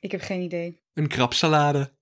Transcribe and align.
Ik 0.00 0.10
heb 0.10 0.20
geen 0.20 0.40
idee. 0.40 0.80
Een 0.94 1.08
krabsalade. 1.08 1.92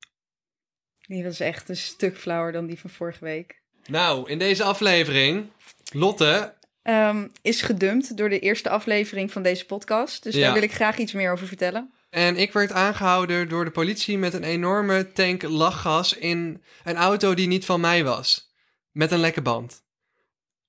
Die 1.07 1.25
was 1.25 1.41
echt 1.41 1.69
een 1.69 1.77
stuk 1.77 2.17
flauwer 2.19 2.53
dan 2.53 2.67
die 2.67 2.79
van 2.79 2.91
vorige 2.91 3.25
week. 3.25 3.63
Nou, 3.87 4.31
in 4.31 4.39
deze 4.39 4.63
aflevering, 4.65 5.51
Lotte, 5.93 6.55
Ehm, 6.83 7.29
is 7.43 7.63
gedumpt 7.63 8.17
door 8.17 8.29
de 8.29 8.39
eerste 8.39 8.69
aflevering 8.71 9.33
van 9.33 9.43
deze 9.43 9.67
podcast. 9.67 10.23
Dus 10.23 10.35
Ja. 10.35 10.41
daar 10.41 10.53
wil 10.53 10.63
ik 10.63 10.73
graag 10.73 10.99
iets 10.99 11.13
meer 11.13 11.33
over 11.33 11.47
vertellen. 11.47 11.91
en 12.11 12.37
ik 12.37 12.53
werd 12.53 12.73
aangehouden 12.73 13.49
door 13.49 13.65
de 13.65 13.71
politie 13.71 14.19
met 14.19 14.33
een 14.35 14.43
enorme 14.45 15.13
tank 15.13 15.43
lachgas 15.43 16.13
in 16.13 16.63
een 16.85 16.97
auto 16.97 17.35
die 17.35 17.47
niet 17.47 17.65
van 17.65 17.81
mij 17.81 18.05
was. 18.05 18.53
Met 18.91 19.11
een 19.13 19.19
lekke 19.19 19.43
band. 19.43 19.85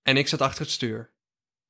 En 0.04 0.18
ik 0.18 0.28
zat 0.28 0.42
achter 0.42 0.62
het 0.62 0.72
stuur. 0.72 1.12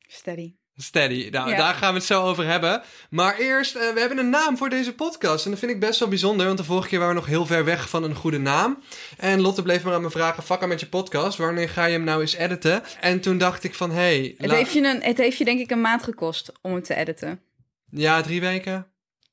Steady. 0.08 0.56
Steady, 0.80 1.30
nou, 1.32 1.50
Ja. 1.50 1.58
daar 1.58 1.74
gaan 1.74 1.92
we 1.94 1.98
het 1.98 2.08
zo 2.08 2.24
over 2.24 2.46
hebben. 2.46 2.82
Maar 3.10 3.38
eerst, 3.38 3.76
eh, 3.76 3.94
we 3.94 4.00
hebben 4.00 4.18
een 4.18 4.30
naam 4.30 4.58
voor 4.58 4.70
deze 4.70 4.94
podcast. 4.94 5.46
En 5.46 5.52
dat 5.52 5.60
vind 5.60 5.72
ik 5.72 5.80
best 5.80 6.00
wel 6.00 6.10
bijzonder, 6.10 6.46
want 6.46 6.58
de 6.58 6.64
vorige 6.64 6.88
keer 6.88 7.00
waren 7.00 7.14
we 7.14 7.20
nog 7.20 7.30
heel 7.30 7.46
ver 7.46 7.66
weg 7.66 7.90
van 7.90 8.04
een 8.04 8.16
goede 8.16 8.38
naam. 8.40 8.84
En 9.18 9.42
Lotte 9.42 9.62
bleef 9.62 9.84
maar 9.84 9.94
aan 9.94 10.02
me 10.02 10.10
vragen, 10.10 10.44
fakka 10.44 10.66
met 10.66 10.80
je 10.80 10.88
podcast, 10.88 11.38
wanneer 11.38 11.70
ga 11.70 11.86
je 11.86 11.92
hem 11.94 12.04
nou 12.04 12.22
eens 12.22 12.34
editen? 12.36 12.84
En 13.02 13.20
toen 13.20 13.38
dacht 13.38 13.64
ik 13.64 13.76
van, 13.76 13.90
hé, 13.90 13.96
hey, 13.96 14.36
Het, 14.38 14.52
heeft 14.52 14.74
je 14.74 14.82
een, 14.84 15.02
het 15.02 15.18
heeft 15.18 15.38
je 15.38 15.46
denk 15.46 15.60
ik 15.60 15.72
een 15.72 15.82
maand 15.82 16.04
gekost 16.04 16.52
om 16.62 16.74
het 16.74 16.86
te 16.86 16.96
editen. 16.96 17.42
ja, 17.90 18.22
drie 18.22 18.42
weken. 18.42 18.88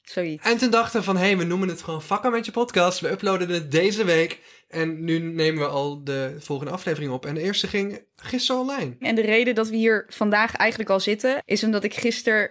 Zoiets. 0.04 0.46
En 0.46 0.56
toen 0.56 0.70
dachten 0.70 0.98
we 0.98 1.06
van, 1.06 1.16
hé, 1.16 1.24
hey, 1.24 1.36
we 1.36 1.44
noemen 1.44 1.68
het 1.68 1.82
gewoon 1.82 2.02
fakka 2.02 2.28
met 2.28 2.44
je 2.44 2.52
podcast. 2.52 3.00
We 3.00 3.10
uploaden 3.10 3.48
het 3.48 3.70
deze 3.70 4.04
week. 4.04 4.40
En 4.68 5.04
nu 5.04 5.18
nemen 5.18 5.62
we 5.62 5.68
al 5.68 6.04
de 6.04 6.36
volgende 6.38 6.72
aflevering 6.72 7.12
op. 7.12 7.26
En 7.26 7.34
de 7.34 7.40
eerste 7.40 7.66
ging 7.66 8.04
gisteren 8.16 8.60
online. 8.60 8.96
En 8.98 9.14
de 9.14 9.22
reden 9.22 9.54
dat 9.54 9.68
we 9.68 9.76
hier 9.76 10.04
vandaag 10.08 10.54
eigenlijk 10.54 10.90
al 10.90 11.00
zitten, 11.00 11.42
is 11.44 11.64
omdat 11.64 11.84
ik 11.84 11.94
gisteren 11.94 12.50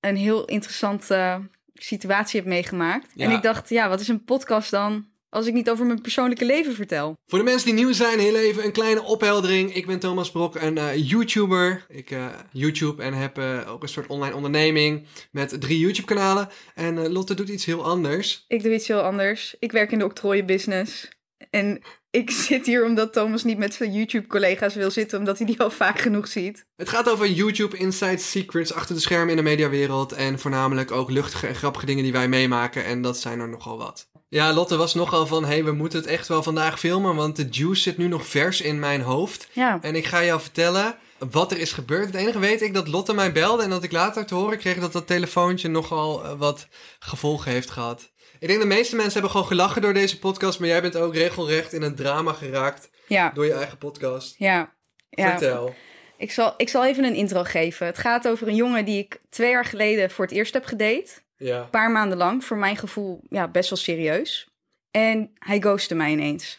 een 0.00 0.16
heel 0.16 0.44
interessante 0.44 1.48
situatie 1.74 2.40
heb 2.40 2.48
meegemaakt. 2.48 3.12
Ja. 3.14 3.24
En 3.24 3.30
ik 3.30 3.42
dacht, 3.42 3.68
ja, 3.68 3.88
wat 3.88 4.00
is 4.00 4.08
een 4.08 4.24
podcast 4.24 4.70
dan 4.70 5.11
als 5.32 5.46
ik 5.46 5.52
niet 5.52 5.70
over 5.70 5.86
mijn 5.86 6.00
persoonlijke 6.00 6.44
leven 6.44 6.74
vertel? 6.74 7.16
Voor 7.26 7.38
de 7.38 7.44
mensen 7.44 7.66
die 7.66 7.84
nieuw 7.84 7.92
zijn, 7.92 8.18
heel 8.18 8.36
even 8.36 8.64
een 8.64 8.72
kleine 8.72 9.02
opheldering. 9.02 9.74
Ik 9.74 9.86
ben 9.86 9.98
Thomas 9.98 10.30
Brok, 10.30 10.54
een 10.54 10.78
eh, 10.78 11.08
YouTuber. 11.08 11.84
Ik 11.88 12.10
eh, 12.10 12.26
YouTube 12.50 13.02
en 13.02 13.14
heb 13.14 13.38
eh, 13.38 13.72
ook 13.72 13.82
een 13.82 13.88
soort 13.88 14.06
online 14.06 14.34
onderneming 14.34 15.06
met 15.30 15.60
drie 15.60 15.78
YouTube-kanalen. 15.78 16.48
En 16.74 17.12
Lotte 17.12 17.34
doet 17.34 17.48
iets 17.48 17.64
heel 17.64 17.84
anders. 17.84 18.44
Ik 18.48 18.62
doe 18.62 18.74
iets 18.74 18.88
heel 18.88 19.00
anders. 19.00 19.56
Ik 19.58 19.72
werk 19.72 19.92
in 19.92 19.98
de 19.98 20.04
octrooienbusiness. 20.04 21.08
En 21.50 21.80
ik 22.10 22.30
zit 22.48 22.66
hier 22.66 22.84
omdat 22.84 23.12
Thomas 23.12 23.44
niet 23.44 23.58
met 23.58 23.74
zijn 23.74 23.92
YouTube-collega's 23.92 24.74
wil 24.74 24.90
zitten, 24.90 25.18
omdat 25.18 25.38
hij 25.38 25.46
die 25.46 25.60
al 25.60 25.70
vaak 25.70 25.98
genoeg 25.98 26.28
ziet. 26.28 26.66
Het 26.76 26.88
gaat 26.88 27.10
over 27.10 27.26
YouTube 27.26 27.76
Inside 27.76 28.18
Secrets 28.18 28.72
achter 28.72 28.94
de 28.94 29.00
schermen 29.00 29.30
in 29.30 29.36
de 29.36 29.42
mediawereld. 29.42 30.12
En 30.12 30.38
voornamelijk 30.38 30.90
ook 30.90 31.10
luchtige 31.10 31.46
en 31.46 31.54
grappige 31.54 31.86
dingen 31.86 32.02
die 32.02 32.12
wij 32.12 32.28
meemaken. 32.28 32.84
En 32.84 33.02
dat 33.02 33.18
zijn 33.18 33.40
er 33.40 33.48
nogal 33.48 33.78
wat. 33.78 34.10
Ja, 34.32 34.52
Lotte 34.52 34.76
was 34.76 34.94
nogal 34.94 35.26
van, 35.26 35.44
hé, 35.44 35.48
hey, 35.48 35.64
we 35.64 35.72
moeten 35.72 35.98
het 35.98 36.08
echt 36.08 36.28
wel 36.28 36.42
vandaag 36.42 36.78
filmen. 36.78 37.14
Want 37.14 37.36
de 37.36 37.46
juice 37.50 37.82
zit 37.82 37.96
nu 37.98 38.08
nog 38.08 38.26
vers 38.26 38.60
in 38.60 38.78
mijn 38.78 39.00
hoofd. 39.00 39.48
Ja. 39.52 39.78
En 39.82 39.94
ik 39.94 40.06
ga 40.06 40.24
jou 40.24 40.40
vertellen 40.40 40.96
wat 41.30 41.52
er 41.52 41.58
is 41.58 41.72
gebeurd. 41.72 42.06
Het 42.06 42.14
enige 42.14 42.38
weet 42.38 42.62
ik 42.62 42.74
dat 42.74 42.88
Lotte 42.88 43.14
mij 43.14 43.32
belde 43.32 43.62
en 43.62 43.70
dat 43.70 43.82
ik 43.82 43.92
later 43.92 44.26
te 44.26 44.34
horen 44.34 44.58
kreeg 44.58 44.78
dat 44.78 44.92
dat 44.92 45.06
telefoontje 45.06 45.68
nogal 45.68 46.24
eh, 46.24 46.32
wat 46.38 46.66
gevolgen 46.98 47.52
heeft 47.52 47.70
gehad. 47.70 48.10
Ik 48.38 48.48
denk 48.48 48.60
de 48.60 48.66
meeste 48.66 48.94
mensen 48.96 49.12
hebben 49.12 49.30
gewoon 49.30 49.46
gelachen 49.46 49.82
door 49.82 49.94
deze 49.94 50.18
podcast, 50.18 50.58
maar 50.58 50.68
jij 50.68 50.82
bent 50.82 50.96
ook 50.96 51.14
regelrecht 51.14 51.72
in 51.72 51.82
een 51.82 51.94
drama 51.94 52.32
geraakt 52.32 52.90
Ja. 53.06 53.30
door 53.34 53.44
je 53.46 53.52
eigen 53.52 53.78
podcast. 53.78 54.34
Ja. 54.38 54.72
ja. 55.10 55.30
Vertel. 55.30 55.74
Ik, 56.16 56.32
zal, 56.32 56.54
ik 56.56 56.68
zal 56.68 56.86
even 56.86 57.04
een 57.04 57.14
intro 57.14 57.42
geven. 57.44 57.86
Het 57.86 57.98
gaat 57.98 58.28
over 58.28 58.48
een 58.48 58.54
jongen 58.54 58.84
die 58.84 58.98
ik 58.98 59.20
twee 59.30 59.50
jaar 59.50 59.64
geleden 59.64 60.10
voor 60.10 60.24
het 60.24 60.34
eerst 60.34 60.52
heb 60.52 60.64
gedate. 60.64 61.10
Ja. 61.42 61.60
Een 61.60 61.70
paar 61.70 61.90
maanden 61.90 62.18
lang, 62.18 62.44
voor 62.44 62.56
mijn 62.56 62.76
gevoel 62.76 63.20
ja, 63.28 63.48
best 63.48 63.70
wel 63.70 63.78
serieus. 63.78 64.48
En 64.90 65.30
hij 65.38 65.60
ghostte 65.60 65.94
mij 65.94 66.10
ineens. 66.10 66.58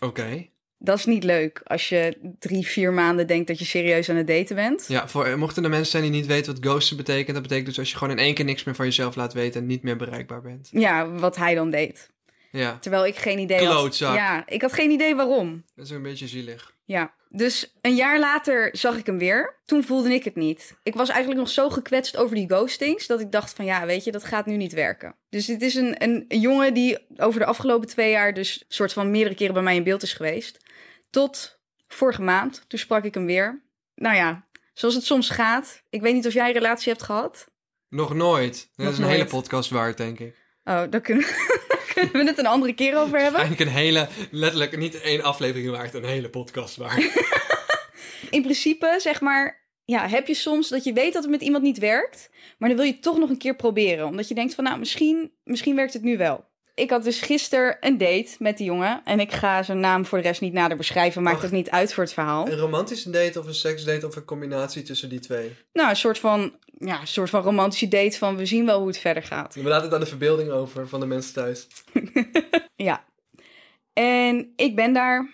Oké. 0.00 0.46
Dat 0.78 0.98
is 0.98 1.04
niet 1.04 1.24
leuk 1.24 1.60
als 1.64 1.88
je 1.88 2.18
drie, 2.38 2.66
vier 2.66 2.92
maanden 2.92 3.26
denkt 3.26 3.46
dat 3.46 3.58
je 3.58 3.64
serieus 3.64 4.08
aan 4.08 4.16
het 4.16 4.26
daten 4.26 4.56
bent. 4.56 4.84
Ja, 4.88 5.08
voor, 5.08 5.24
eh, 5.26 5.34
mochten 5.34 5.64
er 5.64 5.70
mensen 5.70 5.90
zijn 5.90 6.02
die 6.02 6.12
niet 6.12 6.26
weten 6.26 6.52
wat 6.54 6.64
ghosten 6.64 6.96
betekent, 6.96 7.32
dat 7.32 7.42
betekent 7.42 7.66
dus 7.66 7.78
als 7.78 7.90
je 7.90 7.96
gewoon 7.96 8.18
in 8.18 8.24
één 8.24 8.34
keer 8.34 8.44
niks 8.44 8.64
meer 8.64 8.74
van 8.74 8.84
jezelf 8.84 9.14
laat 9.14 9.32
weten 9.32 9.60
en 9.60 9.66
niet 9.66 9.82
meer 9.82 9.96
bereikbaar 9.96 10.42
bent. 10.42 10.68
Ja, 10.70 11.10
wat 11.10 11.36
hij 11.36 11.54
dan 11.54 11.70
deed. 11.70 12.10
Ja, 12.50 12.78
Terwijl 12.80 13.06
ik 13.06 13.16
geen 13.16 13.38
idee 13.38 13.58
had. 13.58 13.66
Klootzak. 13.66 14.14
Ja, 14.14 14.46
ik 14.46 14.62
had 14.62 14.72
geen 14.72 14.90
idee 14.90 15.14
waarom. 15.14 15.64
dat 15.74 15.84
is 15.84 15.90
een 15.90 16.02
beetje 16.02 16.28
zielig. 16.28 16.71
Ja, 16.84 17.14
dus 17.28 17.72
een 17.80 17.94
jaar 17.94 18.18
later 18.18 18.68
zag 18.72 18.96
ik 18.96 19.06
hem 19.06 19.18
weer. 19.18 19.60
Toen 19.64 19.84
voelde 19.84 20.14
ik 20.14 20.24
het 20.24 20.34
niet. 20.34 20.76
Ik 20.82 20.94
was 20.94 21.08
eigenlijk 21.08 21.40
nog 21.40 21.50
zo 21.50 21.70
gekwetst 21.70 22.16
over 22.16 22.36
die 22.36 22.48
ghostings 22.48 23.06
dat 23.06 23.20
ik 23.20 23.32
dacht 23.32 23.52
van 23.52 23.64
ja, 23.64 23.86
weet 23.86 24.04
je, 24.04 24.12
dat 24.12 24.24
gaat 24.24 24.46
nu 24.46 24.56
niet 24.56 24.72
werken. 24.72 25.14
Dus 25.28 25.46
dit 25.46 25.62
is 25.62 25.74
een, 25.74 26.02
een, 26.02 26.24
een 26.28 26.40
jongen 26.40 26.74
die 26.74 26.98
over 27.16 27.40
de 27.40 27.46
afgelopen 27.46 27.88
twee 27.88 28.10
jaar 28.10 28.34
dus 28.34 28.64
soort 28.68 28.92
van 28.92 29.10
meerdere 29.10 29.34
keren 29.34 29.54
bij 29.54 29.62
mij 29.62 29.76
in 29.76 29.84
beeld 29.84 30.02
is 30.02 30.12
geweest. 30.12 30.56
Tot 31.10 31.60
vorige 31.88 32.22
maand, 32.22 32.64
toen 32.68 32.78
sprak 32.78 33.04
ik 33.04 33.14
hem 33.14 33.26
weer. 33.26 33.62
Nou 33.94 34.16
ja, 34.16 34.46
zoals 34.72 34.94
het 34.94 35.04
soms 35.04 35.30
gaat. 35.30 35.82
Ik 35.90 36.00
weet 36.00 36.14
niet 36.14 36.26
of 36.26 36.32
jij 36.32 36.46
een 36.46 36.52
relatie 36.52 36.92
hebt 36.92 37.04
gehad. 37.04 37.48
Nog 37.88 38.14
nooit. 38.14 38.68
Dat 38.74 38.84
Nog 38.84 38.94
is 38.94 38.98
een 38.98 39.10
hele 39.10 39.24
podcast 39.24 39.70
waard, 39.70 39.96
denk 39.96 40.18
ik. 40.18 40.36
Oh, 40.64 40.82
daar 40.90 41.00
kunnen, 41.00 41.24
daar 41.68 41.81
kunnen 41.94 42.12
we 42.12 42.24
het 42.24 42.38
een 42.38 42.46
andere 42.46 42.72
keer 42.72 42.98
over 42.98 43.18
hebben. 43.20 43.40
Eigenlijk 43.40 43.70
een 43.70 43.76
hele, 43.76 44.08
letterlijk 44.30 44.76
niet 44.76 45.00
één 45.00 45.22
aflevering 45.22 45.70
waard, 45.70 45.94
een 45.94 46.04
hele 46.04 46.28
podcast 46.28 46.76
waard. 46.76 47.00
in 48.30 48.42
principe, 48.42 48.94
zeg 48.98 49.20
maar, 49.20 49.62
ja, 49.84 50.08
heb 50.08 50.26
je 50.26 50.34
soms 50.34 50.68
dat 50.68 50.84
je 50.84 50.92
weet 50.92 51.12
dat 51.12 51.22
het 51.22 51.30
met 51.30 51.42
iemand 51.42 51.62
niet 51.62 51.78
werkt, 51.78 52.30
maar 52.58 52.68
dan 52.68 52.78
wil 52.78 52.86
je 52.86 52.92
het 52.92 53.02
toch 53.02 53.18
nog 53.18 53.30
een 53.30 53.38
keer 53.38 53.56
proberen. 53.56 54.06
Omdat 54.06 54.28
je 54.28 54.34
denkt 54.34 54.54
van, 54.54 54.64
nou, 54.64 54.78
misschien, 54.78 55.32
misschien 55.44 55.76
werkt 55.76 55.92
het 55.92 56.02
nu 56.02 56.16
wel. 56.16 56.50
Ik 56.74 56.90
had 56.90 57.04
dus 57.04 57.20
gisteren 57.20 57.76
een 57.80 57.98
date 57.98 58.34
met 58.38 58.56
die 58.56 58.66
jongen 58.66 59.00
en 59.04 59.20
ik 59.20 59.32
ga 59.32 59.62
zijn 59.62 59.80
naam 59.80 60.06
voor 60.06 60.18
de 60.18 60.24
rest 60.24 60.40
niet 60.40 60.52
nader 60.52 60.76
beschrijven, 60.76 61.22
maakt 61.22 61.38
Ach. 61.38 61.44
ook 61.44 61.50
niet 61.50 61.70
uit 61.70 61.94
voor 61.94 62.04
het 62.04 62.12
verhaal. 62.12 62.48
Een 62.48 62.58
romantische 62.58 63.10
date 63.10 63.38
of 63.38 63.46
een 63.46 63.54
seksdate 63.54 64.06
of 64.06 64.16
een 64.16 64.24
combinatie 64.24 64.82
tussen 64.82 65.08
die 65.08 65.20
twee? 65.20 65.56
Nou, 65.72 65.88
een 65.88 65.96
soort 65.96 66.18
van, 66.18 66.52
ja, 66.84 67.00
een 67.00 67.06
soort 67.06 67.30
van 67.30 67.42
romantische 67.42 67.88
date 67.88 68.18
van, 68.18 68.36
we 68.36 68.46
zien 68.46 68.66
wel 68.66 68.78
hoe 68.78 68.86
het 68.86 68.98
verder 68.98 69.22
gaat. 69.22 69.54
We 69.54 69.62
laten 69.62 69.84
het 69.84 69.94
aan 69.94 70.00
de 70.00 70.06
verbeelding 70.06 70.50
over 70.50 70.88
van 70.88 71.00
de 71.00 71.06
mensen 71.06 71.34
thuis. 71.34 71.66
Ja. 72.74 73.04
En 73.92 74.52
ik 74.56 74.76
ben 74.76 74.92
daar. 74.92 75.30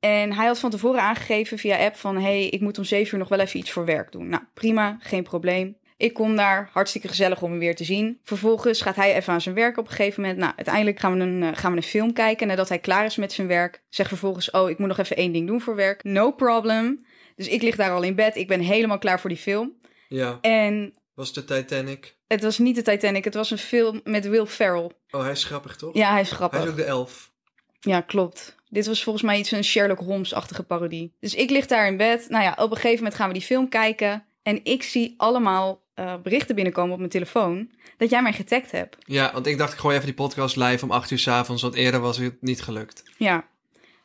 En 0.00 0.32
hij 0.32 0.46
had 0.46 0.58
van 0.58 0.70
tevoren 0.70 1.00
aangegeven 1.00 1.58
via 1.58 1.84
app 1.84 1.96
van... 1.96 2.16
hey, 2.16 2.48
ik 2.48 2.60
moet 2.60 2.78
om 2.78 2.84
zeven 2.84 3.12
uur 3.12 3.18
nog 3.18 3.28
wel 3.28 3.38
even 3.38 3.58
iets 3.58 3.70
voor 3.70 3.84
werk 3.84 4.12
doen. 4.12 4.28
Nou, 4.28 4.42
prima, 4.54 4.96
geen 5.00 5.22
probleem. 5.22 5.76
Ik 5.96 6.14
kom 6.14 6.36
daar, 6.36 6.70
hartstikke 6.72 7.08
gezellig 7.08 7.42
om 7.42 7.50
hem 7.50 7.58
weer 7.58 7.76
te 7.76 7.84
zien. 7.84 8.18
Vervolgens 8.22 8.80
gaat 8.80 8.96
hij 8.96 9.14
even 9.14 9.32
aan 9.32 9.40
zijn 9.40 9.54
werk 9.54 9.76
op 9.76 9.84
een 9.84 9.92
gegeven 9.92 10.20
moment. 10.20 10.38
Nou, 10.40 10.52
uiteindelijk 10.56 11.00
gaan 11.00 11.18
we 11.18 11.24
een, 11.24 11.42
eh, 11.42 11.48
gaan 11.54 11.70
we 11.70 11.76
een 11.76 11.82
film 11.82 12.12
kijken. 12.12 12.46
Nadat 12.46 12.68
hij 12.68 12.78
klaar 12.78 13.04
is 13.04 13.16
met 13.16 13.32
zijn 13.32 13.46
werk, 13.46 13.82
zegt 13.88 14.08
vervolgens... 14.08 14.50
oh, 14.50 14.70
ik 14.70 14.78
moet 14.78 14.88
nog 14.88 14.98
even 14.98 15.16
één 15.16 15.32
ding 15.32 15.46
doen 15.46 15.60
voor 15.60 15.74
werk. 15.74 16.04
No 16.04 16.30
problem. 16.30 17.06
Dus 17.36 17.48
ik 17.48 17.62
lig 17.62 17.76
daar 17.76 17.92
al 17.92 18.02
in 18.02 18.14
bed. 18.14 18.36
Ik 18.36 18.48
ben 18.48 18.60
helemaal 18.60 18.98
klaar 18.98 19.20
voor 19.20 19.30
die 19.30 19.38
film. 19.38 19.72
Ja, 20.08 20.38
En 20.40 20.94
was 21.14 21.34
het 21.34 21.48
de 21.48 21.54
Titanic? 21.54 22.16
het 22.26 22.42
was 22.42 22.58
niet 22.58 22.74
de 22.76 22.82
Titanic. 22.82 23.24
Het 23.24 23.34
was 23.34 23.50
een 23.50 23.58
film 23.58 24.00
met 24.04 24.28
Will 24.28 24.46
Ferrell. 24.46 24.90
Oh, 25.10 25.20
hij 25.22 25.30
is 25.30 25.44
grappig, 25.44 25.76
toch? 25.76 25.94
Ja, 25.94 26.10
hij 26.10 26.20
is 26.20 26.28
Hij 26.28 26.36
grappig. 26.36 26.62
is 26.62 26.68
ook 26.68 26.76
de 26.76 26.84
elf. 26.84 27.32
Ja, 27.80 28.00
klopt. 28.00 28.56
Dit 28.68 28.86
was 28.86 29.02
volgens 29.02 29.24
mij 29.24 29.38
iets 29.38 29.50
een 29.50 29.64
Sherlock 29.64 29.98
Holmes-achtige 29.98 30.62
parodie. 30.62 31.12
Dus 31.20 31.34
ik 31.34 31.50
lig 31.50 31.66
daar 31.66 31.86
in 31.86 31.96
bed. 31.96 32.26
Nou 32.28 32.44
ja, 32.44 32.50
op 32.58 32.70
een 32.70 32.76
gegeven 32.76 32.96
moment 32.96 33.14
gaan 33.14 33.28
we 33.28 33.34
die 33.34 33.42
film 33.42 33.68
kijken. 33.68 34.24
En 34.42 34.60
ik 34.64 34.82
zie 34.82 35.14
allemaal 35.16 35.82
eh, 35.94 36.14
berichten 36.22 36.54
binnenkomen 36.54 36.92
op 36.92 36.98
mijn 36.98 37.10
telefoon 37.10 37.70
dat 37.96 38.10
jij 38.10 38.22
mij 38.22 38.32
getagd 38.32 38.70
hebt. 38.70 38.96
Ja, 39.06 39.32
want 39.32 39.46
ik 39.46 39.58
dacht 39.58 39.72
ik 39.72 39.78
gooi 39.78 39.94
even 39.94 40.06
die 40.06 40.14
podcast 40.16 40.56
live 40.56 40.84
om 40.84 40.90
8 40.90 41.10
uur 41.10 41.18
s 41.18 41.28
avonds, 41.28 41.62
want 41.62 41.74
eerder 41.74 42.00
was 42.00 42.16
het 42.18 42.36
niet 42.42 42.62
gelukt. 42.62 43.02
Ja. 43.16 43.46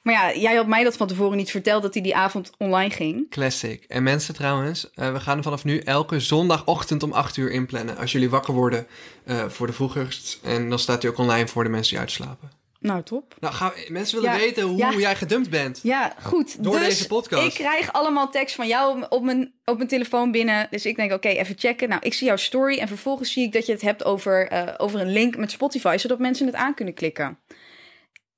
Maar 0.02 0.14
ja, 0.14 0.40
jij 0.40 0.56
had 0.56 0.68
mij 0.68 0.84
dat 0.84 0.98
van 0.98 1.08
tevoren 1.08 1.38
niet 1.38 1.52
verteld 1.52 1.82
dat 1.82 1.94
hij 1.94 2.04
die 2.04 2.16
avond 2.16 2.52
online 2.58 2.90
ging. 2.90 3.30
Classic. 3.30 3.84
En 3.84 4.04
mensen 4.04 4.34
trouwens, 4.34 4.90
eh, 4.94 5.12
we 5.14 5.20
gaan 5.20 5.44
vanaf 5.44 5.64
nu 5.64 5.80
elke 5.80 6.20
zondagochtend 6.20 7.04
om 7.04 7.12
8 7.14 7.38
uur 7.38 7.52
inplannen. 7.52 7.98
Als 7.98 8.12
jullie 8.12 8.30
wakker 8.30 8.54
worden 8.54 8.88
eh, 9.26 9.46
voor 9.50 9.68
de 9.68 9.74
vroegers. 9.74 10.40
En 10.44 10.70
dan 10.70 10.80
staat 10.80 11.02
hij 11.02 11.12
ook 11.12 11.18
online 11.18 11.48
voor 11.48 11.64
de 11.64 11.70
mensen 11.70 11.92
die 11.92 12.00
uitslapen. 12.00 12.52
Nou, 12.80 13.04
top. 13.04 13.36
Nou, 13.40 13.54
gaan 13.54 13.72
we- 13.76 13.88
mensen 13.92 14.16
willen 14.22 14.34
Ja, 14.36 14.40
weten 14.40 14.64
hoe 14.64 14.78
ja. 14.78 14.94
jij 14.94 15.16
gedumpt 15.16 15.50
bent. 15.50 15.80
Ja, 15.84 16.16
goed. 16.24 16.64
Door 16.64 16.80
dus 16.80 16.88
deze 16.88 17.08
podcast. 17.08 17.46
Ik 17.48 17.54
krijg 17.66 17.92
allemaal 17.94 18.30
tekst 18.32 18.56
van 18.56 18.68
jou 18.68 19.06
op 19.10 19.24
mijn, 19.24 19.54
op 19.66 19.76
mijn 19.78 19.90
telefoon 19.90 20.32
binnen. 20.32 20.68
Dus 20.70 20.86
ik 20.86 20.96
denk, 20.96 21.12
oké, 21.12 21.28
even 21.28 21.56
checken. 21.58 21.90
Nou, 21.90 22.02
ik 22.04 22.14
zie 22.14 22.28
jouw 22.28 22.36
story 22.36 22.78
en 22.78 22.88
vervolgens 22.88 23.32
zie 23.32 23.44
ik 23.46 23.52
dat 23.54 23.66
je 23.66 23.72
het 23.72 23.82
hebt 23.82 24.04
over, 24.06 24.48
eh, 24.48 24.74
over 24.78 25.00
een 25.00 25.12
link 25.12 25.38
met 25.38 25.52
Spotify, 25.52 25.96
zodat 26.00 26.20
mensen 26.20 26.46
het 26.46 26.56
aan 26.56 26.74
kunnen 26.74 26.94
klikken. 26.94 27.40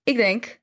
Ik 0.03 0.15
denk, 0.15 0.59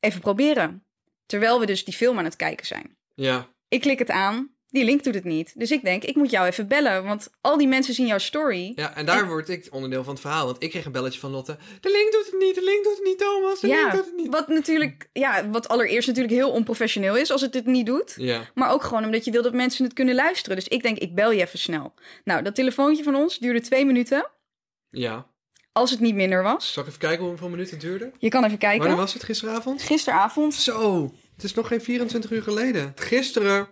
even 0.00 0.20
proberen. 0.20 0.84
Terwijl 1.26 1.60
we 1.60 1.66
dus 1.66 1.84
die 1.84 1.94
film 1.94 2.18
aan 2.18 2.24
het 2.24 2.36
kijken 2.36 2.66
zijn. 2.66 2.96
Ja. 3.14 3.48
Ik 3.68 3.80
klik 3.80 3.98
het 3.98 4.10
aan, 4.10 4.56
die 4.68 4.84
link 4.84 5.04
doet 5.04 5.14
het 5.14 5.24
niet. 5.24 5.52
Dus 5.58 5.70
ik 5.70 5.82
denk, 5.82 6.04
ik 6.04 6.14
moet 6.14 6.30
jou 6.30 6.46
even 6.46 6.68
bellen, 6.68 7.04
want 7.04 7.30
al 7.40 7.58
die 7.58 7.68
mensen 7.68 7.94
zien 7.94 8.06
jouw 8.06 8.18
story. 8.18 8.72
Ja, 8.74 8.96
en 8.96 9.06
daar 9.06 9.26
word 9.26 9.48
ik 9.48 9.68
onderdeel 9.70 10.04
van 10.04 10.12
het 10.12 10.22
verhaal. 10.22 10.44
Want 10.44 10.62
ik 10.62 10.70
kreeg 10.70 10.84
een 10.84 10.92
belletje 10.92 11.20
van 11.20 11.30
Lotte. 11.30 11.56
De 11.80 11.90
link 11.90 12.12
doet 12.12 12.26
het 12.26 12.40
niet, 12.40 12.54
de 12.54 12.64
link 12.64 12.84
doet 12.84 12.96
het 12.96 13.04
niet, 13.04 13.18
Thomas. 13.18 13.60
De 13.60 13.66
link 13.66 13.80
Ja, 13.80 13.90
doet 13.90 14.04
het 14.04 14.16
niet. 14.16 14.28
wat 14.32 14.48
natuurlijk, 14.48 15.08
ja, 15.12 15.50
wat 15.50 15.68
allereerst 15.68 16.06
natuurlijk 16.06 16.34
heel 16.34 16.50
onprofessioneel 16.50 17.16
is 17.16 17.30
als 17.30 17.40
het 17.40 17.52
dit 17.52 17.66
niet 17.66 17.86
doet. 17.86 18.14
Ja. 18.16 18.50
Maar 18.54 18.70
ook 18.72 18.82
gewoon 18.82 19.04
omdat 19.04 19.24
je 19.24 19.30
wil 19.30 19.42
dat 19.42 19.54
mensen 19.54 19.84
het 19.84 19.92
kunnen 19.92 20.14
luisteren. 20.14 20.56
Dus 20.56 20.68
ik 20.68 20.82
denk, 20.82 20.98
ik 20.98 21.14
bel 21.14 21.30
je 21.30 21.42
even 21.42 21.58
snel. 21.58 21.94
Nou, 22.24 22.42
dat 22.42 22.54
telefoontje 22.54 23.02
van 23.04 23.14
ons 23.14 23.38
duurde 23.38 23.60
twee 23.60 23.84
minuten. 23.84 24.30
Ja. 24.90 25.26
Als 25.76 25.90
het 25.90 26.00
niet 26.00 26.14
minder 26.14 26.42
was. 26.42 26.72
Zal 26.72 26.82
ik 26.82 26.88
even 26.88 27.00
kijken 27.00 27.24
hoeveel 27.24 27.48
minuten 27.48 27.72
het 27.72 27.80
duurde? 27.80 28.12
Je 28.18 28.28
kan 28.28 28.44
even 28.44 28.58
kijken. 28.58 28.78
Wanneer 28.78 28.96
was 28.96 29.12
het 29.12 29.22
gisteravond? 29.22 29.82
Gisteravond. 29.82 30.54
Zo, 30.54 31.12
het 31.34 31.44
is 31.44 31.54
nog 31.54 31.68
geen 31.68 31.80
24 31.80 32.30
uur 32.30 32.42
geleden. 32.42 32.92
Gisteren 32.94 33.68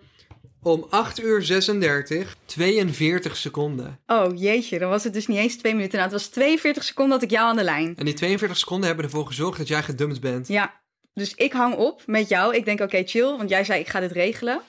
om 0.62 0.86
8 0.90 1.22
uur 1.22 1.42
36, 1.42 2.36
42 2.44 3.36
seconden. 3.36 4.00
Oh 4.06 4.38
jeetje, 4.38 4.78
dan 4.78 4.88
was 4.88 5.04
het 5.04 5.12
dus 5.12 5.26
niet 5.26 5.38
eens 5.38 5.56
twee 5.56 5.74
minuten. 5.74 5.98
Nou, 5.98 6.10
het 6.10 6.20
was 6.20 6.28
42 6.28 6.84
seconden 6.84 7.14
dat 7.20 7.30
ik 7.30 7.30
jou 7.30 7.48
aan 7.48 7.56
de 7.56 7.64
lijn. 7.64 7.94
En 7.96 8.04
die 8.04 8.14
42 8.14 8.58
seconden 8.58 8.86
hebben 8.86 9.04
ervoor 9.04 9.26
gezorgd 9.26 9.58
dat 9.58 9.68
jij 9.68 9.82
gedumpt 9.82 10.20
bent. 10.20 10.48
Ja, 10.48 10.80
dus 11.14 11.34
ik 11.34 11.52
hang 11.52 11.74
op 11.74 12.02
met 12.06 12.28
jou. 12.28 12.54
Ik 12.54 12.64
denk, 12.64 12.80
oké, 12.80 13.02
chill, 13.04 13.36
want 13.36 13.50
jij 13.50 13.64
zei 13.64 13.80
ik 13.80 13.88
ga 13.88 14.00
dit 14.00 14.12
regelen. 14.12 14.60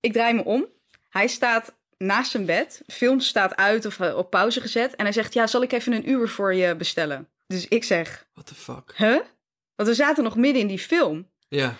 Ik 0.00 0.12
draai 0.12 0.34
me 0.34 0.44
om. 0.44 0.66
Hij 1.10 1.26
staat 1.26 1.74
naast 2.06 2.30
zijn 2.30 2.46
bed. 2.46 2.82
Film 2.86 3.20
staat 3.20 3.56
uit 3.56 3.86
of 3.86 4.00
eh, 4.00 4.16
op 4.16 4.30
pauze 4.30 4.60
gezet. 4.60 4.96
En 4.96 5.04
hij 5.04 5.12
zegt, 5.12 5.34
ja, 5.34 5.46
zal 5.46 5.62
ik 5.62 5.72
even 5.72 5.92
een 5.92 6.08
Uber 6.10 6.28
voor 6.28 6.54
je 6.54 6.76
bestellen? 6.76 7.28
Dus 7.46 7.68
ik 7.68 7.84
zeg, 7.84 8.26
What 8.32 8.46
the 8.46 8.54
fuck? 8.54 8.94
huh? 8.96 9.20
Want 9.74 9.88
we 9.88 9.94
zaten 9.94 10.24
nog 10.24 10.36
midden 10.36 10.62
in 10.62 10.68
die 10.68 10.78
film. 10.78 11.30
Ja. 11.48 11.76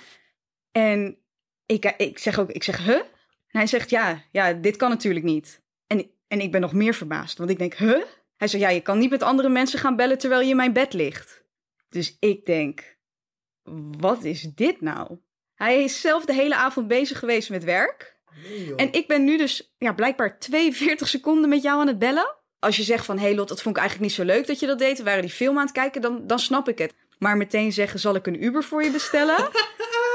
En 0.72 1.18
ik, 1.66 1.94
ik 1.96 2.18
zeg 2.18 2.38
ook, 2.38 2.50
ik 2.50 2.62
zeg, 2.62 2.84
huh? 2.84 2.96
En 2.96 3.60
hij 3.60 3.66
zegt, 3.66 3.90
ja, 3.90 4.22
ja, 4.32 4.52
dit 4.52 4.76
kan 4.76 4.90
natuurlijk 4.90 5.24
niet. 5.24 5.62
En, 5.86 6.10
en 6.28 6.40
ik 6.40 6.52
ben 6.52 6.60
nog 6.60 6.72
meer 6.72 6.94
verbaasd, 6.94 7.38
want 7.38 7.50
ik 7.50 7.58
denk, 7.58 7.74
huh? 7.74 8.02
Hij 8.36 8.48
zegt, 8.48 8.62
ja, 8.62 8.68
je 8.68 8.80
kan 8.80 8.98
niet 8.98 9.10
met 9.10 9.22
andere 9.22 9.48
mensen 9.48 9.78
gaan 9.78 9.96
bellen 9.96 10.18
terwijl 10.18 10.40
je 10.40 10.50
in 10.50 10.56
mijn 10.56 10.72
bed 10.72 10.92
ligt. 10.92 11.44
Dus 11.88 12.16
ik 12.20 12.46
denk, 12.46 12.96
wat 13.98 14.24
is 14.24 14.42
dit 14.42 14.80
nou? 14.80 15.18
Hij 15.54 15.84
is 15.84 16.00
zelf 16.00 16.24
de 16.24 16.34
hele 16.34 16.54
avond 16.54 16.88
bezig 16.88 17.18
geweest 17.18 17.50
met 17.50 17.64
werk. 17.64 18.13
Nee, 18.42 18.66
joh. 18.66 18.74
En 18.76 18.92
ik 18.92 19.06
ben 19.06 19.24
nu 19.24 19.36
dus 19.36 19.74
ja, 19.78 19.92
blijkbaar 19.92 20.38
42 20.38 21.08
seconden 21.08 21.48
met 21.48 21.62
jou 21.62 21.80
aan 21.80 21.86
het 21.86 21.98
bellen. 21.98 22.34
Als 22.58 22.76
je 22.76 22.82
zegt 22.82 23.04
van, 23.04 23.18
hé 23.18 23.24
hey 23.24 23.34
Lot, 23.34 23.48
dat 23.48 23.62
vond 23.62 23.76
ik 23.76 23.82
eigenlijk 23.82 24.10
niet 24.10 24.20
zo 24.20 24.32
leuk 24.34 24.46
dat 24.46 24.60
je 24.60 24.66
dat 24.66 24.78
deed. 24.78 24.98
We 24.98 25.04
waren 25.04 25.22
die 25.22 25.30
film 25.30 25.58
aan 25.58 25.64
het 25.64 25.72
kijken, 25.72 26.00
dan, 26.00 26.26
dan 26.26 26.38
snap 26.38 26.68
ik 26.68 26.78
het. 26.78 26.94
Maar 27.18 27.36
meteen 27.36 27.72
zeggen, 27.72 28.00
zal 28.00 28.14
ik 28.14 28.26
een 28.26 28.44
Uber 28.44 28.64
voor 28.64 28.84
je 28.84 28.90
bestellen? 28.90 29.50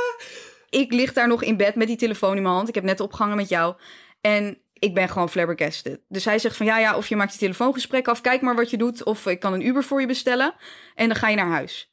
ik 0.70 0.94
lig 0.94 1.14
daar 1.14 1.28
nog 1.28 1.44
in 1.44 1.58
bed 1.58 1.76
met 1.76 1.88
die 1.88 1.98
telefoon 1.98 2.36
in 2.36 2.44
mijn 2.44 2.56
hand. 2.56 2.68
Ik 2.68 2.76
heb 2.76 2.84
net 2.84 3.00
opgehangen 3.00 3.38
met 3.38 3.50
jou. 3.50 3.76
En 4.22 4.58
ik 4.74 4.94
ben 4.94 5.10
gewoon 5.10 5.30
flabbergasted. 5.30 6.00
Dus 6.08 6.26
hij 6.26 6.40
zegt 6.40 6.58
van, 6.58 6.66
ja, 6.66 6.80
ja, 6.80 6.98
of 6.98 7.08
je 7.08 7.16
maakt 7.16 7.34
je 7.34 7.40
telefoongesprek 7.40 8.08
af. 8.08 8.22
Kijk 8.22 8.42
maar 8.42 8.56
wat 8.56 8.70
je 8.70 8.78
doet. 8.78 9.04
Of 9.04 9.26
ik 9.26 9.40
kan 9.40 9.54
een 9.54 9.66
Uber 9.66 9.84
voor 9.84 10.02
je 10.02 10.08
bestellen. 10.08 10.56
En 10.96 11.08
dan 11.08 11.18
ga 11.18 11.30
je 11.30 11.36
naar 11.36 11.50
huis. 11.50 11.92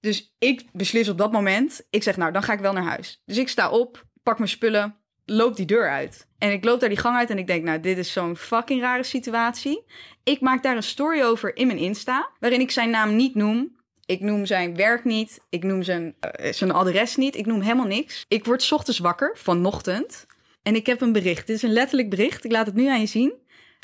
Dus 0.00 0.34
ik 0.38 0.64
beslis 0.72 1.08
op 1.08 1.18
dat 1.18 1.32
moment. 1.32 1.86
Ik 1.90 2.02
zeg, 2.02 2.16
nou, 2.16 2.32
dan 2.32 2.42
ga 2.42 2.52
ik 2.52 2.58
wel 2.58 2.72
naar 2.72 2.84
huis. 2.84 3.22
Dus 3.24 3.38
ik 3.38 3.48
sta 3.48 3.70
op, 3.70 4.04
pak 4.22 4.38
mijn 4.38 4.50
spullen, 4.50 4.96
loop 5.24 5.56
die 5.56 5.66
deur 5.66 5.90
uit. 5.90 6.26
En 6.38 6.52
ik 6.52 6.64
loop 6.64 6.80
daar 6.80 6.88
die 6.88 6.98
gang 6.98 7.16
uit 7.16 7.30
en 7.30 7.38
ik 7.38 7.46
denk, 7.46 7.64
nou, 7.64 7.80
dit 7.80 7.98
is 7.98 8.12
zo'n 8.12 8.36
fucking 8.36 8.80
rare 8.80 9.02
situatie. 9.02 9.84
Ik 10.22 10.40
maak 10.40 10.62
daar 10.62 10.76
een 10.76 10.82
story 10.82 11.22
over 11.22 11.56
in 11.56 11.66
mijn 11.66 11.78
Insta, 11.78 12.30
waarin 12.40 12.60
ik 12.60 12.70
zijn 12.70 12.90
naam 12.90 13.16
niet 13.16 13.34
noem. 13.34 13.76
Ik 14.06 14.20
noem 14.20 14.46
zijn 14.46 14.76
werk 14.76 15.04
niet. 15.04 15.40
Ik 15.48 15.62
noem 15.62 15.82
zijn, 15.82 16.14
eh, 16.20 16.52
zijn 16.52 16.70
adres 16.70 17.16
niet. 17.16 17.36
Ik 17.36 17.46
noem 17.46 17.60
helemaal 17.60 17.86
niks. 17.86 18.24
Ik 18.28 18.44
word 18.44 18.62
's 18.62 18.72
ochtends 18.72 18.98
wakker, 18.98 19.36
vanochtend. 19.38 20.26
En 20.62 20.74
ik 20.74 20.86
heb 20.86 21.00
een 21.00 21.12
bericht. 21.12 21.46
Dit 21.46 21.56
is 21.56 21.62
een 21.62 21.72
letterlijk 21.72 22.10
bericht. 22.10 22.44
Ik 22.44 22.50
laat 22.52 22.66
het 22.66 22.74
nu 22.74 22.86
aan 22.88 23.00
je 23.00 23.06
zien. 23.06 23.32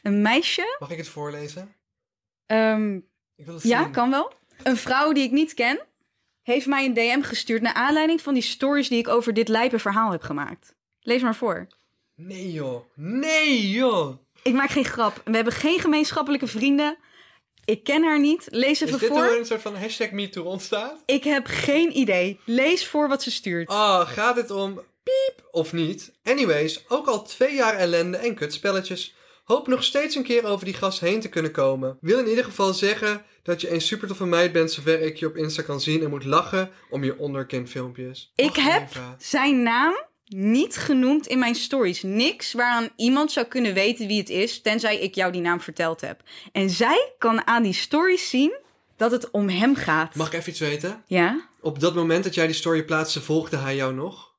Een 0.03 0.23
meisje. 0.23 0.77
Mag 0.79 0.91
ik 0.91 0.97
het 0.99 1.09
voorlezen? 1.09 1.75
ehm, 2.47 2.97
Ik 3.37 3.45
wil 3.45 3.55
het 3.55 3.63
ja, 3.63 3.83
zien. 3.83 3.93
kan 3.93 4.11
wel. 4.11 4.33
Een 4.63 4.77
vrouw 4.77 5.13
die 5.13 5.25
ik 5.25 5.31
niet 5.31 5.55
ken, 5.55 5.81
heeft 6.43 6.67
mij 6.67 6.85
een 6.85 6.95
DM 6.95 7.21
gestuurd 7.23 7.63
naar 7.63 7.75
aanleiding 7.75 8.21
van 8.21 8.35
die 8.35 8.43
stories 8.43 8.89
die 8.89 8.99
ik 8.99 9.09
over 9.09 9.35
dit 9.35 9.49
lijpe 9.49 9.79
verhaal 9.79 10.11
heb 10.11 10.23
gemaakt. 10.23 10.75
Lees 11.01 11.23
maar 11.23 11.37
voor. 11.37 11.67
Nee 12.15 12.53
joh. 12.53 12.85
Nee 12.95 13.71
joh. 13.71 14.17
Ik 14.43 14.53
maak 14.55 14.71
geen 14.71 14.85
grap. 14.85 15.23
We 15.25 15.35
hebben 15.35 15.53
geen 15.53 15.81
gemeenschappelijke 15.81 16.47
vrienden. 16.47 16.99
Ik 17.65 17.85
ken 17.85 18.03
haar 18.03 18.21
niet. 18.21 18.47
Lees 18.51 18.81
even 18.81 18.95
Is 18.95 19.01
dit 19.01 19.09
voor. 19.09 19.37
een 19.39 19.47
soort 19.47 19.63
van 19.63 19.77
hashtag 19.77 20.11
MeToo 20.11 20.45
ontstaat? 20.45 21.03
Ik 21.07 21.25
heb 21.25 21.47
geen 21.47 21.97
idee. 21.99 22.41
Lees 22.45 22.87
voor 22.87 23.09
wat 23.09 23.23
ze 23.23 23.31
stuurt. 23.31 23.69
Oh, 23.69 24.01
gaat 24.01 24.37
het 24.37 24.51
om 24.51 24.75
piep 25.03 25.49
of 25.51 25.73
niet? 25.73 26.13
Anyways, 26.23 26.85
ook 26.89 27.07
al 27.07 27.23
twee 27.23 27.55
jaar 27.55 27.75
ellende 27.75 28.17
en 28.17 28.35
kutspelletjes. 28.35 29.15
Hoop 29.45 29.67
nog 29.67 29.85
steeds 29.85 30.15
een 30.15 30.23
keer 30.23 30.45
over 30.45 30.65
die 30.65 30.75
gast 30.75 31.01
heen 31.01 31.21
te 31.21 31.29
kunnen 31.29 31.53
komen. 31.53 31.99
Wil 32.01 32.19
in 32.19 32.29
ieder 32.29 32.45
geval 32.45 32.75
zeggen 32.75 33.25
dat 33.43 33.61
je 33.61 33.71
een 33.73 33.81
super 33.81 34.09
toffe 34.09 34.27
meid 34.27 34.53
bent 34.53 34.73
zover 34.73 35.01
ik 35.01 35.17
je 35.17 35.27
op 35.27 35.37
Insta 35.37 35.63
kan 35.63 35.81
zien 35.81 36.03
en 36.03 36.11
moet 36.11 36.25
lachen 36.25 36.71
om 36.91 37.05
je 37.05 37.19
onderkend 37.19 37.69
filmpjes. 37.71 38.33
Ik 38.35 38.57
heb 38.57 38.89
zijn 39.19 39.63
naam 39.63 40.09
niet 40.37 40.77
genoemd 40.77 41.27
in 41.27 41.39
mijn 41.39 41.55
stories. 41.55 42.03
Niks 42.03 42.53
waaraan 42.53 42.89
iemand 42.97 43.33
zou 43.33 43.47
kunnen 43.47 43.75
weten 43.75 44.07
wie 44.07 44.19
het 44.19 44.29
is, 44.29 44.61
tenzij 44.61 44.99
ik 44.99 45.15
jou 45.15 45.33
die 45.33 45.41
naam 45.41 45.61
verteld 45.61 46.01
heb. 46.01 46.23
En 46.53 46.71
zij 46.71 47.13
kan 47.19 47.47
aan 47.47 47.63
die 47.63 47.73
stories 47.73 48.31
zien 48.31 48.53
dat 48.97 49.11
het 49.11 49.31
om 49.31 49.49
hem 49.49 49.75
gaat. 49.75 50.15
Mag 50.15 50.27
ik 50.27 50.33
even 50.33 50.51
iets 50.51 50.61
weten? 50.61 51.03
Ja? 51.07 51.49
Op 51.61 51.81
dat 51.81 51.95
moment 51.95 52.25
dat 52.25 52.35
jij 52.35 52.47
die 52.47 52.55
story 52.55 52.85
plaatste, 52.85 53.21
volgde 53.21 53.57
hij 53.57 53.77
jou 53.77 53.95
nog? 53.95 54.35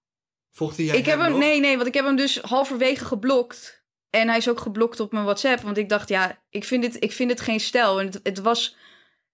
Volgde 0.52 0.86
jij 0.86 0.98
Ik 0.98 1.06
heb 1.06 1.20
hem, 1.20 1.30
nog? 1.30 1.40
nee, 1.40 1.60
nee, 1.60 1.76
want 1.76 1.88
ik 1.88 1.94
heb 1.94 2.06
hem 2.06 2.16
dus 2.16 2.38
halverwege 2.38 3.06
geblokt. 3.06 3.84
En 4.10 4.28
hij 4.28 4.38
is 4.38 4.50
ook 4.50 4.60
geblokt 4.60 5.00
op 5.00 5.12
mijn 5.12 5.24
WhatsApp. 5.24 5.62
Want 5.62 5.78
ik 5.78 5.90
dacht, 5.90 6.10
ja, 6.10 6.42
ik 6.50 6.64
vind 6.64 6.84
het, 6.84 7.04
ik 7.04 7.12
vind 7.12 7.30
het 7.30 7.42
geen 7.42 7.60
stijl. 7.60 8.00
En 8.00 8.06
het, 8.06 8.20
het 8.24 8.40
was 8.40 8.76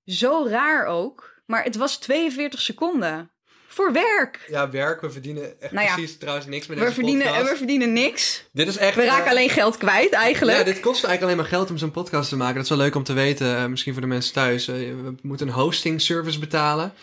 zo 0.05 0.45
raar 0.47 0.85
ook. 0.85 1.41
Maar 1.45 1.63
het 1.63 1.75
was 1.75 1.97
42 1.97 2.61
seconden. 2.61 3.31
Voor 3.67 3.93
werk. 3.93 4.45
Ja, 4.47 4.69
werk. 4.69 5.01
We 5.01 5.11
verdienen 5.11 5.61
echt 5.61 5.71
Nou 5.71 5.87
ja, 5.87 5.93
precies 5.93 6.17
trouwens 6.17 6.45
niks 6.47 6.67
met 6.67 6.77
We 6.77 6.83
deze 6.83 6.95
verdienen, 6.95 7.27
podcast. 7.27 7.49
we 7.49 7.57
verdienen 7.57 7.93
niks. 7.93 8.43
Dit 8.51 8.67
is 8.67 8.77
echt... 8.77 8.95
We 8.95 9.05
raken 9.05 9.23
eh, 9.23 9.29
alleen 9.31 9.49
geld 9.49 9.77
kwijt 9.77 10.11
eigenlijk. 10.11 10.57
Ja, 10.57 10.63
dit 10.63 10.79
kost 10.79 11.03
eigenlijk 11.03 11.23
alleen 11.23 11.35
maar 11.37 11.59
geld 11.59 11.69
om 11.69 11.77
zo'n 11.77 11.91
podcast 11.91 12.29
te 12.29 12.35
maken. 12.35 12.55
Dat 12.55 12.63
is 12.63 12.69
wel 12.69 12.77
leuk 12.77 12.95
om 12.95 13.03
te 13.03 13.13
weten, 13.13 13.57
eh, 13.57 13.65
misschien 13.65 13.93
voor 13.93 14.01
de 14.01 14.07
mensen 14.07 14.33
thuis. 14.33 14.67
Eh, 14.67 14.75
we 14.75 15.15
moeten 15.21 15.47
een 15.47 15.53
hosting 15.53 16.01
service 16.01 16.39
betalen. 16.39 16.93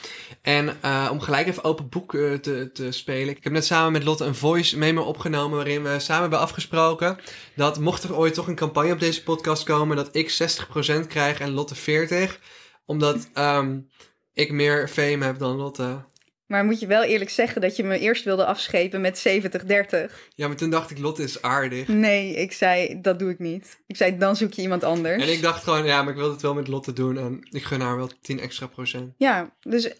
En 0.42 0.76
om 1.10 1.20
gelijk 1.20 1.46
even 1.46 1.64
open 1.64 1.88
boek 1.88 2.10
te, 2.10 2.70
te 2.72 2.92
spelen. 2.92 3.36
Ik 3.36 3.44
heb 3.44 3.52
net 3.52 3.64
samen 3.64 3.92
met 3.92 4.04
Lotte 4.04 4.24
een 4.24 4.34
voice 4.34 4.78
memo 4.78 5.02
opgenomen... 5.02 5.56
waarin 5.56 5.82
we 5.82 5.98
samen 5.98 6.22
hebben 6.22 6.38
afgesproken... 6.38 7.18
dat 7.56 7.80
mocht 7.80 8.02
er 8.02 8.16
ooit 8.16 8.34
toch 8.34 8.46
een 8.46 8.54
campagne 8.54 8.92
op 8.92 9.00
deze 9.00 9.22
podcast 9.22 9.62
komen... 9.62 9.96
dat 9.96 10.08
ik 10.12 10.30
60% 11.02 11.06
krijg 11.08 11.40
en 11.40 11.50
Lotte 11.50 11.74
40%. 11.74 12.40
Omdat 12.86 13.28
ehm, 13.34 13.78
ik 14.32 14.52
meer 14.52 14.88
fame 14.88 15.24
heb 15.24 15.38
dan 15.38 15.56
Lotte. 15.56 16.04
Maar 16.46 16.64
moet 16.64 16.80
je 16.80 16.86
wel 16.86 17.02
eerlijk 17.02 17.30
zeggen 17.30 17.60
dat 17.60 17.76
je 17.76 17.84
me 17.84 17.98
eerst 17.98 18.24
wilde 18.24 18.44
afschepen 18.44 19.00
met 19.00 19.26
70-30. 19.28 20.10
Ja, 20.34 20.46
maar 20.46 20.56
toen 20.56 20.70
dacht 20.70 20.90
ik, 20.90 20.98
Lotte 20.98 21.22
is 21.22 21.42
aardig. 21.42 21.88
Nee, 21.88 22.34
ik 22.34 22.52
zei, 22.52 23.00
dat 23.00 23.18
doe 23.18 23.30
ik 23.30 23.38
niet. 23.38 23.82
Ik 23.86 23.96
zei, 23.96 24.18
dan 24.18 24.36
zoek 24.36 24.52
je 24.52 24.62
iemand 24.62 24.84
anders. 24.84 25.22
En 25.22 25.32
ik 25.32 25.42
dacht 25.42 25.62
gewoon, 25.62 25.84
ja, 25.84 26.02
maar 26.02 26.12
ik 26.12 26.18
wil 26.18 26.30
het 26.30 26.42
wel 26.42 26.54
met 26.54 26.68
Lotte 26.68 26.92
doen. 26.92 27.18
En 27.18 27.46
ik 27.50 27.62
gun 27.62 27.80
haar 27.80 27.96
wel 27.96 28.10
10 28.20 28.40
extra 28.40 28.66
procent. 28.66 29.12
Ja, 29.16 29.56
dus 29.60 29.88
60-40 29.88 29.94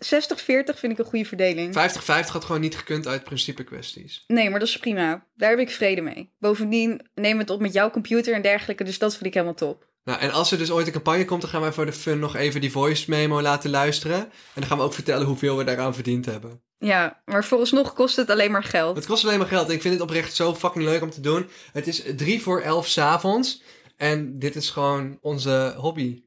vind 0.47 0.93
ik 0.93 0.99
een 0.99 1.05
goede 1.05 1.25
verdeling. 1.25 1.75
50-50 1.75 1.75
had 2.07 2.45
gewoon 2.45 2.61
niet 2.61 2.77
gekund 2.77 3.07
uit 3.07 3.25
principe 3.25 3.65
kwesties. 3.65 4.25
Nee, 4.27 4.51
maar 4.51 4.59
dat 4.59 4.69
is 4.69 4.79
prima. 4.79 5.27
Daar 5.37 5.51
heb 5.51 5.59
ik 5.59 5.71
vrede 5.71 6.01
mee. 6.01 6.33
Bovendien 6.39 7.09
neem 7.15 7.39
het 7.39 7.51
op 7.51 7.61
met 7.61 7.73
jouw 7.73 7.91
computer 7.91 8.35
en 8.35 8.43
dergelijke, 8.43 8.85
dus 8.85 8.99
dat 8.99 9.13
vind 9.13 9.27
ik 9.27 9.35
helemaal 9.35 9.55
top. 9.55 9.93
Nou, 10.05 10.21
en 10.21 10.31
als 10.31 10.53
er 10.53 10.59
dus 10.59 10.71
ooit 10.71 10.87
een 10.87 10.93
campagne 10.93 11.25
komt, 11.25 11.41
dan 11.41 11.51
gaan 11.51 11.61
wij 11.61 11.73
voor 11.73 11.87
de 11.87 11.93
fun 11.93 12.19
nog 12.19 12.37
even 12.37 12.61
die 12.61 12.71
voice 12.71 13.11
memo 13.11 13.43
laten 13.43 13.71
luisteren. 13.71 14.19
En 14.19 14.31
dan 14.55 14.65
gaan 14.65 14.79
we 14.79 14.85
ook 14.85 14.95
vertellen 14.95 15.27
hoeveel 15.27 15.57
we 15.57 15.65
daaraan 15.65 15.95
verdiend 15.95 16.27
hebben. 16.27 16.63
Ja, 16.79 17.23
maar 17.25 17.45
vooralsnog 17.45 17.93
kost 17.93 18.17
het 18.17 18.31
alleen 18.31 18.51
maar 18.51 18.65
geld. 18.65 18.97
Het 18.97 19.07
kost 19.07 19.25
alleen 19.25 19.39
maar 19.39 19.49
geld. 19.49 19.69
En 19.69 19.75
ik 19.75 19.81
vind 19.81 19.95
het 19.95 20.03
oprecht 20.03 20.35
zo 20.35 20.55
fucking 20.55 20.85
leuk 20.85 21.03
om 21.03 21.11
te 21.11 21.21
doen. 21.21 21.49
Het 21.73 21.87
is 21.87 22.03
drie 22.17 22.43
voor 22.43 22.61
elf 22.61 22.87
s'avonds. 22.87 23.63
En 23.97 24.39
dit 24.39 24.57
is 24.57 24.71
gewoon 24.71 25.19
onze 25.21 25.75
hobby. 25.77 26.23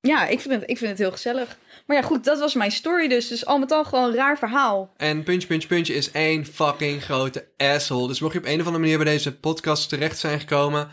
Ja, 0.00 0.26
ik 0.26 0.40
vind, 0.40 0.54
het, 0.54 0.70
ik 0.70 0.78
vind 0.78 0.90
het 0.90 0.98
heel 0.98 1.10
gezellig. 1.10 1.58
Maar 1.86 1.96
ja, 1.96 2.02
goed, 2.02 2.24
dat 2.24 2.38
was 2.38 2.54
mijn 2.54 2.70
story 2.70 3.08
dus. 3.08 3.28
Dus 3.28 3.46
al 3.46 3.58
met 3.58 3.72
al 3.72 3.84
gewoon 3.84 4.04
een 4.04 4.14
raar 4.14 4.38
verhaal. 4.38 4.92
En 4.96 5.22
puntje, 5.22 5.48
puntje, 5.48 5.68
puntje 5.68 5.94
is 5.94 6.10
één 6.10 6.46
fucking 6.46 7.04
grote 7.04 7.48
asshole. 7.56 8.08
Dus 8.08 8.20
mocht 8.20 8.32
je 8.32 8.38
op 8.38 8.44
een 8.44 8.60
of 8.60 8.66
andere 8.66 8.78
manier 8.78 8.96
bij 8.96 9.12
deze 9.12 9.36
podcast 9.36 9.88
terecht 9.88 10.18
zijn 10.18 10.40
gekomen... 10.40 10.88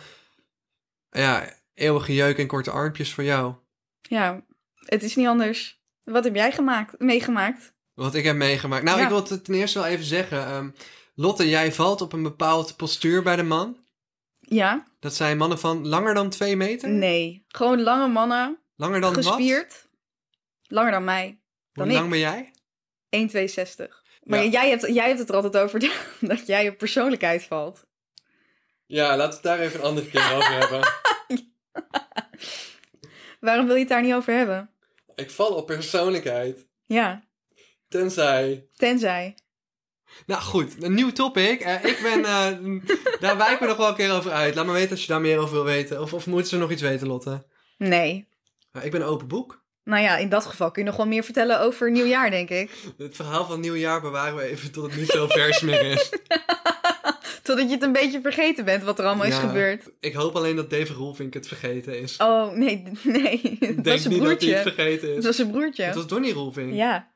Ja, 1.10 1.56
eeuwige 1.78 2.14
jeuk 2.14 2.38
en 2.38 2.48
korte 2.48 2.72
armpjes 2.72 3.14
voor 3.14 3.24
jou. 3.24 3.54
Ja, 4.02 4.42
het 4.76 5.04
is 5.04 5.16
niet 5.16 5.28
anders. 5.28 5.82
Wat 6.04 6.24
heb 6.24 6.36
jij 6.36 6.52
gemaakt, 6.52 7.00
meegemaakt? 7.00 7.74
Wat 7.94 8.16
ik 8.16 8.24
heb 8.24 8.36
meegemaakt. 8.36 8.84
Nou, 8.84 8.98
Ja. 8.98 9.04
ik 9.04 9.10
wil 9.10 9.24
het 9.28 9.44
ten 9.46 9.54
eerste 9.54 9.80
wel 9.80 9.88
even 9.88 10.06
zeggen. 10.06 10.46
ehm, 10.46 10.70
Lotte, 11.16 11.50
jij 11.50 11.74
valt 11.74 12.02
op 12.02 12.14
een 12.14 12.24
bepaald 12.24 12.76
postuur 12.76 13.24
bij 13.24 13.36
de 13.36 13.44
man. 13.44 13.78
Ja? 14.40 14.88
Dat 15.00 15.16
zijn 15.16 15.38
mannen 15.38 15.60
van 15.60 15.88
langer 15.88 16.14
dan 16.14 16.30
twee 16.30 16.56
meter? 16.56 16.90
Nee. 16.90 17.46
Gewoon 17.48 17.82
lange 17.82 18.08
mannen, 18.08 18.58
Langer 18.76 19.02
dan 19.02 19.14
wat? 19.14 19.26
gespierd. 19.26 19.88
Langer 20.68 20.92
dan 20.92 21.04
mij. 21.04 21.26
Hoe 21.74 21.86
Dan 21.86 21.92
lang 21.94 22.04
ik. 22.06 22.10
ben 22.10 22.20
jij? 22.20 22.52
1,62. 23.10 24.04
Maar 24.24 24.44
Ja. 24.44 24.50
jij, 24.50 24.70
hebt, 24.70 24.88
jij 24.94 25.08
hebt 25.08 25.20
het 25.20 25.30
er 25.30 25.36
altijd 25.36 25.58
over 25.58 25.80
dat 26.20 26.48
jij 26.48 26.70
op 26.70 26.78
persoonlijkheid 26.78 27.44
valt. 27.44 27.86
Ja, 28.86 29.08
laten 29.18 29.28
we 29.30 29.34
het 29.34 29.44
daar 29.44 29.60
even 29.60 29.80
een 29.80 29.86
andere 29.86 30.08
keer 30.10 30.34
over 30.36 30.52
hebben. 30.60 30.82
Waarom 33.40 33.66
wil 33.66 33.74
je 33.76 33.80
het 33.80 33.90
daar 33.90 34.02
niet 34.02 34.14
over 34.14 34.34
hebben? 34.34 34.70
Ik 35.16 35.32
val 35.32 35.54
op 35.54 35.66
persoonlijkheid. 35.66 36.68
Ja, 36.86 37.28
Tenzij... 37.88 38.68
tenzij. 38.76 39.38
Nou 40.26 40.42
goed, 40.42 40.84
een 40.84 40.94
nieuw 40.94 41.12
topic. 41.12 41.62
Eh, 41.62 41.84
ik 41.84 42.00
ben... 42.02 42.26
eh, 42.26 43.20
daar 43.20 43.38
wijken 43.38 43.60
we 43.60 43.66
nog 43.66 43.78
wel 43.78 43.88
een 43.88 43.96
keer 43.96 44.14
over 44.14 44.32
uit. 44.32 44.56
Laat 44.56 44.66
me 44.66 44.72
weten 44.72 44.92
als 44.92 45.02
je 45.02 45.08
daar 45.08 45.22
meer 45.22 45.38
over 45.38 45.54
wil 45.54 45.64
weten. 45.64 46.02
Of, 46.02 46.14
of 46.14 46.28
moeten 46.28 46.50
ze 46.50 46.58
nog 46.58 46.72
iets 46.72 46.82
weten, 46.82 47.08
Lotte? 47.08 47.46
Nee. 47.78 48.28
Nou, 48.72 48.86
ik 48.86 48.92
ben 48.92 49.02
een 49.02 49.08
open 49.08 49.28
boek. 49.28 49.66
Nou 49.84 50.02
ja, 50.04 50.18
in 50.18 50.30
dat 50.30 50.46
geval 50.46 50.72
kun 50.72 50.82
je 50.84 50.88
nog 50.88 50.98
wel 50.98 51.08
meer 51.08 51.24
vertellen 51.24 51.60
over 51.60 51.92
nieuwjaar, 51.92 52.30
denk 52.30 52.50
ik. 52.50 52.72
Het 52.98 53.16
verhaal 53.16 53.46
van 53.46 53.60
nieuwjaar 53.60 54.02
bewaren 54.02 54.36
we 54.36 54.44
even 54.44 54.72
tot 54.72 54.84
het 54.84 54.96
niet 54.96 55.10
zo 55.10 55.28
vers 55.28 55.62
meer 55.62 55.82
is. 55.82 56.10
Totdat 57.48 57.68
je 57.68 57.74
het 57.74 57.84
een 57.84 57.92
beetje 57.92 58.22
vergeten 58.22 58.66
bent 58.66 58.84
wat 58.84 59.00
er 59.00 59.06
allemaal 59.06 59.26
is 59.26 59.36
gebeurd. 59.36 59.90
Ik 60.00 60.14
hoop 60.14 60.36
alleen 60.36 60.56
dat 60.56 60.70
Dave 60.70 60.94
Roelvink 60.94 61.34
het 61.34 61.48
vergeten 61.48 62.00
is. 62.00 62.18
Oh, 62.18 62.52
nee, 62.52 62.84
nee. 63.04 63.58
Was 63.60 63.84
denk 63.84 63.84
zijn 63.84 63.84
niet 63.84 64.04
dat 64.04 64.04
hij 64.04 64.20
broertje. 64.20 64.54
het 64.54 64.62
vergeten 64.62 65.10
Het 65.10 65.18
is. 65.18 65.26
was 65.26 65.36
zijn 65.36 65.52
broertje. 65.52 65.84
Het 65.84 65.96
was 65.96 66.08
Donnie 66.08 66.34
Roelvink. 66.34 66.74
Ja. 66.74 67.12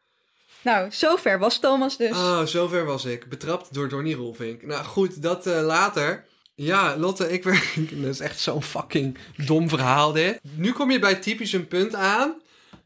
Nou, 0.61 0.91
zover 0.91 1.39
was 1.39 1.59
Thomas 1.59 1.97
dus. 1.97 2.11
Oh, 2.11 2.43
zover 2.43 2.85
was 2.85 3.05
ik. 3.05 3.29
Betrapt 3.29 3.73
door 3.73 3.89
Donnie 3.89 4.15
Roelvink. 4.15 4.65
Nou 4.65 4.83
goed, 4.83 5.21
dat 5.21 5.47
eh, 5.47 5.61
later. 5.61 6.25
Ja, 6.55 6.97
Lotte, 6.97 7.31
ik 7.31 7.43
werd... 7.43 7.75
dat 8.01 8.09
is 8.09 8.19
echt 8.19 8.39
zo'n 8.39 8.63
fucking 8.63 9.17
dom 9.45 9.69
verhaal 9.69 10.11
dit. 10.11 10.39
Nu 10.55 10.71
kom 10.71 10.91
je 10.91 10.99
bij 10.99 11.15
typisch 11.15 11.53
een 11.53 11.67
punt 11.67 11.95
aan... 11.95 12.41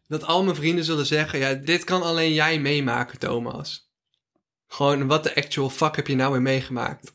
dat 0.08 0.26
al 0.26 0.44
mijn 0.44 0.56
vrienden 0.56 0.84
zullen 0.84 1.06
zeggen... 1.06 1.40
ja, 1.40 1.54
dit 1.54 1.84
kan 1.84 2.02
alleen 2.02 2.34
jij 2.34 2.60
meemaken, 2.60 3.20
Thomas. 3.20 3.90
Gewoon, 4.68 5.08
wat 5.08 5.24
de 5.24 5.36
actual 5.36 5.70
fuck 5.70 5.96
heb 5.96 6.08
je 6.08 6.16
nou 6.16 6.32
weer 6.32 6.42
meegemaakt? 6.42 7.14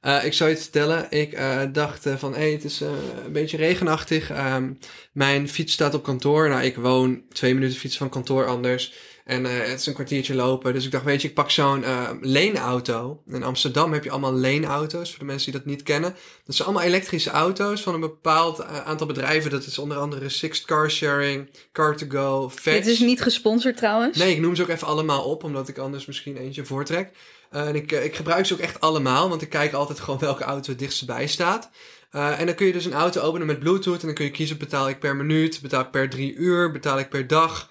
Eh, 0.00 0.24
ik 0.24 0.32
zou 0.32 0.48
je 0.50 0.54
het 0.54 0.64
vertellen. 0.64 1.06
Ik 1.10 1.32
eh, 1.32 1.60
dacht 1.72 2.06
eh, 2.06 2.16
van, 2.16 2.32
hé, 2.32 2.40
hey, 2.40 2.50
het 2.50 2.64
is 2.64 2.80
een 2.80 3.32
beetje 3.32 3.56
regenachtig. 3.56 4.30
Ehm, 4.30 4.72
mijn 5.12 5.48
fiets 5.48 5.72
staat 5.72 5.94
op 5.94 6.02
kantoor. 6.02 6.48
Nou, 6.48 6.62
ik 6.62 6.76
woon 6.76 7.22
twee 7.28 7.54
minuten 7.54 7.78
fiets 7.78 7.96
van 7.96 8.08
kantoor 8.08 8.46
anders. 8.46 9.08
En 9.24 9.44
het 9.44 9.80
is 9.80 9.86
een 9.86 9.94
kwartiertje 9.94 10.34
lopen. 10.34 10.72
Dus 10.72 10.84
ik 10.84 10.90
dacht, 10.90 11.04
weet 11.04 11.22
je, 11.22 11.28
ik 11.28 11.34
pak 11.34 11.50
zo'n 11.50 11.84
leenauto. 12.20 13.22
In 13.26 13.42
Amsterdam 13.42 13.92
heb 13.92 14.04
je 14.04 14.10
allemaal 14.10 14.34
leenauto's. 14.34 15.10
Voor 15.10 15.18
de 15.18 15.24
mensen 15.24 15.50
die 15.50 15.60
dat 15.60 15.70
niet 15.70 15.82
kennen. 15.82 16.14
Dat 16.44 16.54
zijn 16.54 16.68
allemaal 16.68 16.86
elektrische 16.86 17.30
auto's 17.30 17.82
van 17.82 17.94
een 17.94 18.00
bepaald 18.00 18.64
aantal 18.64 19.06
bedrijven. 19.06 19.50
Dat 19.50 19.66
is 19.66 19.78
onder 19.78 19.96
andere 19.96 20.28
Sixt 20.28 20.64
Car 20.64 20.90
Sharing, 20.90 21.48
Car2Go, 21.66 22.50
Fetch. 22.50 22.76
Dit 22.76 22.86
is 22.86 22.98
niet 22.98 23.22
gesponsord 23.22 23.76
trouwens. 23.76 24.18
Nee, 24.18 24.34
ik 24.34 24.40
noem 24.40 24.56
ze 24.56 24.62
ook 24.62 24.68
even 24.68 24.86
allemaal 24.86 25.24
op, 25.24 25.44
omdat 25.44 25.68
ik 25.68 25.78
anders 25.78 26.06
misschien 26.06 26.36
eentje 26.36 26.64
voortrek. 26.64 27.10
Eh, 27.50 27.68
en 27.68 27.74
ik, 27.74 27.92
eh, 27.92 28.04
ik 28.04 28.16
gebruik 28.16 28.46
ze 28.46 28.54
ook 28.54 28.60
echt 28.60 28.80
allemaal, 28.80 29.28
want 29.28 29.42
ik 29.42 29.48
kijk 29.48 29.72
altijd 29.72 30.00
gewoon 30.00 30.18
welke 30.18 30.44
auto 30.44 30.70
het 30.70 30.78
dichtst 30.78 31.06
bij 31.06 31.26
staat. 31.26 31.70
Eh, 32.10 32.40
en 32.40 32.46
dan 32.46 32.54
kun 32.54 32.66
je 32.66 32.72
dus 32.72 32.84
een 32.84 32.92
auto 32.92 33.20
openen 33.20 33.46
met 33.46 33.58
Bluetooth 33.58 34.00
en 34.00 34.06
dan 34.06 34.14
kun 34.14 34.24
je 34.24 34.30
kiezen 34.30 34.58
betaal 34.58 34.88
ik 34.88 34.98
per 34.98 35.16
minuut, 35.16 35.60
betaal 35.60 35.80
ik 35.80 35.90
per 35.90 36.08
drie 36.08 36.34
uur, 36.34 36.72
betaal 36.72 36.98
ik 36.98 37.08
per 37.08 37.26
dag. 37.26 37.70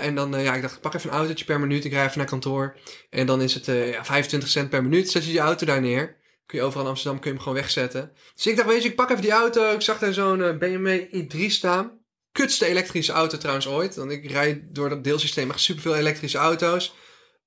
En 0.00 0.14
dan, 0.14 0.42
ja, 0.42 0.54
ik 0.54 0.62
dacht, 0.62 0.80
pak 0.80 0.94
even 0.94 1.10
een 1.10 1.16
autootje 1.16 1.44
per 1.44 1.60
minuut, 1.60 1.84
ik 1.84 1.92
rij 1.92 2.04
even 2.04 2.18
naar 2.18 2.26
kantoor. 2.26 2.76
En 3.10 3.26
dan 3.26 3.42
is 3.42 3.54
het 3.54 3.66
ja, 3.66 4.04
25 4.04 4.48
cent 4.48 4.70
per 4.70 4.82
minuut, 4.82 5.10
zet 5.10 5.24
je 5.24 5.32
je 5.32 5.38
auto 5.38 5.66
daar 5.66 5.80
neer. 5.80 6.16
Kun 6.46 6.58
je 6.58 6.64
overal 6.64 6.84
in 6.84 6.90
Amsterdam 6.90 7.20
kun 7.20 7.30
je 7.30 7.36
hem 7.36 7.44
gewoon 7.44 7.58
wegzetten. 7.58 8.12
Dus 8.34 8.46
ik 8.46 8.56
dacht, 8.56 8.68
weet 8.68 8.82
je, 8.82 8.88
ik 8.88 8.96
pak 8.96 9.10
even 9.10 9.22
die 9.22 9.30
auto. 9.30 9.72
Ik 9.72 9.80
zag 9.80 9.98
daar 9.98 10.12
zo'n 10.12 10.58
BMW 10.58 11.00
i3 11.14 11.46
staan. 11.46 11.90
Kutste 12.32 12.66
elektrische 12.66 13.12
auto 13.12 13.38
trouwens 13.38 13.68
ooit. 13.68 13.96
Want 13.96 14.10
ik 14.10 14.30
rijd 14.30 14.62
door 14.68 14.88
dat 14.88 15.04
deelsysteem 15.04 15.50
echt 15.50 15.60
superveel 15.60 15.96
elektrische 15.96 16.38
auto's. 16.38 16.94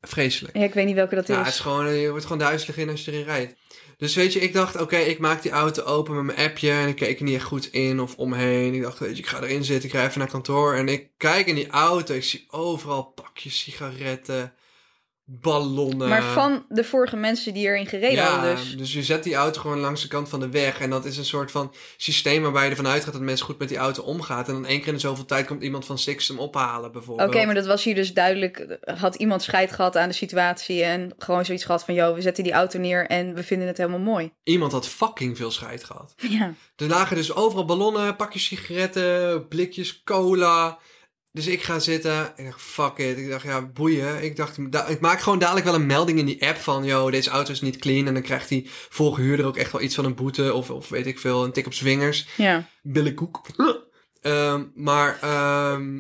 Vreselijk. 0.01 0.57
Ja, 0.57 0.63
ik 0.63 0.73
weet 0.73 0.85
niet 0.85 0.95
welke 0.95 1.15
dat 1.15 1.27
Ja, 1.27 1.39
is. 1.39 1.45
het 1.45 1.53
is 1.53 1.59
gewoon, 1.59 1.93
je 1.93 2.09
wordt 2.09 2.23
gewoon 2.23 2.39
duizelig 2.39 2.77
in 2.77 2.89
als 2.89 3.05
je 3.05 3.11
erin 3.11 3.23
rijdt. 3.25 3.53
Dus 3.97 4.15
weet 4.15 4.33
je, 4.33 4.39
ik 4.39 4.53
dacht, 4.53 4.81
oké, 4.81 4.97
ik 4.97 5.19
maak 5.19 5.41
die 5.41 5.51
auto 5.51 5.83
open 5.83 6.15
met 6.15 6.35
mijn 6.35 6.49
appje. 6.49 6.71
En 6.71 6.87
ik 6.87 6.95
keek 6.95 7.17
er 7.19 7.25
niet 7.25 7.35
echt 7.35 7.43
goed 7.43 7.65
in 7.71 7.99
of 7.99 8.15
omheen. 8.15 8.73
Ik 8.73 8.81
dacht, 8.81 8.99
weet 8.99 9.15
je, 9.17 9.23
ik 9.23 9.27
ga 9.29 9.41
erin 9.41 9.63
zitten, 9.63 9.89
ik 9.89 9.95
rij 9.95 10.05
even 10.05 10.19
naar 10.19 10.29
kantoor. 10.29 10.73
En 10.75 10.87
ik 10.87 11.07
kijk 11.17 11.47
in 11.47 11.55
die 11.55 11.69
auto, 11.69 12.13
ik 12.13 12.23
zie 12.23 12.45
overal 12.49 13.03
pakjes 13.03 13.59
sigaretten, 13.59 14.53
ballonnen. 15.39 16.09
Maar 16.09 16.23
van 16.23 16.65
de 16.69 16.83
vorige 16.83 17.15
mensen 17.15 17.53
die 17.53 17.65
erin 17.65 17.87
gereden 17.87 18.23
hadden 18.23 18.77
dus. 18.77 18.93
je 18.93 19.03
zet 19.03 19.23
die 19.23 19.35
auto 19.35 19.61
gewoon 19.61 19.79
langs 19.79 20.01
de 20.01 20.07
kant 20.07 20.29
van 20.29 20.39
de 20.39 20.49
weg. 20.49 20.79
En 20.79 20.89
dat 20.89 21.05
is 21.05 21.17
een 21.17 21.25
soort 21.25 21.51
van 21.51 21.73
systeem 21.97 22.41
waarbij 22.41 22.63
je 22.63 22.69
ervan 22.69 22.87
uitgaat 22.87 23.13
dat 23.13 23.21
mensen 23.21 23.45
goed 23.45 23.59
met 23.59 23.69
die 23.69 23.77
auto 23.77 24.03
omgaan. 24.03 24.45
En 24.45 24.53
dan 24.53 24.65
één 24.65 24.79
keer 24.79 24.87
in 24.87 24.93
de 24.93 24.99
zoveel 24.99 25.25
tijd 25.25 25.47
komt 25.47 25.63
iemand 25.63 25.85
van 25.85 25.97
Six 25.97 26.27
hem 26.27 26.39
ophalen, 26.39 26.83
Oké, 26.83 26.91
bijvoorbeeld. 26.91 27.45
maar 27.45 27.55
dat 27.55 27.65
was 27.65 27.83
hier 27.83 27.95
dus 27.95 28.13
duidelijk. 28.13 28.77
Had 28.81 29.15
iemand 29.15 29.41
scheid 29.41 29.71
gehad 29.71 29.97
aan 29.97 30.07
de 30.07 30.15
situatie 30.15 30.83
en 30.83 31.13
gewoon 31.17 31.45
zoiets 31.45 31.65
gehad 31.65 31.83
van... 31.83 31.93
...joh, 31.93 32.15
we 32.15 32.21
zetten 32.21 32.43
die 32.43 32.53
auto 32.53 32.79
neer 32.79 33.07
en 33.07 33.33
we 33.33 33.43
vinden 33.43 33.67
het 33.67 33.77
helemaal 33.77 33.99
mooi. 33.99 34.31
Iemand 34.43 34.71
had 34.71 34.87
fucking 34.87 35.37
veel 35.37 35.51
scheid 35.51 35.83
gehad. 35.83 36.13
Ja. 36.17 36.53
Er 36.75 36.87
lagen 36.87 37.15
dus 37.15 37.33
overal 37.33 37.65
ballonnen, 37.65 38.15
pakjes 38.15 38.45
sigaretten, 38.45 39.47
blikjes 39.47 40.03
cola. 40.03 40.79
Dus 41.33 41.47
ik 41.47 41.61
ga 41.63 41.79
zitten. 41.79 42.33
Ik 42.35 42.45
dacht, 42.45 42.61
fuck 42.61 42.97
it. 42.97 43.17
Ik 43.17 43.29
dacht, 43.29 43.43
ja, 43.43 43.61
boeien. 43.61 44.23
Ik 44.23 44.35
dacht, 44.35 44.71
da- 44.71 44.87
ik 44.87 44.99
maak 44.99 45.19
gewoon 45.19 45.39
dadelijk 45.39 45.65
wel 45.65 45.75
een 45.75 45.85
melding 45.85 46.19
in 46.19 46.25
die 46.25 46.47
app 46.47 46.57
van... 46.57 46.83
...yo, 46.83 47.09
deze 47.09 47.29
auto 47.29 47.51
is 47.51 47.61
niet 47.61 47.77
clean. 47.77 48.07
En 48.07 48.13
dan 48.13 48.23
krijgt 48.23 48.49
die 48.49 48.69
vorige 48.89 49.21
huurder 49.21 49.45
ook 49.45 49.57
echt 49.57 49.71
wel 49.71 49.81
iets 49.81 49.95
van 49.95 50.05
een 50.05 50.15
boete... 50.15 50.53
...of, 50.53 50.69
of 50.69 50.89
weet 50.89 51.07
ik 51.07 51.19
veel, 51.19 51.43
een 51.43 51.51
tik 51.51 51.65
op 51.65 51.73
zwingers. 51.73 52.27
Ja. 52.37 52.67
billenkoek. 52.81 53.41
Ehm, 54.21 54.65
maar 54.75 55.17
ehm, 55.21 55.99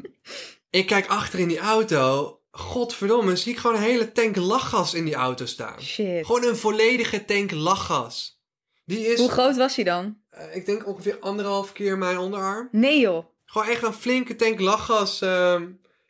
ik 0.69 0.85
kijk 0.85 1.07
achter 1.07 1.39
in 1.39 1.47
die 1.47 1.59
auto. 1.59 2.35
Godverdomme, 2.51 3.35
zie 3.35 3.51
ik 3.51 3.57
gewoon 3.59 3.75
een 3.75 3.81
hele 3.81 4.11
tank 4.11 4.35
lachgas 4.35 4.93
in 4.93 5.05
die 5.05 5.15
auto 5.15 5.45
staan. 5.45 5.81
Shit. 5.81 6.25
Gewoon 6.25 6.43
een 6.43 6.55
volledige 6.57 7.25
tank 7.25 7.51
lachgas. 7.51 8.39
Die 8.85 9.07
is, 9.07 9.19
Hoe 9.19 9.29
groot 9.29 9.55
was 9.57 9.75
hij 9.75 9.85
dan? 9.85 10.17
eh, 10.29 10.55
ik 10.55 10.65
denk 10.65 10.87
ongeveer 10.87 11.17
anderhalf 11.19 11.71
keer 11.71 11.97
mijn 11.97 12.17
onderarm. 12.17 12.67
Nee 12.71 12.99
joh. 12.99 13.25
Gewoon 13.51 13.67
echt 13.67 13.83
een 13.83 13.93
flinke 13.93 14.35
tank 14.35 14.59
lachgas. 14.59 15.21
ehm, 15.21 15.67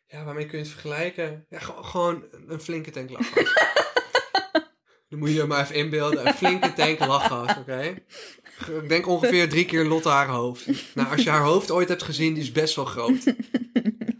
ja, 0.08 0.24
waarmee 0.24 0.46
kun 0.46 0.58
je 0.58 0.64
het 0.64 0.74
vergelijken? 0.74 1.46
Ja, 1.50 1.60
gewoon- 1.60 1.86
gewoon 1.86 2.24
een 2.48 2.60
flinke 2.62 2.92
tank 2.92 3.10
lachgas. 3.10 3.54
Dan 5.10 5.20
moet 5.20 5.30
je 5.30 5.36
je 5.36 5.44
maar 5.46 5.62
even 5.64 5.76
inbeelden. 5.76 6.28
Een 6.28 6.34
flinke 6.34 6.74
tank 6.74 7.00
lachgas, 7.00 7.58
oké? 7.58 7.96
Ik 8.82 8.90
denk 8.90 9.08
ongeveer 9.08 9.50
drie 9.50 9.66
keer 9.66 9.86
Lotte 9.86 10.10
haar 10.10 10.28
hoofd. 10.28 10.66
Nou, 10.96 11.10
als 11.12 11.24
je 11.24 11.30
haar 11.30 11.42
hoofd 11.44 11.72
ooit 11.72 11.90
hebt 11.90 12.04
gezien, 12.04 12.34
die 12.34 12.44
is 12.44 12.52
best 12.52 12.76
wel 12.76 12.86
groot. 12.86 13.24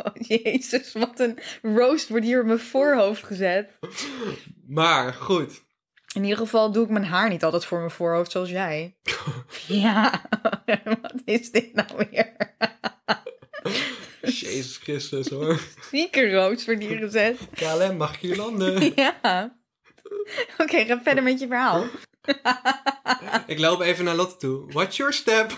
Oh, 0.04 0.28
jezus, 0.28 0.94
wat 0.94 1.20
een 1.20 1.38
roast 1.62 2.10
wordt 2.10 2.26
hier 2.26 2.40
op 2.40 2.46
mijn 2.46 2.60
voorhoofd 2.60 3.24
gezet. 3.24 3.80
Maar 4.68 5.14
goed. 5.14 5.64
In 6.14 6.24
ieder 6.24 6.38
geval 6.38 6.72
doe 6.72 6.84
ik 6.84 6.90
mijn 6.90 7.06
haar 7.06 7.30
niet 7.30 7.44
altijd 7.44 7.66
voor 7.66 7.78
mijn 7.78 7.92
voorhoofd 7.92 8.32
zoals 8.32 8.50
jij. 8.50 8.96
ja, 9.68 10.22
wat 10.84 11.14
is 11.26 11.52
dit 11.52 11.74
nou 11.74 11.88
weer? 12.12 12.36
Jezus 14.22 14.78
Christus 14.78 15.30
hoor. 15.30 15.60
Roast 16.12 16.66
wordt 16.66 16.82
hier 16.84 16.98
gezet. 16.98 17.38
KLM, 17.54 17.98
mag 17.98 18.14
ik 18.14 18.20
hier 18.20 18.36
landen? 18.36 18.92
Ja. 18.96 19.60
Oké, 20.58 20.86
ga 20.86 21.02
verder 21.04 21.24
met 21.24 21.40
je 21.40 21.48
verhaal. 21.48 21.86
Ik 23.48 23.60
loop 23.60 23.82
even 23.82 24.06
naar 24.06 24.16
Lotte 24.16 24.38
toe. 24.38 24.72
What's 24.72 24.98
your 24.98 25.14
step? 25.14 25.52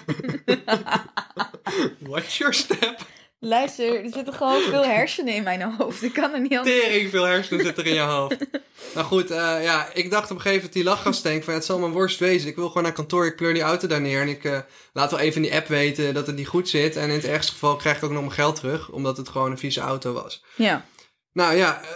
What's 2.09 2.37
your 2.37 2.53
step? 2.53 2.99
Luister, 3.45 4.03
er 4.03 4.09
zitten 4.13 4.33
gewoon 4.33 4.61
veel 4.61 4.83
hersenen 4.95 5.33
in 5.33 5.43
mijn 5.43 5.61
hoofd. 5.61 6.03
Ik 6.03 6.13
kan 6.13 6.33
er 6.33 6.39
niet 6.39 6.57
anders... 6.57 6.79
Tering 6.79 7.09
veel 7.09 7.23
hersenen 7.23 7.65
zit 7.65 7.77
er 7.77 7.85
in 7.85 7.93
je 7.93 7.99
hoofd. 7.99 8.37
Nou 8.93 9.05
goed, 9.05 9.31
eh, 9.31 9.63
ja, 9.63 9.89
ik 9.93 10.11
dacht 10.11 10.23
op 10.23 10.35
een 10.35 10.41
gegeven 10.41 10.55
moment 10.55 10.73
die 10.73 10.83
lachgastank 10.83 11.43
van 11.43 11.53
het 11.53 11.65
zal 11.65 11.79
mijn 11.79 11.91
worst 11.91 12.19
wezen. 12.19 12.49
Ik 12.49 12.55
wil 12.55 12.67
gewoon 12.67 12.83
naar 12.83 12.91
kantoor, 12.91 13.25
ik 13.25 13.35
pleur 13.35 13.53
die 13.53 13.61
auto 13.61 13.87
daar 13.87 14.01
neer 14.01 14.21
en 14.21 14.27
ik 14.27 14.43
eh, 14.43 14.59
laat 14.93 15.11
wel 15.11 15.19
even 15.19 15.35
in 15.35 15.49
die 15.49 15.57
app 15.57 15.67
weten 15.67 16.13
dat 16.13 16.27
het 16.27 16.35
niet 16.35 16.47
goed 16.47 16.69
zit. 16.69 16.95
En 16.95 17.09
in 17.09 17.15
het 17.15 17.25
ergste 17.25 17.51
geval 17.51 17.75
krijg 17.75 17.97
ik 17.97 18.03
ook 18.03 18.11
nog 18.11 18.21
mijn 18.21 18.33
geld 18.33 18.55
terug, 18.55 18.89
omdat 18.89 19.17
het 19.17 19.29
gewoon 19.29 19.51
een 19.51 19.57
vieze 19.57 19.81
auto 19.81 20.13
was. 20.13 20.43
Ja. 20.55 20.85
Nou 21.31 21.55
ja, 21.55 21.81
eh, 21.81 21.87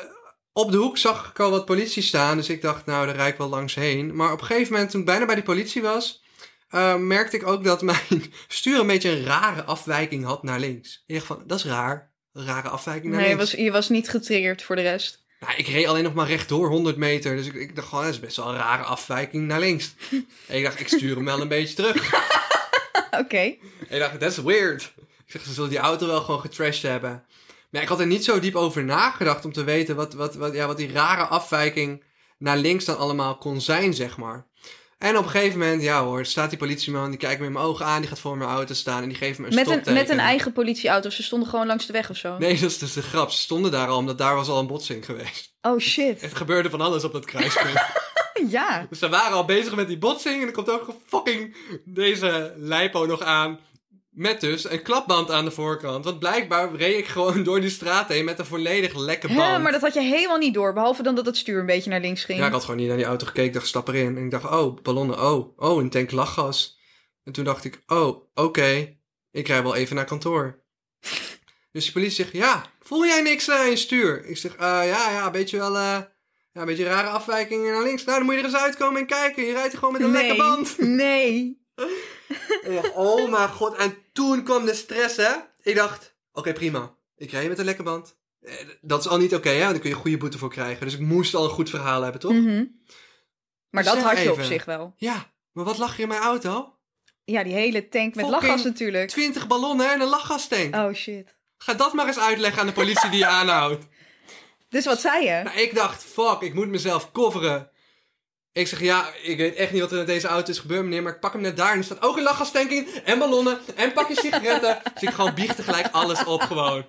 op 0.54 0.72
de 0.72 0.78
hoek 0.78 0.98
zag 0.98 1.30
ik 1.30 1.40
al 1.40 1.52
wat 1.52 1.66
politie 1.66 2.04
staan, 2.04 2.38
dus 2.38 2.50
ik 2.50 2.62
dacht 2.62 2.86
nou, 2.86 3.06
daar 3.06 3.16
rijd 3.16 3.32
ik 3.32 3.38
wel 3.38 3.50
langs 3.50 3.76
heen. 3.76 4.16
Maar 4.16 4.32
op 4.32 4.40
een 4.40 4.46
gegeven 4.46 4.74
moment, 4.74 4.92
toen 4.92 5.00
ik 5.00 5.06
bijna 5.06 5.26
bij 5.26 5.36
die 5.36 5.44
politie 5.44 5.82
was, 5.82 6.24
eh, 6.70 6.96
merkte 6.96 7.36
ik 7.36 7.48
ook 7.48 7.64
dat 7.64 7.82
mijn 7.82 7.98
stuur 8.48 8.80
een 8.80 8.88
beetje 8.88 9.10
een 9.10 9.24
rare 9.24 9.64
afwijking 9.64 10.26
had 10.26 10.44
naar 10.44 10.60
links. 10.60 11.04
Ik 11.06 11.16
dacht 11.16 11.28
van, 11.28 11.44
dat 11.46 11.58
is 11.58 11.66
raar. 11.66 12.12
Een 12.34 12.46
rare 12.46 12.70
afwijking 12.70 13.12
naar 13.14 13.22
Nee, 13.22 13.36
links. 13.36 13.52
was, 13.52 13.62
je 13.62 13.72
was 13.72 13.90
niet 13.90 14.10
getriggerd 14.10 14.64
voor 14.64 14.76
de 14.76 14.82
rest. 14.82 15.26
Nou, 15.40 15.54
ik 15.58 15.68
reed 15.68 15.86
alleen 15.88 16.04
nog 16.04 16.14
maar 16.14 16.28
rechtdoor 16.28 16.70
100 16.70 16.98
meter. 16.98 17.36
Dus 17.36 17.46
ik, 17.48 17.54
ik 17.54 17.76
dacht 17.76 17.88
gewoon, 17.88 18.04
dat 18.04 18.14
is 18.14 18.20
best 18.20 18.36
wel 18.38 18.50
een 18.50 18.56
rare 18.56 18.84
afwijking 18.84 19.48
naar 19.48 19.60
links. 19.60 19.94
en 20.48 20.58
ik 20.58 20.64
dacht, 20.64 20.80
ik 20.80 20.88
stuur 20.88 21.16
hem 21.16 21.26
wel 21.26 21.42
een 21.42 21.48
beetje 21.48 21.76
terug. 21.76 22.14
Oké. 23.22 23.38
en 23.38 23.58
ik 23.90 24.00
dacht, 24.00 24.20
that's 24.20 24.38
weird. 24.38 24.94
Ik 25.26 25.32
zeg, 25.34 25.44
ze 25.44 25.54
zullen 25.54 25.70
die 25.70 25.80
auto 25.80 26.08
wel 26.08 26.22
gewoon 26.22 26.40
getrashed 26.40 26.82
hebben. 26.92 27.26
Maar 27.70 27.82
ik 27.82 27.88
had 27.88 28.00
er 28.00 28.08
niet 28.08 28.24
zo 28.24 28.40
diep 28.40 28.56
over 28.56 28.84
nagedacht 28.84 29.46
om 29.46 29.52
te 29.54 29.64
weten 29.64 29.96
wat, 29.96 30.14
wat, 30.14 30.36
wat, 30.36 30.54
ja, 30.54 30.68
wat 30.68 30.78
die 30.78 30.92
rare 30.92 31.24
afwijking 31.24 32.04
naar 32.38 32.58
links 32.58 32.86
dan 32.86 32.98
allemaal 32.98 33.38
kon 33.38 33.62
zijn, 33.62 33.94
zeg 33.94 34.18
maar. 34.18 34.47
En 34.98 35.18
op 35.18 35.24
een 35.24 35.30
gegeven 35.30 35.60
moment, 35.60 35.82
ja 35.82 36.04
hoor, 36.04 36.26
staat 36.26 36.50
die 36.50 36.60
politieman, 36.60 37.10
die 37.10 37.20
kijkt 37.20 37.40
me 37.40 37.46
in 37.46 37.52
mijn 37.52 37.66
ogen 37.66 37.86
aan, 37.86 38.00
die 38.00 38.10
gaat 38.10 38.20
voor 38.20 38.38
mijn 38.38 38.50
auto 38.50 38.74
staan 38.74 39.02
en 39.02 39.10
die 39.10 39.18
geeft 39.18 39.40
me 39.40 39.48
een 39.48 39.56
Met 39.56 39.88
een, 39.88 39.94
met 39.94 40.10
een 40.10 40.20
eigen 40.20 40.54
politieauto. 40.54 41.10
Ze 41.10 41.24
stonden 41.24 41.50
gewoon 41.50 41.68
langs 41.68 41.86
de 41.86 41.94
weg 41.94 42.10
of 42.10 42.18
zo. 42.18 42.38
Nee, 42.38 42.60
dat 42.60 42.70
is 42.70 42.78
dus 42.78 42.94
de 42.94 43.02
grap. 43.02 43.32
Ze 43.32 43.42
stonden 43.42 43.72
daar 43.72 43.88
al, 43.88 43.98
omdat 43.98 44.18
daar 44.18 44.36
was 44.36 44.48
al 44.48 44.60
een 44.60 44.68
botsing 44.68 45.06
geweest. 45.06 45.56
Oh 45.62 45.80
shit. 45.80 46.22
Het 46.22 46.36
gebeurde 46.36 46.70
van 46.70 46.82
alles 46.82 47.04
op 47.04 47.14
dat 47.14 47.26
kruispunt. 47.26 47.80
Ja. 48.50 48.86
dus 48.90 49.00
ze 49.00 49.10
waren 49.10 49.38
al 49.38 49.46
bezig 49.46 49.76
met 49.76 49.88
die 49.88 49.98
botsing 49.98 50.42
en 50.42 50.48
er 50.48 50.54
komt 50.54 50.70
ook 50.70 50.96
fucking 51.06 51.56
deze 51.86 52.54
lijpo 52.58 53.06
nog 53.06 53.22
aan. 53.22 53.60
Met 54.18 54.42
dus 54.42 54.70
een 54.70 54.82
klapband 54.82 55.32
aan 55.32 55.46
de 55.46 55.52
voorkant. 55.52 56.06
Want 56.06 56.20
blijkbaar 56.20 56.76
reed 56.76 56.98
ik 56.98 57.08
gewoon 57.08 57.44
door 57.44 57.62
die 57.62 57.70
straat 57.70 58.08
heen 58.08 58.26
met 58.26 58.40
een 58.40 58.46
volledig 58.46 58.96
lekke 58.96 59.28
band. 59.28 59.40
Hè, 59.40 59.60
maar 59.60 59.72
dat 59.72 59.82
had 59.82 59.94
je 59.94 60.02
helemaal 60.02 60.38
niet 60.38 60.54
door. 60.54 60.74
Behalve 60.74 61.04
dan 61.04 61.16
dat 61.16 61.26
het 61.26 61.38
stuur 61.38 61.60
een 61.60 61.66
beetje 61.66 61.90
naar 61.90 62.00
links 62.00 62.24
ging. 62.24 62.40
Ja, 62.40 62.46
ik 62.46 62.52
had 62.52 62.62
gewoon 62.62 62.80
niet 62.80 62.88
naar 62.88 62.98
die 62.98 63.06
auto 63.06 63.26
gekeken. 63.26 63.48
Ik 63.48 63.54
dacht, 63.54 63.68
stap 63.68 63.88
erin. 63.88 64.18
En 64.18 64.24
ik 64.24 64.32
dacht, 64.32 64.46
oh, 64.46 64.82
ballonnen. 64.82 65.22
Oh, 65.22 65.58
oh, 65.58 65.82
een 65.82 65.90
tank 65.90 66.12
lachgas. 66.12 66.80
En 67.24 67.32
toen 67.32 67.44
dacht 67.44 67.64
ik, 67.64 67.84
oh, 67.88 68.24
oké. 68.34 68.98
Ik 69.32 69.48
rij 69.48 69.64
wel 69.64 69.76
even 69.76 69.96
naar 69.96 70.06
kantoor. 70.06 70.64
dus 71.72 71.86
de 71.86 71.92
politie 71.92 72.16
zegt, 72.16 72.32
ja, 72.32 72.66
voel 72.80 73.06
jij 73.06 73.22
niks 73.22 73.50
aan 73.50 73.70
je 73.70 73.76
stuur? 73.76 74.26
Ik 74.26 74.38
zeg, 74.38 74.56
eh, 74.56 74.60
ja, 74.88 75.12
ja, 75.12 75.32
beetje 75.32 75.58
wel, 75.58 75.76
eh, 75.76 76.00
ja, 76.52 76.62
een 76.62 76.66
beetje 76.66 76.86
rare 76.86 77.08
afwijkingen 77.08 77.72
naar 77.72 77.84
links. 77.84 78.04
Nou, 78.04 78.18
dan 78.18 78.26
moet 78.26 78.36
je 78.36 78.42
er 78.42 78.48
eens 78.48 78.62
uitkomen 78.62 79.02
en 79.02 79.08
kijken. 79.08 79.44
Je 79.44 79.54
rijdt 79.54 79.76
gewoon 79.76 79.94
met 79.94 80.02
een 80.02 80.12
lekke 80.12 80.36
band. 80.36 80.78
Nee. 80.78 81.66
En 82.64 82.72
ik 82.72 82.82
dacht, 82.82 82.96
oh 82.96 83.32
mijn 83.32 83.50
god. 83.50 83.76
En 83.76 83.98
toen 84.18 84.44
kwam 84.44 84.66
de 84.66 84.74
stress, 84.74 85.16
hè. 85.18 85.32
Ik 85.62 85.76
dacht, 85.76 86.16
oké, 86.32 86.54
prima. 86.54 86.96
Ik 87.18 87.32
rij 87.32 87.48
met 87.48 87.60
een 87.60 87.66
lekke 87.66 87.84
band. 87.84 88.18
Eh, 88.42 88.54
Dat 88.82 89.00
is 89.00 89.08
al 89.08 89.18
niet 89.18 89.36
oké, 89.36 89.50
hè. 89.50 89.60
want 89.60 89.72
Daar 89.72 89.80
kun 89.80 89.90
je 89.90 89.96
goede 89.96 90.18
boete 90.18 90.38
voor 90.38 90.50
krijgen. 90.50 90.86
Dus 90.86 90.94
ik 90.94 91.00
moest 91.00 91.36
al 91.36 91.44
een 91.44 91.50
goed 91.50 91.70
verhaal 91.70 92.02
hebben, 92.02 92.22
toch? 92.22 92.32
Mhm. 92.34 92.66
Maar 93.70 93.84
dat 93.84 93.94
Besef 93.94 94.10
had 94.10 94.22
je 94.24 94.32
op 94.32 94.42
zich 94.42 94.66
wel. 94.66 94.94
Ja, 94.98 95.32
maar 95.52 95.66
wat 95.66 95.78
lag 95.78 95.94
er 95.94 96.00
in 96.00 96.08
mijn 96.08 96.22
auto? 96.22 96.78
Ja, 97.24 97.44
die 97.44 97.54
hele 97.54 97.88
tank 97.88 98.16
met 98.16 98.26
Fucking 98.26 98.44
lachgas 98.44 98.64
natuurlijk. 98.64 99.10
20 99.10 99.48
ballonnen 99.48 99.92
en 99.94 100.02
een 100.02 100.08
lachgastank. 100.08 100.76
Oh 100.76 100.94
shit. 100.94 101.38
Ga 101.58 101.74
dat 101.74 101.94
maar 101.94 102.08
eens 102.08 102.20
uitleggen 102.20 102.62
aan 102.62 102.68
de 102.68 102.74
politie 102.74 103.10
die 103.10 103.20
je 103.20 103.26
aanhoudt. 103.40 103.86
Dus 104.70 104.86
wat 104.86 105.00
zei 105.02 105.26
je? 105.26 105.44
Nou, 105.44 105.58
ik 105.60 105.76
dacht, 105.76 106.04
fuck, 106.04 106.42
ik 106.42 106.54
moet 106.54 106.68
mezelf 106.68 107.12
coveren. 107.12 107.70
Ik 108.58 108.68
zeg, 108.68 108.82
ja, 108.82 109.10
ik 109.24 109.38
weet 109.38 109.56
echt 109.56 109.72
niet 109.72 109.82
wat 109.82 109.92
er 109.92 109.98
met 109.98 110.08
deze 110.08 110.28
auto 110.28 110.52
is 110.52 110.60
gebeurd, 110.60 110.84
meneer, 110.84 111.04
maar 111.04 111.14
ik 111.14 111.20
pak 111.20 111.34
hem 111.34 111.42
net 111.42 111.58
daar 111.58 111.72
en 111.72 111.78
er 111.78 111.84
staat 111.84 112.02
ook 112.02 112.18
een 112.18 112.24
lachgastank 112.24 112.70
in, 112.70 112.88
en 113.04 113.20
ballonnen, 113.20 113.60
en 113.76 113.94
pakje 113.94 114.16
sigaretten. 114.16 114.78
dus 114.94 115.04
ik 115.04 115.10
gewoon 115.10 115.34
bieg 115.34 115.56
tegelijk 115.56 115.88
alles 115.92 116.24
op 116.24 116.42
gewoon. 116.42 116.86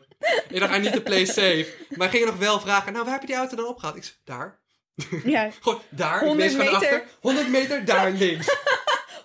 Ik 0.48 0.60
dacht, 0.60 0.80
need 0.80 0.92
to 0.92 1.00
play 1.00 1.24
safe. 1.24 1.66
Maar 1.88 2.08
ging 2.08 2.24
nog 2.24 2.36
wel 2.36 2.60
vragen, 2.60 2.92
nou, 2.92 3.04
waar 3.04 3.12
heb 3.12 3.20
je 3.20 3.26
die 3.26 3.36
auto 3.36 3.56
dan 3.56 3.66
opgehaald? 3.66 3.96
Ik 3.96 4.04
zeg, 4.04 4.14
daar. 4.24 4.60
Ja, 5.24 5.50
Gewoon, 5.60 5.80
daar. 5.88 6.20
100 6.24 6.50
ik 6.50 6.56
wees 6.56 6.66
gewoon 6.66 6.80
meter. 6.80 6.98
achter. 6.98 7.16
100 7.20 7.48
meter, 7.48 7.84
daar 7.84 8.10
links. 8.10 8.46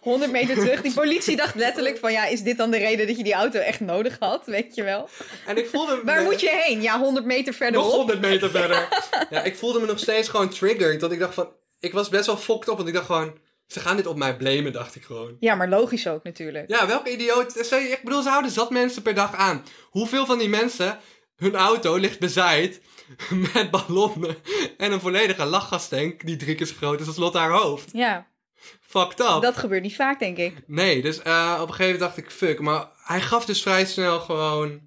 100 0.01 0.31
meter 0.31 0.55
terug. 0.55 0.81
Die 0.81 0.93
politie 0.93 1.35
dacht 1.35 1.55
letterlijk 1.55 1.97
van 1.97 2.12
ja, 2.12 2.25
is 2.25 2.41
dit 2.41 2.57
dan 2.57 2.71
de 2.71 2.77
reden 2.77 3.07
dat 3.07 3.17
je 3.17 3.23
die 3.23 3.33
auto 3.33 3.59
echt 3.59 3.79
nodig 3.79 4.15
had? 4.19 4.45
Weet 4.45 4.75
je 4.75 4.83
wel. 4.83 5.09
En 5.45 5.57
ik 5.57 5.67
voelde... 5.67 6.01
Waar 6.03 6.23
moet 6.23 6.41
je 6.41 6.62
heen? 6.63 6.81
Ja, 6.81 7.00
100 7.00 7.25
meter 7.25 7.45
Nog 7.45 7.55
verderop. 7.55 7.91
100 7.91 8.21
meter 8.21 8.50
verder. 8.50 8.88
Ja, 9.29 9.43
ik 9.43 9.55
voelde 9.55 9.79
me 9.79 9.85
nog 9.85 10.00
steeds 10.00 10.29
gewoon 10.29 10.50
triggered. 10.50 11.00
Dat 11.00 11.12
ik 11.12 11.19
dacht 11.19 11.33
van... 11.33 11.50
Ik 11.83 11.93
was 11.93 12.09
best 12.09 12.25
wel 12.25 12.37
fokt 12.37 12.69
op, 12.69 12.75
want 12.75 12.87
ik 12.87 12.93
dacht 12.93 13.05
gewoon... 13.05 13.37
Ze 13.67 13.79
gaan 13.79 13.95
dit 13.95 14.05
op 14.07 14.17
mij 14.17 14.37
blamen, 14.37 14.73
dacht 14.73 14.95
ik 14.95 15.03
gewoon. 15.03 15.37
Ja, 15.39 15.55
maar 15.55 15.69
logisch 15.69 16.07
ook 16.07 16.23
natuurlijk. 16.23 16.69
Ja, 16.69 16.87
welke 16.87 17.11
idioot... 17.11 17.53
Je- 17.69 17.75
Ik 17.91 17.99
bedoel, 18.03 18.21
ze 18.21 18.29
houden 18.29 18.51
zat 18.51 18.69
mensen 18.69 19.01
per 19.01 19.13
dag 19.13 19.33
aan. 19.35 19.63
Hoeveel 19.89 20.25
van 20.25 20.37
die 20.37 20.49
mensen... 20.49 20.99
Hun 21.35 21.55
auto 21.55 21.95
ligt 21.95 22.19
bezaaid 22.19 22.81
met 23.53 23.71
ballonnen 23.71 24.35
en 24.77 24.91
een 24.91 24.99
volledige 24.99 25.45
lachgastank 25.45 26.25
die 26.25 26.35
drie 26.35 26.55
keer 26.55 26.65
zo 26.65 26.73
groot 26.77 26.99
is 26.99 27.07
als 27.07 27.15
Lotte 27.17 27.37
haar 27.37 27.51
hoofd. 27.51 27.89
Ja, 27.93 28.27
Fucked 28.81 29.19
up. 29.19 29.41
dat 29.41 29.57
gebeurt 29.57 29.81
niet 29.81 29.95
vaak, 29.95 30.19
denk 30.19 30.37
ik. 30.37 30.53
Nee, 30.67 31.01
dus 31.01 31.21
eh, 31.21 31.57
op 31.61 31.67
een 31.67 31.73
gegeven 31.73 31.83
moment 31.83 31.99
dacht 31.99 32.17
ik, 32.17 32.31
fuck. 32.31 32.59
Maar 32.59 32.87
hij 32.95 33.21
gaf 33.21 33.45
dus 33.45 33.61
vrij 33.61 33.85
snel 33.85 34.19
gewoon 34.19 34.81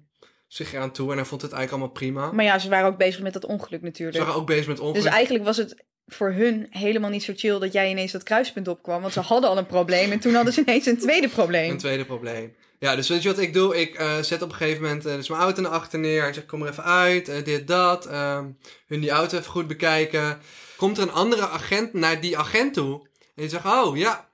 zich 0.47 0.73
eraan 0.73 0.91
toe 0.91 1.11
en 1.11 1.17
hij 1.17 1.25
vond 1.25 1.41
het 1.41 1.51
eigenlijk 1.51 1.83
allemaal 1.83 1.99
prima. 2.01 2.31
Maar 2.31 2.45
ja, 2.45 2.59
ze 2.59 2.69
waren 2.69 2.87
ook 2.87 2.97
bezig 2.97 3.21
met 3.21 3.33
dat 3.33 3.45
ongeluk 3.45 3.79
Ze 3.79 3.85
natuurlijk. 3.85 4.17
waren 4.17 4.39
ook 4.39 4.47
bezig 4.47 4.67
met 4.67 4.79
ongeluk. 4.79 5.03
Dus 5.03 5.11
eigenlijk 5.11 5.45
was 5.45 5.57
het 5.57 5.83
voor 6.07 6.31
hun 6.31 6.67
helemaal 6.69 7.09
niet 7.09 7.23
zo 7.23 7.33
chill 7.35 7.59
dat 7.59 7.73
jij 7.73 7.89
ineens 7.89 8.11
dat 8.11 8.23
kruispunt 8.23 8.67
opkwam. 8.67 9.01
Want 9.01 9.13
ze 9.13 9.19
hadden 9.19 9.49
al 9.49 9.57
een 9.57 9.65
probleem 9.65 10.11
en 10.11 10.19
toen 10.19 10.33
hadden 10.33 10.53
ze 10.53 10.61
ineens 10.61 10.85
een 10.85 10.97
tweede 10.97 11.29
probleem. 11.29 11.71
Een 11.71 11.77
tweede 11.77 12.05
probleem. 12.05 12.55
Ja, 12.79 12.95
dus 12.95 13.07
weet 13.07 13.21
je 13.21 13.29
wat 13.29 13.39
ik 13.39 13.53
doe? 13.53 13.77
Ik 13.77 13.95
eh, 13.95 14.17
zet 14.21 14.41
op 14.41 14.49
een 14.49 14.55
gegeven 14.55 14.81
moment 14.81 15.05
eh, 15.05 15.15
dus 15.15 15.29
mijn 15.29 15.41
auto 15.41 15.61
naar 15.61 15.71
achter 15.71 15.99
neer. 15.99 16.27
Ik 16.27 16.33
zeg, 16.33 16.45
kom 16.45 16.61
er 16.61 16.69
even 16.69 16.83
uit, 16.83 17.29
eh, 17.29 17.43
dit, 17.43 17.67
dat. 17.67 18.05
ehm, 18.05 18.45
hun 18.87 18.99
die 18.99 19.09
auto 19.09 19.37
even 19.37 19.51
goed 19.51 19.67
bekijken. 19.67 20.39
Komt 20.75 20.97
er 20.97 21.03
een 21.03 21.11
andere 21.11 21.47
agent 21.47 21.93
naar 21.93 22.21
die 22.21 22.37
agent 22.37 22.73
toe. 22.73 23.01
En 23.01 23.41
die 23.43 23.49
zegt, 23.49 23.65
oh, 23.65 23.97
ja. 23.97 24.29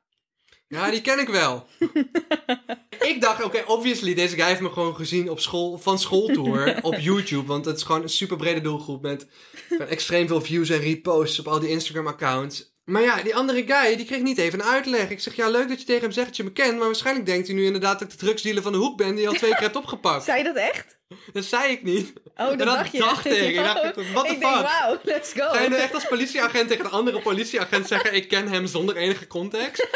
Ja, 0.67 0.91
die 0.91 1.01
ken 1.01 1.19
ik 1.19 1.27
wel. 1.27 1.67
ik 3.03 3.21
dacht, 3.21 3.43
oké, 3.43 3.63
obviously, 3.67 4.13
deze 4.13 4.35
guy 4.35 4.45
heeft 4.45 4.61
me 4.61 4.69
gewoon 4.69 4.95
gezien 4.95 5.29
op 5.29 5.39
school, 5.39 5.77
van 5.77 5.99
schooltour 5.99 6.77
op 6.81 6.95
YouTube. 6.95 7.47
Want 7.47 7.65
het 7.65 7.77
is 7.77 7.83
gewoon 7.83 8.01
een 8.01 8.09
super 8.09 8.37
brede 8.37 8.61
doelgroep 8.61 9.01
met 9.01 9.27
extreem 9.79 10.27
veel 10.27 10.41
views 10.41 10.69
en 10.69 10.79
reposts 10.79 11.39
op 11.39 11.47
al 11.47 11.59
die 11.59 11.69
Instagram-accounts. 11.69 12.71
Maar 12.85 13.01
ja, 13.01 13.21
die 13.21 13.35
andere 13.35 13.63
guy, 13.67 13.95
die 13.95 14.05
kreeg 14.05 14.21
niet 14.21 14.37
even 14.37 14.59
een 14.59 14.65
uitleg. 14.65 15.09
Ik 15.09 15.19
zeg, 15.19 15.35
ja, 15.35 15.49
leuk 15.49 15.67
dat 15.67 15.79
je 15.79 15.85
tegen 15.85 16.01
hem 16.01 16.11
zegt 16.11 16.27
dat 16.27 16.37
je 16.37 16.43
me 16.43 16.51
kent. 16.51 16.77
Maar 16.77 16.85
waarschijnlijk 16.85 17.25
denkt 17.25 17.47
hij 17.47 17.55
nu 17.55 17.65
inderdaad 17.65 17.99
dat 17.99 18.11
ik 18.11 18.19
de 18.19 18.25
drugsdealer 18.25 18.63
van 18.63 18.71
de 18.71 18.77
hoek 18.77 18.97
ben... 18.97 19.11
die 19.11 19.21
je 19.21 19.27
al 19.27 19.33
twee 19.33 19.51
keer 19.51 19.61
hebt 19.61 19.75
opgepakt. 19.75 20.23
Zei 20.23 20.37
je 20.37 20.43
dat 20.43 20.55
echt? 20.55 20.97
Dat 21.33 21.43
zei 21.43 21.71
ik 21.71 21.83
niet. 21.83 22.13
Oh, 22.37 22.47
dat, 22.47 22.59
dacht 22.59 22.91
je. 22.91 22.97
dacht 22.97 23.25
ik. 23.25 23.47
Ik 23.47 23.55
dacht, 23.55 23.81
what 24.13 24.25
the 24.25 24.31
ik 24.31 24.39
denk, 24.39 24.55
fuck? 24.55 24.67
wauw, 24.67 24.97
let's 25.03 25.33
go. 25.33 25.49
Ga 25.49 25.61
je 25.61 25.69
nu 25.69 25.75
echt 25.75 25.93
als 25.93 26.07
politieagent 26.07 26.67
tegen 26.69 26.85
een 26.85 26.91
andere 26.91 27.21
politieagent 27.21 27.87
zeggen... 27.87 28.13
ik 28.13 28.27
ken 28.27 28.47
hem 28.47 28.67
zonder 28.67 28.95
enige 28.95 29.27
context? 29.27 29.87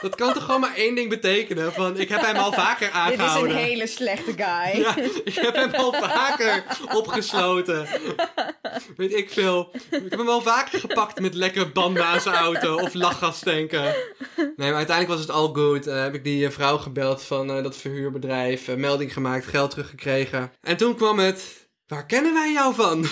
Dat 0.00 0.14
kan 0.14 0.32
toch 0.32 0.44
gewoon 0.44 0.60
maar 0.60 0.74
één 0.74 0.94
ding 0.94 1.08
betekenen? 1.08 1.72
Van, 1.72 1.98
ik 1.98 2.08
heb 2.08 2.20
hem 2.20 2.36
al 2.36 2.52
vaker 2.52 2.86
Dit 2.86 2.94
is 2.94 3.00
aangehouden. 3.00 3.50
een 3.50 3.56
hele 3.56 3.86
slechte 3.86 4.32
guy. 4.36 4.80
Ja, 4.80 4.96
ik 5.24 5.34
heb 5.34 5.54
hem 5.54 5.74
al 5.74 5.92
vaker 5.92 6.64
opgesloten. 6.94 7.86
Weet 8.96 9.14
ik 9.14 9.30
veel. 9.30 9.70
Ik 9.90 10.10
heb 10.10 10.18
hem 10.18 10.28
al 10.28 10.40
vaker 10.40 10.78
gepakt 10.78 11.20
met 11.20 11.36
aan 12.00 12.20
zijn 12.20 12.34
auto 12.34 12.76
of 12.76 12.94
lachgastanken. 12.94 13.94
Nee, 14.36 14.52
maar 14.56 14.74
uiteindelijk 14.74 15.08
was 15.08 15.20
het 15.20 15.30
al 15.30 15.52
goed. 15.52 15.86
Eh, 15.86 16.02
heb 16.02 16.14
ik 16.14 16.24
die 16.24 16.46
eh, 16.46 16.52
vrouw 16.52 16.78
gebeld 16.78 17.22
van 17.22 17.50
eh, 17.50 17.62
dat 17.62 17.76
verhuurbedrijf, 17.76 18.76
melding 18.76 19.12
gemaakt, 19.12 19.46
geld 19.46 19.70
teruggekregen. 19.70 20.49
En 20.60 20.76
toen 20.76 20.94
kwam 20.94 21.18
het. 21.18 21.68
Waar 21.86 22.06
kennen 22.06 22.32
wij 22.32 22.52
jou 22.52 22.74
van? 22.74 23.02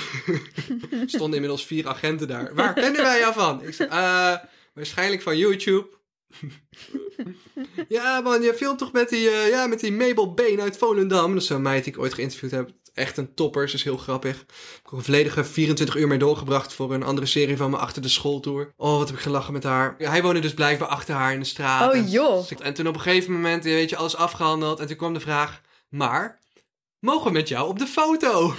er 0.91 1.03
stonden 1.17 1.35
inmiddels 1.35 1.67
vier 1.67 1.89
agenten 1.89 2.29
daar. 2.29 2.55
Waar 2.55 2.75
kennen 2.75 3.03
wij 3.03 3.19
jou 3.19 3.35
van? 3.35 3.63
Ik 3.63 3.75
zei, 3.75 3.89
eh, 3.89 4.35
waarschijnlijk 4.75 5.23
van 5.23 5.37
YouTube. 5.37 5.89
Ja, 7.89 8.21
man, 8.21 8.43
je 8.43 8.55
filmt 8.55 8.79
toch 8.79 8.93
met 8.93 9.09
die, 9.09 9.31
eh, 9.31 9.49
ja, 9.49 9.67
met 9.67 9.81
die 9.81 9.93
Mabel 9.93 10.35
Been 10.35 10.61
uit 10.61 10.79
Volendam. 10.79 11.33
Dat 11.33 11.43
is 11.43 11.49
zo'n 11.49 11.63
meid 11.63 11.85
die 11.85 11.93
ik 11.93 11.99
ooit 11.99 12.15
geïnterviewd 12.15 12.51
heb. 12.51 12.71
Echt 12.95 13.17
een 13.17 13.35
topper, 13.35 13.69
ze 13.69 13.75
is 13.75 13.85
heel 13.85 13.97
grappig. 13.97 14.41
Ik 14.41 14.47
heb 14.83 14.91
er 14.91 14.99
een 14.99 15.05
volledige 15.05 15.45
24 15.45 15.97
uur 15.97 16.09
mee 16.09 16.19
doorgebracht 16.19 16.73
voor 16.73 16.95
een 16.95 17.03
andere 17.03 17.27
serie 17.27 17.57
van 17.57 17.71
me 17.71 17.77
achter 17.77 18.03
de 18.03 18.09
schooltour. 18.09 18.73
Oh, 18.77 18.99
wat 18.99 19.07
heb 19.07 19.17
ik 19.17 19.23
gelachen 19.23 19.53
met 19.53 19.63
haar. 19.63 19.95
Hij 19.99 20.23
woonde 20.23 20.41
dus 20.41 20.55
blijkbaar 20.55 20.89
achter 20.89 21.15
haar 21.15 21.33
in 21.33 21.39
de 21.39 21.47
straat. 21.47 21.95
Oh, 21.95 22.11
joh. 22.11 22.51
En 22.61 22.75
toen 22.75 22.87
op 22.87 22.95
een 22.95 23.01
gegeven 23.01 23.33
moment, 23.33 23.65
weet 23.65 23.91
je, 23.91 23.97
alles 23.97 24.17
afgehandeld. 24.17 24.81
En 24.81 24.87
toen 24.87 24.97
kwam 24.97 25.15
de 25.15 25.21
vraag, 25.21 25.61
maar, 25.89 26.39
mogen 27.01 27.27
we 27.27 27.33
met 27.33 27.49
jou 27.49 27.69
op 27.69 27.79
de 27.79 27.87
foto? 27.87 28.55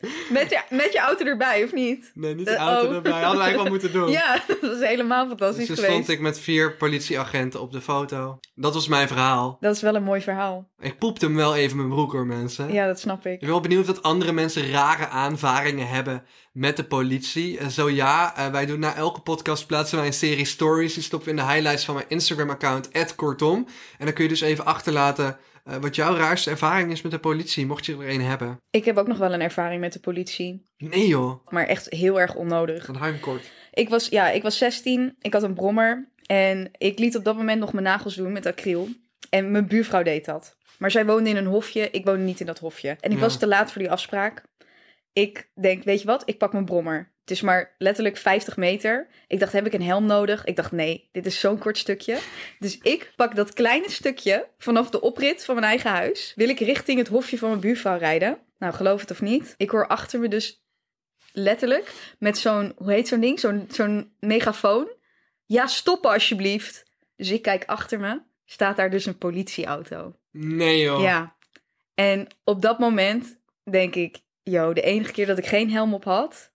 Met, 0.30 0.50
je, 0.50 0.62
met 0.70 0.92
je 0.92 0.98
auto 0.98 1.24
erbij, 1.24 1.64
of 1.64 1.72
niet? 1.72 2.10
Nee, 2.14 2.34
niet 2.34 2.46
de 2.46 2.56
auto 2.56 2.88
oh. 2.88 2.94
erbij. 2.94 3.12
Hadden 3.12 3.38
we 3.38 3.42
eigenlijk 3.42 3.62
wel 3.62 3.72
moeten 3.72 3.92
doen. 3.92 4.10
Ja, 4.20 4.42
dat 4.46 4.60
was 4.60 4.78
helemaal 4.78 5.26
fantastisch 5.26 5.66
Dus 5.66 5.78
geweest. 5.78 5.92
stond 5.92 6.08
ik 6.08 6.20
met 6.20 6.38
vier 6.38 6.76
politieagenten 6.76 7.60
op 7.60 7.72
de 7.72 7.80
foto. 7.80 8.38
Dat 8.54 8.74
was 8.74 8.88
mijn 8.88 9.08
verhaal. 9.08 9.56
Dat 9.60 9.74
is 9.74 9.82
wel 9.82 9.94
een 9.94 10.02
mooi 10.02 10.20
verhaal. 10.20 10.70
Ik 10.78 10.98
poepte 10.98 11.24
hem 11.24 11.34
wel 11.34 11.56
even 11.56 11.76
mijn 11.76 11.88
broek 11.88 12.12
hoor, 12.12 12.26
mensen. 12.26 12.72
Ja, 12.72 12.86
dat 12.86 13.00
snap 13.00 13.26
ik. 13.26 13.32
Ik 13.32 13.40
ben 13.40 13.48
wel 13.48 13.60
benieuwd 13.60 13.88
of 13.88 14.02
andere 14.02 14.32
mensen 14.32 14.70
rare 14.70 15.08
aanvaringen 15.08 15.88
hebben 15.88 16.24
met 16.52 16.76
de 16.76 16.84
politie. 16.84 17.58
Eh, 17.58 17.66
zo 17.66 17.90
ja, 17.90 18.36
eh, 18.36 18.50
wij 18.50 18.66
doen 18.66 18.80
na 18.80 18.94
elke 18.94 19.20
podcast 19.20 19.66
plaatsen 19.66 19.98
wij 19.98 20.06
een 20.06 20.12
serie 20.12 20.44
stories. 20.44 20.94
Die 20.94 21.02
stoppen 21.02 21.34
we 21.34 21.40
in 21.40 21.46
de 21.46 21.52
highlights 21.52 21.84
van 21.84 21.94
mijn 21.94 22.08
Instagram-account, 22.08 23.14
kortom. 23.16 23.66
En 23.98 24.04
dan 24.04 24.14
kun 24.14 24.24
je 24.24 24.30
dus 24.30 24.40
even 24.40 24.64
achterlaten 24.64 25.38
eh, 25.64 25.76
wat 25.76 25.94
jouw 25.94 26.16
raarste 26.16 26.50
ervaring 26.50 26.90
is 26.92 27.02
met 27.02 27.12
de 27.12 27.18
politie, 27.18 27.66
mocht 27.66 27.86
je 27.86 27.92
er 27.96 28.08
een 28.08 28.20
hebben. 28.22 28.60
Ik 28.70 28.84
heb 28.84 28.96
ook 28.96 29.06
nog 29.06 29.18
wel 29.18 29.32
een 29.32 29.40
ervaring 29.40 29.80
met 29.80 29.92
de 29.92 30.00
politie. 30.00 30.66
Nee 30.76 31.06
joh, 31.06 31.46
Maar 31.48 31.66
echt 31.66 31.90
heel 31.90 32.20
erg 32.20 32.34
onnodig. 32.34 32.86
hou 32.86 32.96
ik 32.98 33.02
hem 33.02 33.20
kort. 33.20 33.50
Ik 33.72 33.88
was, 33.88 34.08
ja, 34.08 34.30
ik 34.30 34.42
was 34.42 34.58
16. 34.58 35.16
Ik 35.20 35.32
had 35.32 35.42
een 35.42 35.54
brommer. 35.54 36.08
En 36.26 36.70
ik 36.78 36.98
liet 36.98 37.16
op 37.16 37.24
dat 37.24 37.36
moment 37.36 37.60
nog 37.60 37.72
mijn 37.72 37.84
nagels 37.84 38.14
doen 38.14 38.32
met 38.32 38.46
acryl. 38.46 38.88
En 39.30 39.50
mijn 39.50 39.66
buurvrouw 39.66 40.02
deed 40.02 40.24
dat. 40.24 40.56
Maar 40.78 40.90
zij 40.90 41.06
woonde 41.06 41.30
in 41.30 41.36
een 41.36 41.46
hofje. 41.46 41.88
Ik 41.90 42.04
woonde 42.04 42.24
niet 42.24 42.40
in 42.40 42.46
dat 42.46 42.58
hofje. 42.58 42.88
En 43.00 43.10
ik 43.10 43.16
Ja. 43.16 43.22
was 43.22 43.38
te 43.38 43.46
laat 43.46 43.72
voor 43.72 43.82
die 43.82 43.90
afspraak. 43.90 44.42
Ik 45.12 45.50
denk, 45.54 45.84
weet 45.84 46.00
je 46.00 46.06
wat? 46.06 46.22
Ik 46.24 46.38
pak 46.38 46.52
mijn 46.52 46.64
brommer. 46.64 47.12
Het 47.20 47.30
is 47.30 47.40
maar 47.40 47.74
letterlijk 47.78 48.16
50 48.16 48.56
meter. 48.56 49.08
Ik 49.26 49.38
dacht, 49.38 49.52
heb 49.52 49.66
ik 49.66 49.72
een 49.72 49.82
helm 49.82 50.06
nodig? 50.06 50.44
Ik 50.44 50.56
dacht, 50.56 50.72
nee, 50.72 51.08
dit 51.12 51.26
is 51.26 51.40
zo'n 51.40 51.58
kort 51.58 51.78
stukje. 51.78 52.18
Dus 52.58 52.78
ik 52.78 53.12
pak 53.16 53.34
dat 53.36 53.52
kleine 53.52 53.90
stukje 53.90 54.48
vanaf 54.58 54.90
de 54.90 55.00
oprit 55.00 55.44
van 55.44 55.54
mijn 55.54 55.66
eigen 55.66 55.90
huis. 55.90 56.32
Wil 56.36 56.48
ik 56.48 56.60
richting 56.60 56.98
het 56.98 57.08
hofje 57.08 57.38
van 57.38 57.48
mijn 57.48 57.60
buurvrouw 57.60 57.98
rijden. 57.98 58.38
Nou, 58.58 58.74
geloof 58.74 59.00
het 59.00 59.10
of 59.10 59.20
niet. 59.20 59.54
Ik 59.56 59.70
hoor 59.70 59.86
achter 59.86 60.20
me 60.20 60.28
dus 60.28 60.64
letterlijk 61.32 62.14
met 62.18 62.38
zo'n, 62.38 62.72
hoe 62.76 62.92
heet 62.92 63.08
zo'n 63.08 63.20
ding? 63.20 63.40
Zo'n 63.40 63.66
zo'n 63.70 64.12
megafoon. 64.20 64.88
Ja, 65.46 65.66
stoppen 65.66 66.10
alsjeblieft. 66.10 66.84
Dus 67.16 67.30
ik 67.30 67.42
kijk 67.42 67.64
achter 67.64 68.00
me. 68.00 68.20
Staat 68.44 68.76
daar 68.76 68.90
dus 68.90 69.06
een 69.06 69.18
politieauto. 69.18 70.16
Nee 70.30 70.80
joh. 70.80 71.02
Ja. 71.02 71.36
En 71.94 72.26
op 72.44 72.62
dat 72.62 72.78
moment 72.78 73.40
denk 73.70 73.94
ik, 73.94 74.18
yo, 74.42 74.72
de 74.72 74.80
enige 74.82 75.12
keer 75.12 75.26
dat 75.26 75.38
ik 75.38 75.46
geen 75.46 75.70
helm 75.70 75.94
op 75.94 76.04
had. 76.04 76.52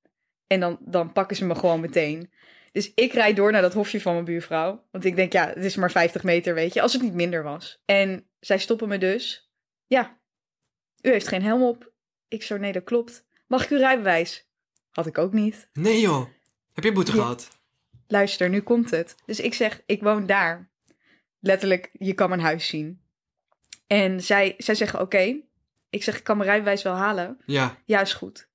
En 0.47 0.59
dan, 0.59 0.77
dan 0.81 1.11
pakken 1.11 1.35
ze 1.35 1.45
me 1.45 1.55
gewoon 1.55 1.79
meteen. 1.79 2.31
Dus 2.71 2.91
ik 2.93 3.13
rijd 3.13 3.35
door 3.35 3.51
naar 3.51 3.61
dat 3.61 3.73
hofje 3.73 4.01
van 4.01 4.13
mijn 4.13 4.25
buurvrouw. 4.25 4.83
Want 4.91 5.05
ik 5.05 5.15
denk, 5.15 5.33
ja, 5.33 5.47
het 5.47 5.63
is 5.63 5.75
maar 5.75 5.91
50 5.91 6.23
meter, 6.23 6.53
weet 6.53 6.73
je. 6.73 6.81
Als 6.81 6.93
het 6.93 7.01
niet 7.01 7.13
minder 7.13 7.43
was. 7.43 7.81
En 7.85 8.27
zij 8.39 8.57
stoppen 8.57 8.87
me 8.87 8.97
dus. 8.97 9.49
Ja, 9.87 10.17
u 11.01 11.09
heeft 11.09 11.27
geen 11.27 11.43
helm 11.43 11.63
op. 11.63 11.91
Ik 12.27 12.43
zo, 12.43 12.57
nee, 12.57 12.71
dat 12.71 12.83
klopt. 12.83 13.25
Mag 13.47 13.63
ik 13.63 13.69
uw 13.69 13.77
rijbewijs? 13.77 14.47
Had 14.91 15.05
ik 15.05 15.17
ook 15.17 15.33
niet. 15.33 15.69
Nee 15.73 15.99
joh. 15.99 16.25
Heb 16.73 16.83
je 16.83 16.91
boete 16.91 17.11
Ja. 17.15 17.17
gehad? 17.21 17.49
Luister, 18.07 18.49
nu 18.49 18.61
komt 18.61 18.91
het. 18.91 19.15
Dus 19.25 19.39
ik 19.39 19.53
zeg, 19.53 19.81
ik 19.85 20.01
woon 20.01 20.25
daar. 20.25 20.69
Letterlijk, 21.39 21.89
je 21.93 22.13
kan 22.13 22.29
mijn 22.29 22.41
huis 22.41 22.67
zien. 22.67 23.01
En 23.87 24.21
zij, 24.21 24.53
zij 24.57 24.75
zeggen, 24.75 24.99
oké. 25.01 25.39
Ik 25.89 26.03
zeg, 26.03 26.17
ik 26.17 26.23
kan 26.23 26.37
mijn 26.37 26.49
rijbewijs 26.49 26.83
wel 26.83 26.93
halen. 26.93 27.37
Ja. 27.45 27.77
Ja, 27.85 28.01
is 28.01 28.13
goed. 28.13 28.49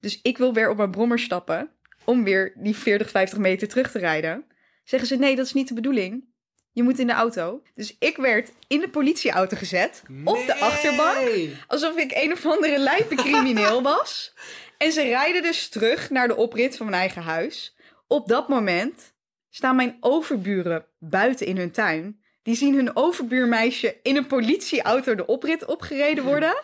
Dus 0.00 0.20
ik 0.22 0.38
wil 0.38 0.54
weer 0.54 0.70
op 0.70 0.76
mijn 0.76 0.90
brommer 0.90 1.18
stappen. 1.18 1.70
Om 2.04 2.24
weer 2.24 2.52
die 2.56 2.76
40, 2.76 3.10
50 3.10 3.38
meter 3.38 3.68
terug 3.68 3.90
te 3.90 3.98
rijden. 3.98 4.44
Zeggen 4.84 5.08
ze, 5.08 5.16
nee, 5.16 5.36
dat 5.36 5.46
is 5.46 5.52
niet 5.52 5.68
de 5.68 5.74
bedoeling. 5.74 6.24
Je 6.72 6.82
moet 6.82 6.98
in 6.98 7.06
de 7.06 7.12
auto. 7.12 7.62
Dus 7.74 7.96
ik 7.98 8.16
werd 8.16 8.52
in 8.66 8.80
de 8.80 8.88
politieauto 8.88 9.56
gezet. 9.56 10.02
Op 10.24 10.46
de 10.46 10.60
achterbank. 10.60 11.48
Alsof 11.66 11.96
ik 11.96 12.12
een 12.14 12.32
of 12.32 12.46
andere 12.46 12.78
lijpe 12.78 13.14
crimineel 13.14 13.82
was. 13.92 14.34
En 14.78 14.92
ze 14.92 15.02
rijden 15.02 15.42
dus 15.42 15.68
terug 15.68 16.10
naar 16.10 16.28
de 16.28 16.36
oprit 16.36 16.76
van 16.76 16.86
mijn 16.86 16.98
eigen 16.98 17.22
huis. 17.22 17.76
Op 18.06 18.28
dat 18.28 18.48
moment 18.48 19.14
staan 19.50 19.76
mijn 19.76 19.96
overburen 20.00 20.86
buiten 20.98 21.46
in 21.46 21.56
hun 21.56 21.70
tuin. 21.70 22.21
Die 22.42 22.54
zien 22.54 22.74
hun 22.74 22.96
overbuurmeisje 22.96 23.96
in 24.02 24.16
een 24.16 24.26
politieauto 24.26 25.14
de 25.14 25.26
oprit 25.26 25.64
opgereden 25.64 26.24
worden. 26.24 26.54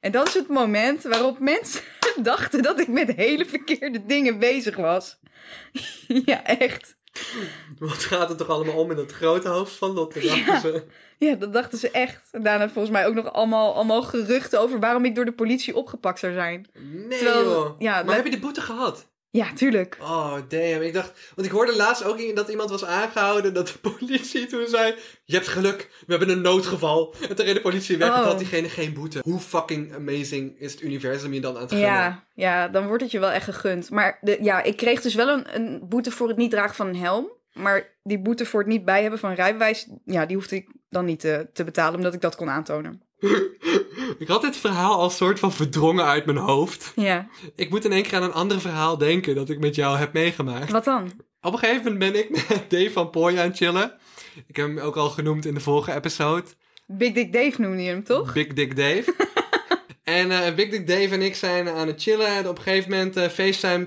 En 0.00 0.12
dat 0.12 0.28
is 0.28 0.34
het 0.34 0.48
moment 0.48 1.02
waarop 1.02 1.38
mensen 1.38 1.80
dachten 2.22 2.62
dat 2.62 2.80
ik 2.80 2.88
met 2.88 3.12
hele 3.16 3.44
verkeerde 3.46 4.06
dingen 4.06 4.38
bezig 4.38 4.76
was. 4.76 5.18
ja, 6.26 6.44
echt. 6.44 6.98
Wat 7.78 7.92
gaat 8.04 8.28
het 8.28 8.38
toch 8.38 8.48
allemaal 8.48 8.74
om 8.76 8.90
in 8.90 8.96
dat 8.96 9.12
grote 9.12 9.48
hoofd 9.48 9.72
van 9.76 9.90
Lotte? 9.90 10.20
dachten 10.20 10.60
ze. 10.60 10.84
Ja, 11.18 11.34
dat 11.34 11.52
dachten 11.52 11.78
ze 11.78 11.90
echt. 11.90 12.28
En 12.32 12.42
daarna 12.42 12.68
volgens 12.68 12.94
mij 12.94 13.06
ook 13.06 13.14
nog 13.14 13.32
allemaal, 13.32 13.74
allemaal 13.74 14.02
geruchten 14.02 14.60
over 14.60 14.80
waarom 14.80 15.04
ik 15.04 15.14
door 15.14 15.24
de 15.24 15.32
politie 15.32 15.76
opgepakt 15.76 16.18
zou 16.18 16.32
zijn. 16.32 16.68
Nee 17.08 17.18
Terwijl- 17.18 17.44
joh. 17.50 17.80
ja, 17.80 18.02
maar 18.02 18.14
heb 18.14 18.24
je 18.24 18.30
de 18.30 18.38
boete 18.38 18.60
gehad? 18.60 19.08
Ja, 19.32 19.52
tuurlijk. 19.52 19.96
Oh, 20.00 20.34
damn. 20.48 20.82
Ik 20.82 20.92
dacht... 20.92 21.32
Want 21.34 21.46
ik 21.46 21.52
hoorde 21.52 21.76
laatst 21.76 22.04
ook 22.04 22.34
dat 22.36 22.48
iemand 22.48 22.70
was 22.70 22.84
aangehouden... 22.84 23.54
dat 23.54 23.66
de 23.66 23.78
politie 23.90 24.46
toen 24.46 24.66
zei... 24.66 24.94
Je 25.24 25.34
hebt 25.34 25.48
geluk, 25.48 25.90
we 26.06 26.14
hebben 26.16 26.28
een 26.36 26.40
noodgeval. 26.40 27.14
En 27.28 27.36
toen 27.36 27.44
reed 27.44 27.54
de 27.54 27.60
politie 27.60 27.98
weg 27.98 28.08
en 28.08 28.14
Oh. 28.14 28.24
had 28.24 28.38
diegene 28.38 28.68
geen 28.68 28.92
boete. 28.92 29.20
Hoe 29.22 29.38
fucking 29.38 29.94
amazing 29.94 30.58
is 30.58 30.72
het 30.72 30.82
universum 30.82 31.32
je 31.32 31.40
dan 31.40 31.54
aan 31.54 31.60
het 31.60 31.70
gunnen? 31.70 31.88
Ja, 31.88 32.24
ja, 32.34 32.68
dan 32.68 32.86
wordt 32.86 33.02
het 33.02 33.10
je 33.10 33.18
wel 33.18 33.30
echt 33.30 33.44
gegund. 33.44 33.90
Maar 33.90 34.18
de, 34.20 34.38
ja, 34.40 34.62
ik 34.62 34.76
kreeg 34.76 35.00
dus 35.00 35.14
wel 35.14 35.28
een, 35.28 35.54
een 35.54 35.88
boete 35.88 36.10
voor 36.10 36.28
het 36.28 36.36
niet 36.36 36.50
dragen 36.50 36.74
van 36.74 36.86
een 36.86 36.96
helm. 36.96 37.30
Maar 37.52 37.98
die 38.02 38.18
boete 38.18 38.46
voor 38.46 38.60
het 38.60 38.68
niet 38.68 38.84
bij 38.84 39.00
hebben 39.00 39.18
van 39.20 39.32
rijbewijs... 39.32 39.88
ja, 40.04 40.26
die 40.26 40.36
hoefde 40.36 40.56
ik 40.56 40.68
dan 40.88 41.04
niet 41.04 41.20
te, 41.20 41.48
te 41.52 41.64
betalen... 41.64 41.96
omdat 41.96 42.14
ik 42.14 42.20
dat 42.20 42.36
kon 42.36 42.50
aantonen. 42.50 43.02
Ik 44.18 44.28
had 44.28 44.42
dit 44.42 44.56
verhaal 44.56 44.98
als 44.98 45.16
soort 45.16 45.38
van 45.38 45.52
verdrongen 45.52 46.04
uit 46.04 46.24
mijn 46.24 46.36
hoofd. 46.38 46.92
Ja, 46.96 47.28
Ik 47.54 47.70
moet 47.70 47.84
in 47.84 47.92
één 47.92 48.02
keer 48.02 48.14
aan 48.14 48.22
een 48.22 48.32
ander 48.32 48.60
verhaal 48.60 48.98
denken... 48.98 49.34
dat 49.34 49.48
ik 49.48 49.58
met 49.58 49.74
jou 49.74 49.98
heb 49.98 50.12
meegemaakt. 50.12 50.70
wat 50.70 50.84
dan? 50.84 51.12
Op 51.40 51.52
een 51.52 51.58
gegeven 51.58 51.92
moment 51.92 52.12
ben 52.12 52.20
ik 52.22 52.30
met 52.30 52.64
Dave 52.70 52.90
van 52.90 53.10
Pooi 53.10 53.36
aan 53.36 53.48
het 53.48 53.56
chillen. 53.56 53.92
Ik 54.46 54.56
heb 54.56 54.66
hem 54.66 54.78
ook 54.78 54.96
al 54.96 55.10
genoemd 55.10 55.46
in 55.46 55.54
de 55.54 55.60
vorige 55.60 55.94
episode. 55.94 56.44
Big 56.86 57.12
Dick 57.12 57.32
Dave 57.32 57.60
noemde 57.60 57.82
je 57.82 57.88
hem, 57.88 58.04
toch? 58.04 58.32
Big 58.32 58.46
Dick 58.46 58.76
Dave. 58.76 59.14
en 60.04 60.30
eh, 60.30 60.54
Big 60.54 60.70
Dick 60.70 60.86
Dave 60.86 61.14
en 61.14 61.22
ik 61.22 61.34
zijn 61.34 61.68
aan 61.68 61.86
het 61.86 62.02
chillen. 62.02 62.26
En 62.26 62.48
op 62.48 62.56
een 62.56 62.62
gegeven 62.62 62.90
moment 62.90 63.16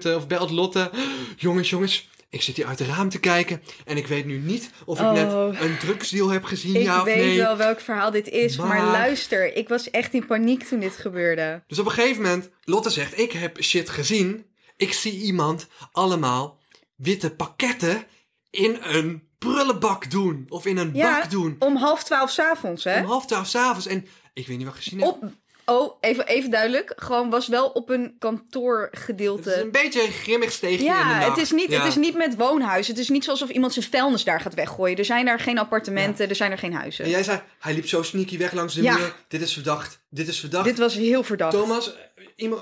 eh, 0.05 0.15
of 0.15 0.27
belt 0.27 0.49
Lotte. 0.49 0.91
jongens, 1.35 1.69
jongens, 1.69 2.09
ik 2.33 2.41
zit 2.41 2.55
hier 2.55 2.65
uit 2.65 2.79
het 2.79 2.87
raam 2.87 3.09
te 3.09 3.19
kijken. 3.19 3.61
En 3.85 3.97
ik 3.97 4.07
weet 4.07 4.25
nu 4.25 4.37
niet 4.37 4.69
of 4.85 4.99
ik 4.99 5.05
Oh. 5.05 5.11
net 5.13 5.61
een 5.61 5.77
drugsdeal 5.77 6.29
heb 6.29 6.43
gezien, 6.43 6.75
Ik 6.75 6.81
ja 6.81 6.97
of 6.99 7.03
weet 7.03 7.15
nee. 7.17 7.37
wel 7.37 7.57
welk 7.57 7.79
verhaal 7.79 8.11
dit 8.11 8.29
is, 8.29 8.57
maar... 8.57 8.67
Maar- 8.67 8.91
luister, 8.91 9.55
ik 9.55 9.69
was 9.69 9.89
echt 9.89 10.13
in 10.13 10.25
paniek 10.25 10.63
toen 10.63 10.79
dit 10.79 10.95
gebeurde. 10.95 11.63
Dus 11.67 11.79
op 11.79 11.85
een 11.85 11.91
gegeven 11.91 12.21
moment, 12.21 12.49
Lotte 12.63 12.89
zegt, 12.89 13.19
ik 13.19 13.31
heb 13.31 13.63
shit 13.63 13.89
gezien. 13.89 14.45
Ik 14.77 14.93
zie 14.93 15.13
iemand 15.21 15.67
allemaal 15.91 16.59
witte 16.95 17.35
pakketten 17.35 18.03
in 18.49 18.77
een 18.81 19.27
prullenbak 19.37 20.11
doen. 20.11 20.45
Of 20.49 20.65
in 20.65 20.77
een 20.77 20.91
Ja, 20.93 21.19
bak 21.19 21.29
doen. 21.31 21.55
om 21.59 21.75
half 21.75 22.03
twaalf 22.03 22.29
s'avonds, 22.31 22.83
hè? 22.83 22.99
Om 22.99 23.05
half 23.05 23.25
twaalf 23.25 23.47
s'avonds. 23.47 23.85
En 23.87 24.07
ik 24.33 24.47
weet 24.47 24.57
niet 24.57 24.65
wat 24.65 24.75
ik 24.75 24.81
gezien 24.83 24.99
heb. 24.99 25.07
Op, 25.09 25.23
oh, 25.65 25.97
even, 26.01 26.27
even 26.27 26.49
duidelijk. 26.49 26.93
Gewoon 26.95 27.29
was 27.29 27.47
wel 27.47 27.67
op 27.67 27.89
een 27.89 28.01
Het 28.01 28.11
is 28.11 28.17
kantoorgedeelte. 28.19 29.61
een 29.61 29.71
beetje 29.71 30.01
een 30.05 30.11
grimmig 30.11 30.51
steegje 30.51 30.77
in 30.77 30.83
de 30.83 30.89
Ja, 30.97 31.19
nacht. 31.19 31.27
het 31.27 31.37
is, 31.37 31.51
niet, 31.51 31.69
Ja. 31.71 31.77
het 31.79 31.87
is 31.87 31.95
niet 31.95 32.15
met 32.15 32.35
woonhuis. 32.35 32.87
Het 32.87 32.97
is 32.97 33.09
niet 33.09 33.29
alsof 33.29 33.49
iemand 33.49 33.73
zijn 33.73 33.85
vuilnis 33.85 34.23
daar 34.23 34.41
gaat 34.41 34.53
weggooien. 34.53 34.97
Er 34.97 35.05
zijn 35.05 35.25
daar 35.25 35.39
geen 35.39 35.57
appartementen, 35.57 36.29
er 36.29 36.35
zijn 36.35 36.51
er 36.51 36.57
geen 36.57 36.73
huizen. 36.73 37.05
En 37.05 37.11
jij 37.11 37.23
zei, 37.23 37.41
hij 37.59 37.73
liep 37.73 37.87
zo 37.87 38.01
sneaky 38.03 38.37
weg 38.37 38.51
langs 38.53 38.73
de 38.73 38.81
Ja. 38.81 38.95
muur. 38.97 39.15
Dit 39.27 39.41
is 39.41 39.53
verdacht. 39.53 39.99
Dit 40.09 40.27
is 40.27 40.39
verdacht. 40.39 40.65
Dit 40.65 40.77
was 40.77 40.93
heel 40.95 41.23
verdacht. 41.23 41.51
Thomas, 41.51 41.95
eh, 41.95 42.25
iemand... 42.35 42.61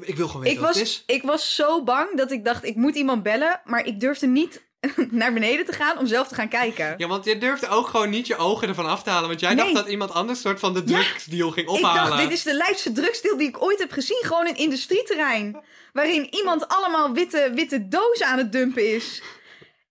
Ik 0.00 0.16
wil 0.16 0.26
gewoon 0.26 0.42
weten 0.42 0.58
ik, 0.58 0.64
wat 0.64 0.74
het 0.74 0.78
was, 0.82 0.88
is. 0.88 1.02
ik 1.06 1.22
was 1.22 1.54
zo 1.54 1.82
bang 1.84 2.16
dat 2.16 2.30
ik 2.30 2.44
dacht, 2.44 2.64
ik 2.64 2.76
moet 2.76 2.94
iemand 2.94 3.22
bellen. 3.22 3.60
Maar 3.64 3.86
ik 3.86 4.00
durfde 4.00 4.26
niet 4.26 4.68
naar 5.10 5.32
beneden 5.32 5.66
te 5.66 5.72
gaan 5.72 5.98
om 5.98 6.06
zelf 6.06 6.28
te 6.28 6.34
gaan 6.34 6.48
kijken. 6.48 6.94
Ja, 6.96 7.06
want 7.06 7.24
je 7.24 7.38
durfde 7.38 7.68
ook 7.68 7.86
gewoon 7.86 8.10
niet 8.10 8.26
je 8.26 8.36
ogen 8.36 8.68
ervan 8.68 8.86
af 8.86 9.02
te 9.02 9.10
halen. 9.10 9.28
Want 9.28 9.40
jij 9.40 9.54
Nee. 9.54 9.64
dacht 9.64 9.74
dat 9.76 9.88
iemand 9.88 10.12
anders 10.12 10.40
soort 10.40 10.60
van 10.60 10.74
de 10.74 10.82
Ja. 10.86 11.00
drugsdeal 11.02 11.50
ging 11.50 11.66
Ik 11.66 11.72
ophalen. 11.72 12.08
dacht, 12.10 12.22
dit 12.22 12.30
is 12.32 12.42
de 12.42 12.54
lijfste 12.54 12.92
drugsdeal 12.92 13.36
die 13.36 13.48
ik 13.48 13.62
ooit 13.62 13.78
heb 13.78 13.92
gezien. 13.92 14.22
Gewoon 14.26 14.46
een 14.46 14.56
industrieterrein. 14.56 15.60
Waarin 15.92 16.34
iemand 16.34 16.68
allemaal 16.68 17.12
witte, 17.12 17.50
witte 17.54 17.88
dozen 17.88 18.26
aan 18.26 18.38
het 18.38 18.52
dumpen 18.52 18.94
is. 18.94 19.22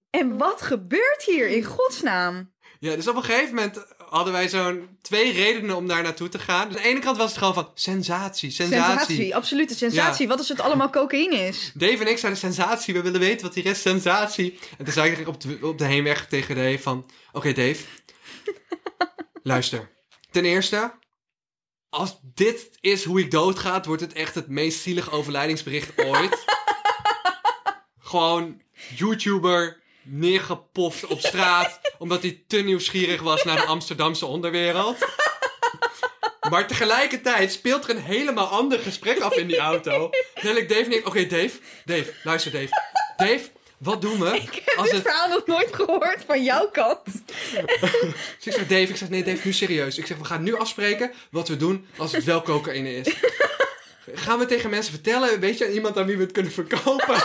En 0.09 0.37
wat 0.37 0.61
gebeurt 0.61 1.23
hier 1.25 1.47
in 1.47 1.63
godsnaam? 1.63 2.51
Ja, 2.79 2.95
dus 2.95 3.07
op 3.07 3.15
een 3.15 3.23
gegeven 3.23 3.55
moment 3.55 3.85
hadden 4.09 4.33
wij 4.33 4.49
zo'n 4.49 4.97
twee 5.01 5.31
redenen 5.31 5.75
om 5.75 5.87
daar 5.87 6.03
naartoe 6.03 6.29
te 6.29 6.39
gaan. 6.39 6.67
Dus 6.67 6.77
aan 6.77 6.83
de 6.83 6.89
ene 6.89 6.99
kant 6.99 7.17
was 7.17 7.29
het 7.29 7.37
gewoon 7.37 7.53
van 7.53 7.71
sensatie, 7.73 8.51
sensatie. 8.51 8.95
Sensatie, 8.97 9.35
absolute 9.35 9.75
sensatie. 9.75 10.27
Wat 10.27 10.37
als 10.37 10.49
het 10.49 10.59
allemaal 10.59 10.89
cocaïne 10.89 11.35
is? 11.35 11.71
Dave 11.73 11.97
en 11.97 12.07
ik 12.07 12.17
zeiden 12.17 12.41
sensatie, 12.41 12.93
we 12.93 13.01
willen 13.01 13.19
weten 13.19 13.45
wat 13.45 13.55
hier 13.55 13.65
is, 13.65 13.81
sensatie. 13.81 14.59
En 14.77 14.83
toen 14.85 14.93
zei 14.93 15.11
ik 15.11 15.27
op 15.27 15.41
de, 15.41 15.57
op 15.61 15.77
de 15.77 15.85
heenweg 15.85 16.27
tegen 16.27 16.55
Dave 16.55 16.79
van... 16.79 17.09
Oké 17.31 17.53
Dave, 17.53 17.83
luister. 19.43 19.89
Ten 20.31 20.45
eerste, 20.45 20.91
als 21.89 22.19
dit 22.21 22.69
is 22.79 23.03
hoe 23.03 23.19
ik 23.19 23.31
doodga, 23.31 23.81
wordt 23.81 24.01
het 24.01 24.13
echt 24.13 24.35
het 24.35 24.47
meest 24.47 24.81
zielige 24.81 25.11
overlijdingsbericht 25.11 26.03
ooit. 26.03 26.45
Gewoon 27.99 28.61
YouTuber 28.95 29.81
neergepoft 30.03 31.05
op 31.05 31.19
straat, 31.19 31.79
omdat 31.99 32.21
hij 32.21 32.43
te 32.47 32.57
nieuwsgierig 32.57 33.21
was 33.21 33.43
naar 33.43 33.55
de 33.55 33.65
Amsterdamse 33.65 34.25
onderwereld. 34.25 34.97
Maar 36.49 36.67
tegelijkertijd 36.67 37.51
speelt 37.51 37.83
er 37.83 37.89
een 37.89 38.01
helemaal 38.01 38.47
ander 38.47 38.79
gesprek 38.79 39.19
af 39.19 39.35
in 39.35 39.47
die 39.47 39.57
auto. 39.57 40.09
Ik 40.33 40.69
Dave 40.69 40.83
en 40.83 40.91
ik, 40.91 41.07
oké 41.07 41.25
Dave, 41.25 41.51
Dave, 41.85 42.13
luister 42.23 42.51
Dave. 42.51 42.69
Dave, 43.17 43.49
wat 43.77 44.01
doen 44.01 44.19
we 44.19 44.35
Ik 44.35 44.61
heb 44.65 44.77
als 44.77 44.85
dit 44.85 44.95
het... 44.95 45.07
verhaal 45.07 45.29
nog 45.29 45.45
nooit 45.45 45.75
gehoord 45.75 46.23
van 46.27 46.43
jouw 46.43 46.69
kant. 46.69 47.05
Dus 47.05 48.45
ik 48.45 48.53
zeg 48.53 48.67
Dave, 48.67 48.89
ik 48.89 48.97
zeg 48.97 49.09
nee 49.09 49.23
Dave, 49.23 49.41
nu 49.43 49.53
serieus. 49.53 49.97
Ik 49.97 50.05
zeg 50.05 50.17
we 50.17 50.25
gaan 50.25 50.43
nu 50.43 50.55
afspreken 50.55 51.11
wat 51.31 51.47
we 51.47 51.57
doen 51.57 51.87
als 51.97 52.11
het 52.11 52.23
wel 52.23 52.41
cocaïne 52.41 52.95
is. 52.95 53.15
Gaan 54.13 54.39
we 54.39 54.45
tegen 54.45 54.69
mensen 54.69 54.93
vertellen, 54.93 55.39
weet 55.39 55.57
je 55.57 55.65
aan 55.65 55.71
iemand 55.71 55.97
aan 55.97 56.05
wie 56.05 56.17
we 56.17 56.23
het 56.23 56.31
kunnen 56.31 56.51
verkopen? 56.51 57.21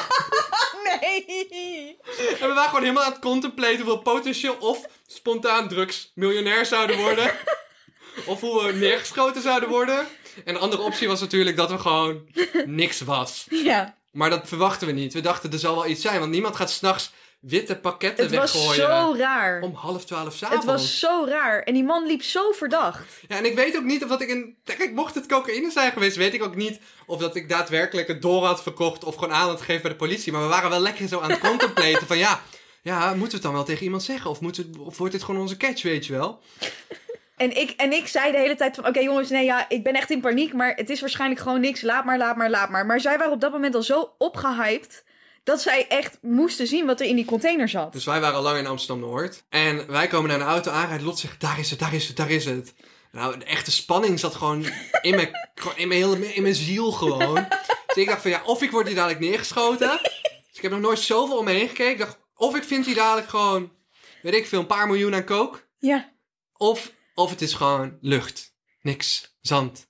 Nee. 1.04 1.96
En 2.40 2.48
we 2.48 2.54
waren 2.54 2.64
gewoon 2.68 2.82
helemaal 2.82 3.04
aan 3.04 3.12
het 3.12 3.20
contemplaten 3.20 3.80
hoe 3.80 3.94
we 3.94 3.98
potentieel 3.98 4.56
of 4.60 4.86
spontaan 5.06 5.68
drugs 5.68 6.10
miljonair 6.14 6.66
zouden 6.66 6.96
worden. 6.96 7.32
Of 8.26 8.40
hoe 8.40 8.64
we 8.64 8.72
neergeschoten 8.72 9.42
zouden 9.42 9.68
worden. 9.68 10.06
En 10.44 10.54
de 10.54 10.60
andere 10.60 10.82
optie 10.82 11.08
was 11.08 11.20
natuurlijk 11.20 11.56
dat 11.56 11.70
we 11.70 11.78
gewoon 11.78 12.28
niks 12.66 13.00
was. 13.00 13.46
Ja, 13.50 13.96
Maar 14.12 14.30
dat 14.30 14.48
verwachten 14.48 14.86
we 14.86 14.92
niet. 14.92 15.12
We 15.12 15.20
dachten 15.20 15.52
er 15.52 15.58
zal 15.58 15.74
wel 15.74 15.86
iets 15.86 16.02
zijn, 16.02 16.18
want 16.18 16.30
niemand 16.30 16.56
gaat 16.56 16.70
s'nachts 16.70 17.12
witte 17.46 17.76
pakketten 17.76 18.24
het 18.24 18.34
was 18.34 18.52
weggooien. 18.52 18.74
zo 18.74 19.14
raar. 19.18 19.60
Om 19.62 19.74
half 19.74 20.04
twaalf 20.04 20.34
s'avonds. 20.34 20.64
Het 20.64 20.72
was 20.72 20.98
zo 20.98 21.24
raar. 21.28 21.62
En 21.62 21.74
die 21.74 21.84
man 21.84 22.06
liep 22.06 22.22
zo 22.22 22.52
verdacht. 22.52 23.20
Ja, 23.28 23.36
en 23.36 23.44
ik 23.44 23.54
weet 23.54 23.76
ook 23.76 23.84
niet 23.84 24.02
of 24.02 24.08
dat 24.08 24.20
ik 24.20 24.30
een... 24.30 24.56
Kijk, 24.64 24.92
mocht 24.92 25.14
het 25.14 25.26
cocaïne 25.26 25.70
zijn 25.70 25.92
geweest, 25.92 26.16
weet 26.16 26.34
ik 26.34 26.42
ook 26.42 26.56
niet 26.56 26.80
of 27.06 27.20
dat 27.20 27.36
ik 27.36 27.48
daadwerkelijk 27.48 28.08
het 28.08 28.22
door 28.22 28.44
had 28.44 28.62
verkocht 28.62 29.04
of 29.04 29.14
gewoon 29.14 29.34
aan 29.34 29.48
had 29.48 29.58
gegeven 29.58 29.82
bij 29.82 29.90
de 29.90 29.96
politie. 29.96 30.32
Maar 30.32 30.42
we 30.42 30.48
waren 30.48 30.70
wel 30.70 30.80
lekker 30.80 31.08
zo 31.08 31.20
aan 31.20 31.30
het 31.30 31.40
contemplaten 31.40 32.06
van 32.06 32.18
ja, 32.18 32.40
ja, 32.82 33.08
moeten 33.08 33.26
we 33.26 33.32
het 33.32 33.42
dan 33.42 33.52
wel 33.52 33.64
tegen 33.64 33.84
iemand 33.84 34.02
zeggen? 34.02 34.30
Of, 34.30 34.38
of 34.78 34.98
wordt 34.98 35.12
dit 35.12 35.22
gewoon 35.22 35.40
onze 35.40 35.56
catch, 35.56 35.82
weet 35.82 36.06
je 36.06 36.12
wel? 36.12 36.40
En 37.36 37.50
En 37.50 37.60
ik, 37.60 37.70
en 37.70 37.92
ik 37.92 38.06
zei 38.06 38.32
de 38.32 38.38
hele 38.38 38.54
tijd 38.54 38.74
van, 38.74 38.86
oké 38.86 39.00
jongens, 39.00 39.30
nee 39.30 39.44
ja, 39.44 39.68
ik 39.68 39.82
ben 39.82 39.94
echt 39.94 40.10
in 40.10 40.20
paniek, 40.20 40.52
maar 40.52 40.74
het 40.74 40.90
is 40.90 41.00
waarschijnlijk 41.00 41.40
gewoon 41.40 41.60
niks. 41.60 41.82
Laat 41.82 42.04
maar, 42.04 42.18
laat 42.18 42.36
maar, 42.36 42.50
laat 42.50 42.70
maar. 42.70 42.86
Maar 42.86 43.00
zij 43.00 43.18
waren 43.18 43.32
op 43.32 43.40
dat 43.40 43.52
moment 43.52 43.74
al 43.74 43.82
zo 43.82 44.14
opgehyped 44.18 45.04
dat 45.44 45.60
zij 45.62 45.88
echt 45.88 46.18
moesten 46.22 46.66
zien 46.66 46.86
wat 46.86 47.00
er 47.00 47.06
in 47.06 47.16
die 47.16 47.24
container 47.24 47.68
zat. 47.68 47.92
Dus 47.92 48.04
wij 48.04 48.20
waren 48.20 48.36
al 48.36 48.42
lang 48.42 48.58
in 48.58 48.66
Amsterdam-Noord. 48.66 49.44
En 49.48 49.86
wij 49.86 50.06
komen 50.06 50.28
naar 50.30 50.40
een 50.40 50.46
auto 50.46 50.70
aanrijden. 50.70 51.06
Lot 51.06 51.18
zegt, 51.18 51.40
daar 51.40 51.58
is 51.58 51.70
het, 51.70 51.78
daar 51.78 51.94
is 51.94 52.08
het, 52.08 52.16
daar 52.16 52.30
is 52.30 52.44
het. 52.44 52.74
Nou, 53.12 53.38
de 53.38 53.44
echte 53.44 53.70
spanning 53.70 54.20
zat 54.20 54.34
gewoon 54.34 54.64
in 55.02 55.14
mijn, 55.14 55.30
gewoon 55.54 55.76
in 55.76 55.88
mijn, 55.88 56.00
hele, 56.00 56.34
in 56.34 56.42
mijn 56.42 56.54
ziel 56.54 56.92
gewoon. 56.92 57.34
Dus 57.86 57.96
ik 57.96 58.06
dacht 58.08 58.22
van, 58.22 58.30
ja, 58.30 58.42
of 58.44 58.62
ik 58.62 58.70
word 58.70 58.86
hier 58.86 58.94
dadelijk 58.96 59.20
neergeschoten. 59.20 59.98
Dus 60.02 60.56
ik 60.56 60.62
heb 60.62 60.70
nog 60.70 60.80
nooit 60.80 60.98
zoveel 60.98 61.38
om 61.38 61.44
me 61.44 61.50
heen 61.52 61.68
gekeken. 61.68 61.92
Ik 61.92 61.98
dacht, 61.98 62.18
of 62.34 62.56
ik 62.56 62.64
vind 62.64 62.86
hier 62.86 62.94
dadelijk 62.94 63.28
gewoon, 63.28 63.72
weet 64.22 64.34
ik 64.34 64.46
veel, 64.46 64.60
een 64.60 64.66
paar 64.66 64.86
miljoen 64.86 65.14
aan 65.14 65.24
kook. 65.24 65.66
Ja, 65.78 66.12
Of, 66.56 66.92
of 67.14 67.30
het 67.30 67.40
is 67.42 67.54
gewoon 67.54 67.98
lucht. 68.00 68.54
Niks. 68.80 69.36
Zand. 69.40 69.88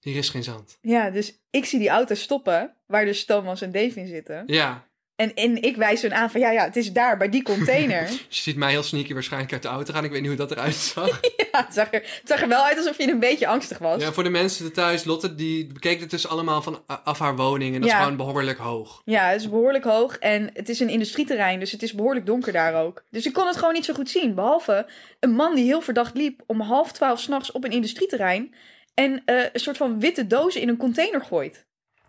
Hier 0.00 0.16
is 0.16 0.28
geen 0.28 0.42
zand. 0.42 0.78
ja, 0.80 1.10
dus 1.10 1.38
ik 1.50 1.64
zie 1.64 1.78
die 1.78 1.88
auto 1.88 2.14
stoppen, 2.14 2.73
waar 2.94 3.04
dus 3.04 3.24
Thomas 3.24 3.60
en 3.60 3.72
Dave 3.72 4.00
in 4.00 4.06
zitten. 4.06 4.42
Ja. 4.46 4.84
En, 5.16 5.34
en 5.34 5.62
ik 5.62 5.76
wijs 5.76 6.02
hun 6.02 6.14
aan 6.14 6.30
van, 6.30 6.40
ja, 6.40 6.50
ja, 6.50 6.64
het 6.64 6.76
is 6.76 6.92
daar, 6.92 7.16
bij 7.16 7.28
die 7.28 7.42
container. 7.52 8.10
Je 8.10 8.18
ziet 8.28 8.56
mij 8.56 8.70
heel 8.70 8.82
sneaky 8.82 9.12
waarschijnlijk 9.12 9.52
uit 9.52 9.62
de 9.62 9.68
auto 9.68 9.92
gaan. 9.92 10.04
Ik 10.04 10.10
weet 10.10 10.20
niet 10.20 10.28
hoe 10.28 10.38
dat 10.38 10.50
eruit 10.50 10.74
zag. 10.74 11.20
ja, 11.52 11.64
het 11.64 11.74
zag, 11.74 11.92
er, 11.92 12.00
het 12.00 12.20
zag 12.24 12.40
er 12.42 12.48
wel 12.48 12.64
uit 12.64 12.76
alsof 12.76 12.98
je 12.98 13.10
een 13.10 13.18
beetje 13.18 13.46
angstig 13.46 13.78
was. 13.78 14.02
Ja, 14.02 14.12
voor 14.12 14.22
de 14.22 14.30
mensen 14.30 14.72
thuis, 14.72 15.04
Lotte, 15.04 15.34
die 15.34 15.66
bekeek 15.72 16.00
het 16.00 16.10
dus 16.10 16.28
allemaal 16.28 16.62
van 16.62 16.82
af 17.04 17.18
haar 17.18 17.36
woning. 17.36 17.74
En 17.74 17.80
dat 17.80 17.90
Ja. 17.90 17.96
is 17.96 18.02
gewoon 18.02 18.16
behoorlijk 18.16 18.58
hoog. 18.58 19.02
Ja, 19.04 19.28
het 19.28 19.40
is 19.40 19.48
behoorlijk 19.48 19.84
hoog 19.84 20.18
en 20.18 20.50
het 20.52 20.68
is 20.68 20.80
een 20.80 20.88
industrieterrein, 20.88 21.58
dus 21.60 21.72
het 21.72 21.82
is 21.82 21.92
behoorlijk 21.94 22.26
donker 22.26 22.52
daar 22.52 22.74
ook. 22.84 23.04
Dus 23.10 23.26
ik 23.26 23.32
kon 23.32 23.46
het 23.46 23.56
gewoon 23.56 23.74
niet 23.74 23.84
zo 23.84 23.94
goed 23.94 24.10
zien, 24.10 24.34
behalve 24.34 24.86
een 25.20 25.30
man 25.34 25.54
die 25.54 25.64
heel 25.64 25.80
verdacht 25.80 26.14
liep 26.16 26.42
om 26.46 26.60
half 26.60 26.92
twaalf 26.92 27.20
s'nachts 27.20 27.52
op 27.52 27.64
een 27.64 27.70
industrieterrein 27.72 28.54
en 28.94 29.22
eh, 29.24 29.42
een 29.52 29.60
soort 29.60 29.76
van 29.76 30.00
witte 30.00 30.26
dozen 30.26 30.60
in 30.60 30.68
een 30.68 30.76
container 30.76 31.20
gooit. 31.20 31.63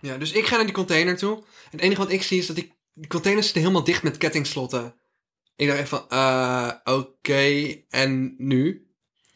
Ja, 0.06 0.18
dus 0.18 0.32
ik 0.32 0.46
ga 0.46 0.56
naar 0.56 0.66
die 0.66 0.74
container 0.74 1.18
toe. 1.18 1.36
En 1.38 1.44
het 1.72 1.82
enige 1.82 2.02
wat 2.02 2.12
ik 2.12 2.24
zie 2.24 2.40
is 2.40 2.46
dat 2.48 2.56
die, 2.56 2.74
die 2.94 3.08
containers 3.08 3.46
zitten 3.46 3.64
helemaal 3.64 3.84
dicht 3.86 4.04
met 4.04 4.18
kettingslotten. 4.18 4.96
Ik 5.56 5.68
dacht 5.68 5.80
echt 5.80 5.90
van, 5.90 6.06
eh, 6.10 6.72
oké, 6.84 7.76
en 7.90 8.36
nu? 8.38 8.80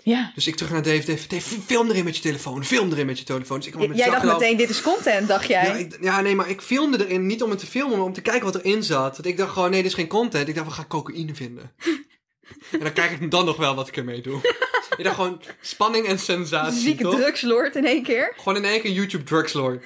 Ja. 0.03 0.31
Dus 0.35 0.47
ik 0.47 0.55
terug 0.55 0.71
naar 0.71 0.83
Dave, 0.83 1.05
Dave, 1.05 1.27
Dave, 1.27 1.61
film 1.61 1.89
erin 1.89 2.03
met 2.03 2.15
je 2.15 2.21
telefoon, 2.21 2.65
film 2.65 2.91
erin 2.91 3.05
met 3.05 3.19
je 3.19 3.25
telefoon. 3.25 3.57
Dus 3.57 3.65
ik 3.65 3.71
kwam 3.73 3.87
met 3.87 3.97
Jij 3.97 4.09
dacht 4.09 4.23
meteen, 4.25 4.57
dit 4.57 4.69
is 4.69 4.81
content, 4.81 5.27
dacht 5.27 5.47
jij? 5.47 5.63
Ja, 5.65 5.73
ik- 5.73 5.97
ja, 6.01 6.21
nee, 6.21 6.35
maar 6.35 6.49
ik 6.49 6.61
filmde 6.61 7.05
erin 7.05 7.25
niet 7.25 7.43
om 7.43 7.49
het 7.49 7.59
te 7.59 7.65
filmen, 7.65 7.97
maar 7.97 8.05
om 8.05 8.13
te 8.13 8.21
kijken 8.21 8.43
wat 8.51 8.55
erin 8.55 8.83
zat. 8.83 9.11
Want 9.15 9.25
ik 9.25 9.37
dacht 9.37 9.51
gewoon, 9.53 9.69
nee, 9.69 9.81
dit 9.81 9.91
is 9.91 9.97
geen 9.97 10.07
content. 10.07 10.47
Ik 10.47 10.55
dacht, 10.55 10.67
we 10.67 10.73
gaan 10.73 10.87
cocaïne 10.87 11.35
vinden. 11.35 11.71
en 12.71 12.79
dan 12.79 12.93
kijk 12.93 13.11
ik 13.21 13.31
dan 13.31 13.45
nog 13.45 13.57
wel 13.57 13.75
wat 13.75 13.87
ik 13.87 13.97
ermee 13.97 14.21
doe. 14.21 14.39
ik 14.97 15.03
dacht 15.03 15.15
gewoon, 15.15 15.41
spanning 15.61 16.05
en 16.07 16.19
sensatie, 16.19 16.79
Zieke 16.81 17.03
toch? 17.03 17.15
drugslord 17.15 17.75
in 17.75 17.85
één 17.85 18.03
keer. 18.03 18.33
Gewoon 18.37 18.55
in 18.55 18.65
één 18.65 18.81
keer 18.81 18.91
YouTube 18.91 19.23
drugslord. 19.23 19.83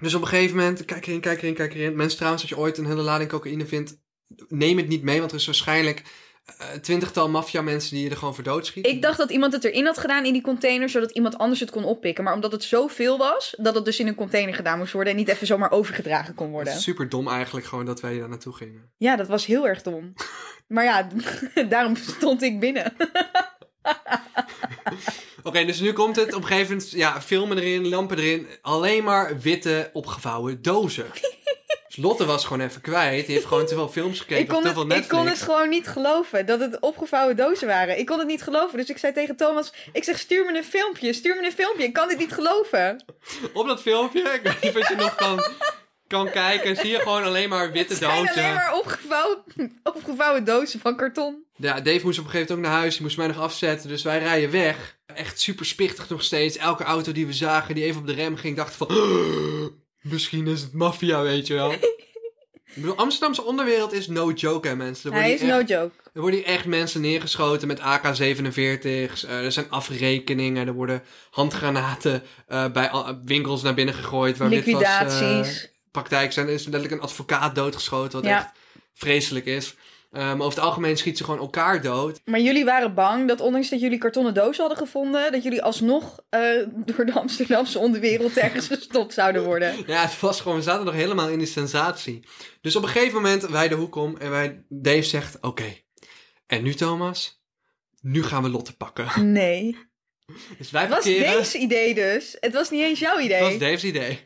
Dus 0.00 0.14
op 0.14 0.22
een 0.22 0.28
gegeven 0.28 0.56
moment, 0.56 0.84
kijk 0.84 1.06
erin, 1.06 1.20
kijk 1.20 1.42
erin, 1.42 1.54
kijk 1.54 1.74
erin. 1.74 1.96
Mensen 1.96 2.16
trouwens, 2.16 2.42
als 2.42 2.52
je 2.52 2.58
ooit 2.58 2.78
een 2.78 2.86
hele 2.86 3.02
lading 3.02 3.30
cocaïne 3.30 3.66
vindt, 3.66 3.96
neem 4.48 4.76
het 4.76 4.88
niet 4.88 5.02
mee. 5.02 5.18
Want 5.18 5.30
er 5.30 5.38
is 5.38 5.46
waarschijnlijk 5.46 6.02
eh, 6.44 6.68
twintigtal 6.68 7.28
maffia 7.28 7.62
mensen 7.62 7.94
die 7.94 8.04
je 8.04 8.10
er 8.10 8.16
gewoon 8.16 8.34
voor 8.34 8.44
doodschieten. 8.44 8.92
Ik 8.92 9.02
dacht 9.02 9.18
dat 9.18 9.30
iemand 9.30 9.52
het 9.52 9.64
erin 9.64 9.84
had 9.84 9.98
gedaan 9.98 10.24
in 10.24 10.32
die 10.32 10.42
container, 10.42 10.88
zodat 10.88 11.10
iemand 11.10 11.38
anders 11.38 11.60
het 11.60 11.70
kon 11.70 11.84
oppikken. 11.84 12.24
Maar 12.24 12.34
omdat 12.34 12.52
het 12.52 12.62
zoveel 12.62 13.18
was, 13.18 13.54
dat 13.58 13.74
het 13.74 13.84
dus 13.84 14.00
in 14.00 14.06
een 14.06 14.14
container 14.14 14.54
gedaan 14.54 14.78
moest 14.78 14.92
worden 14.92 15.12
en 15.12 15.18
niet 15.18 15.28
even 15.28 15.46
zomaar 15.46 15.70
overgedragen 15.70 16.34
kon 16.34 16.50
worden. 16.50 16.74
super 16.74 17.08
dom 17.08 17.28
eigenlijk 17.28 17.66
gewoon 17.66 17.84
dat 17.84 18.00
wij 18.00 18.18
daar 18.18 18.28
naartoe 18.28 18.54
gingen. 18.54 18.92
Ja, 18.96 19.16
dat 19.16 19.28
was 19.28 19.46
heel 19.46 19.68
erg 19.68 19.82
dom. 19.82 20.12
Maar 20.66 20.84
ja, 20.84 21.08
daarom 21.68 21.96
stond 21.96 22.42
ik 22.42 22.60
binnen. 22.60 22.92
Oké, 25.44 25.64
dus 25.64 25.80
nu 25.80 25.92
komt 25.92 26.16
het 26.16 26.34
op 26.34 26.42
een 26.42 26.46
gegeven 26.46 26.74
moment, 26.76 26.90
ja, 26.90 27.20
filmen 27.20 27.58
erin, 27.58 27.88
lampen 27.88 28.18
erin. 28.18 28.46
Alleen 28.62 29.04
maar 29.04 29.38
witte 29.38 29.90
opgevouwen 29.92 30.62
dozen. 30.62 31.06
dus 31.86 31.96
Lotte 31.96 32.24
was 32.24 32.44
gewoon 32.44 32.60
even 32.66 32.80
kwijt. 32.80 33.26
Die 33.26 33.34
heeft 33.34 33.46
gewoon 33.46 33.66
te 33.66 33.74
veel 33.74 33.88
films 33.88 34.20
gekeken 34.20 34.42
Ik 34.42 34.48
of 34.48 34.52
kon, 34.54 34.62
te 34.62 34.68
het, 34.68 34.76
veel 34.76 34.86
ik 34.86 34.92
Netflix. 34.92 35.14
kon 35.20 35.26
het 35.26 35.42
gewoon 35.42 35.68
niet 35.68 35.88
geloven 35.88 36.46
dat 36.46 36.60
het 36.60 36.80
opgevouwen 36.80 37.36
dozen 37.36 37.66
waren. 37.66 37.98
Ik 37.98 38.06
kon 38.06 38.18
het 38.18 38.26
niet 38.28 38.42
geloven. 38.42 38.78
Dus 38.78 38.88
ik 38.88 38.98
zei 38.98 39.12
tegen 39.12 39.36
Thomas: 39.36 39.72
Ik 39.92 40.04
zeg, 40.04 40.18
stuur 40.18 40.44
me 40.44 40.56
een 40.56 40.64
filmpje. 40.64 41.12
Stuur 41.12 41.36
me 41.36 41.46
een 41.46 41.52
filmpje. 41.52 41.84
Ik 41.84 41.92
kan 41.92 42.08
dit 42.08 42.18
niet 42.18 42.32
geloven. 42.32 43.04
Op 43.54 43.66
dat 43.66 43.82
filmpje, 43.82 44.20
ik 44.20 44.40
weet 44.42 44.62
niet 44.62 44.76
of 44.82 44.88
je 44.88 44.94
nog 44.94 45.14
kan, 45.14 45.42
kan 46.06 46.30
kijken, 46.30 46.76
zie 46.76 46.90
je 46.90 46.98
gewoon 46.98 47.24
alleen 47.24 47.48
maar 47.48 47.72
witte 47.72 47.92
Het 47.92 48.02
zijn 48.02 48.16
dozen. 48.24 48.42
alleen 48.42 48.54
maar 48.54 48.74
opgevouwen, 48.78 49.38
opgevouwen 49.82 50.44
dozen 50.44 50.80
van 50.80 50.96
karton. 50.96 51.42
Ja, 51.56 51.80
Dave 51.80 52.04
moest 52.04 52.18
op 52.18 52.24
een 52.24 52.30
gegeven 52.30 52.32
moment 52.32 52.50
ook 52.50 52.72
naar 52.72 52.80
huis. 52.80 52.94
Die 52.94 53.02
moest 53.02 53.16
mij 53.16 53.26
nog 53.26 53.40
afzetten. 53.40 53.88
Dus 53.88 54.02
wij 54.02 54.18
rijden 54.18 54.50
weg. 54.50 54.93
Echt 55.14 55.40
super 55.40 55.66
spichtig 55.66 56.08
nog 56.08 56.22
steeds. 56.22 56.56
Elke 56.56 56.84
auto 56.84 57.12
die 57.12 57.26
we 57.26 57.32
zagen, 57.32 57.74
die 57.74 57.84
even 57.84 58.00
op 58.00 58.06
de 58.06 58.12
rem 58.12 58.36
ging, 58.36 58.56
dacht 58.56 58.74
van... 58.74 58.88
Misschien 60.00 60.46
is 60.46 60.60
het 60.60 60.72
maffia, 60.72 61.22
weet 61.22 61.46
je 61.46 61.54
wel. 61.54 61.72
Ik 62.74 62.80
bedoel, 62.82 62.96
Amsterdamse 62.96 63.42
onderwereld 63.44 63.92
is 63.92 64.06
no 64.06 64.30
joke, 64.32 64.68
hè, 64.68 64.76
mensen. 64.76 65.12
Er 65.12 65.18
Hij 65.18 65.32
is 65.32 65.40
no 65.40 65.56
joke. 65.60 65.90
er 66.14 66.20
worden 66.20 66.38
hier 66.40 66.48
echt 66.48 66.64
mensen 66.64 67.00
neergeschoten 67.00 67.68
met 67.68 67.80
AK-47's. 67.80 69.24
Eh, 69.24 69.44
er 69.44 69.52
zijn 69.52 69.70
afrekeningen. 69.70 70.66
Er 70.66 70.72
worden 70.72 71.02
handgranaten 71.30 72.22
eh, 72.48 72.66
bij 72.70 72.90
winkels 73.24 73.62
naar 73.62 73.74
binnen 73.74 73.94
gegooid. 73.94 74.36
Waar 74.36 74.48
dit 74.50 74.64
was, 74.72 74.82
eh, 74.82 75.00
Liquidaties. 75.00 75.68
praktijk 75.90 76.32
zijn. 76.32 76.46
Er 76.46 76.52
is 76.52 76.62
letterlijk 76.64 76.92
een 76.92 77.00
advocaat 77.00 77.54
doodgeschoten, 77.54 78.12
wat 78.20 78.30
Ja. 78.30 78.38
echt 78.38 78.50
vreselijk 78.94 79.46
is. 79.46 79.74
Maar 80.14 80.40
over 80.40 80.58
het 80.58 80.58
algemeen 80.58 80.96
schieten 80.96 81.24
ze 81.24 81.30
gewoon 81.30 81.44
elkaar 81.46 81.82
dood. 81.82 82.20
Maar 82.24 82.40
jullie 82.40 82.64
waren 82.64 82.94
bang 82.94 83.28
dat 83.28 83.40
ondanks 83.40 83.68
dat 83.68 83.80
jullie 83.80 83.98
kartonnen 83.98 84.34
dozen 84.34 84.60
hadden 84.64 84.86
gevonden, 84.86 85.32
dat 85.32 85.42
jullie 85.42 85.62
alsnog 85.62 86.24
eh, 86.28 86.40
door 86.74 87.06
de 87.06 87.12
Amsterdamse 87.12 87.78
onderwereld 87.78 88.36
ergens 88.36 88.66
gestopt 88.66 89.14
zouden 89.14 89.44
worden. 89.44 89.74
Ja, 89.86 90.02
het 90.02 90.20
was 90.20 90.40
gewoon, 90.40 90.56
we 90.56 90.62
zaten 90.62 90.84
nog 90.84 90.94
helemaal 90.94 91.28
in 91.28 91.38
die 91.38 91.46
sensatie. 91.46 92.24
Dus 92.60 92.76
op 92.76 92.82
een 92.82 92.88
gegeven 92.88 93.14
moment, 93.14 93.46
wij 93.46 93.68
de 93.68 93.74
hoek 93.74 93.94
om 93.94 94.16
en 94.16 94.30
wij, 94.30 94.64
Dave 94.68 95.02
zegt, 95.02 95.38
oké. 95.40 95.76
En 96.46 96.62
nu 96.62 96.74
Thomas, 96.74 97.42
nu 98.00 98.22
gaan 98.22 98.42
we 98.42 98.48
Lotte 98.48 98.76
pakken. 98.76 99.32
Nee. 99.32 99.76
Dus 100.58 100.70
wij 100.70 100.82
Het 100.82 100.90
was. 100.90 101.04
Dave's 101.04 101.54
idee 101.54 101.94
dus. 101.94 102.36
Het 102.40 102.52
was 102.52 102.70
niet 102.70 102.82
eens 102.82 102.98
jouw 102.98 103.16
Het 103.16 103.24
idee. 103.24 103.40
was 103.40 103.58
Dave's 103.58 103.82
idee. 103.84 104.18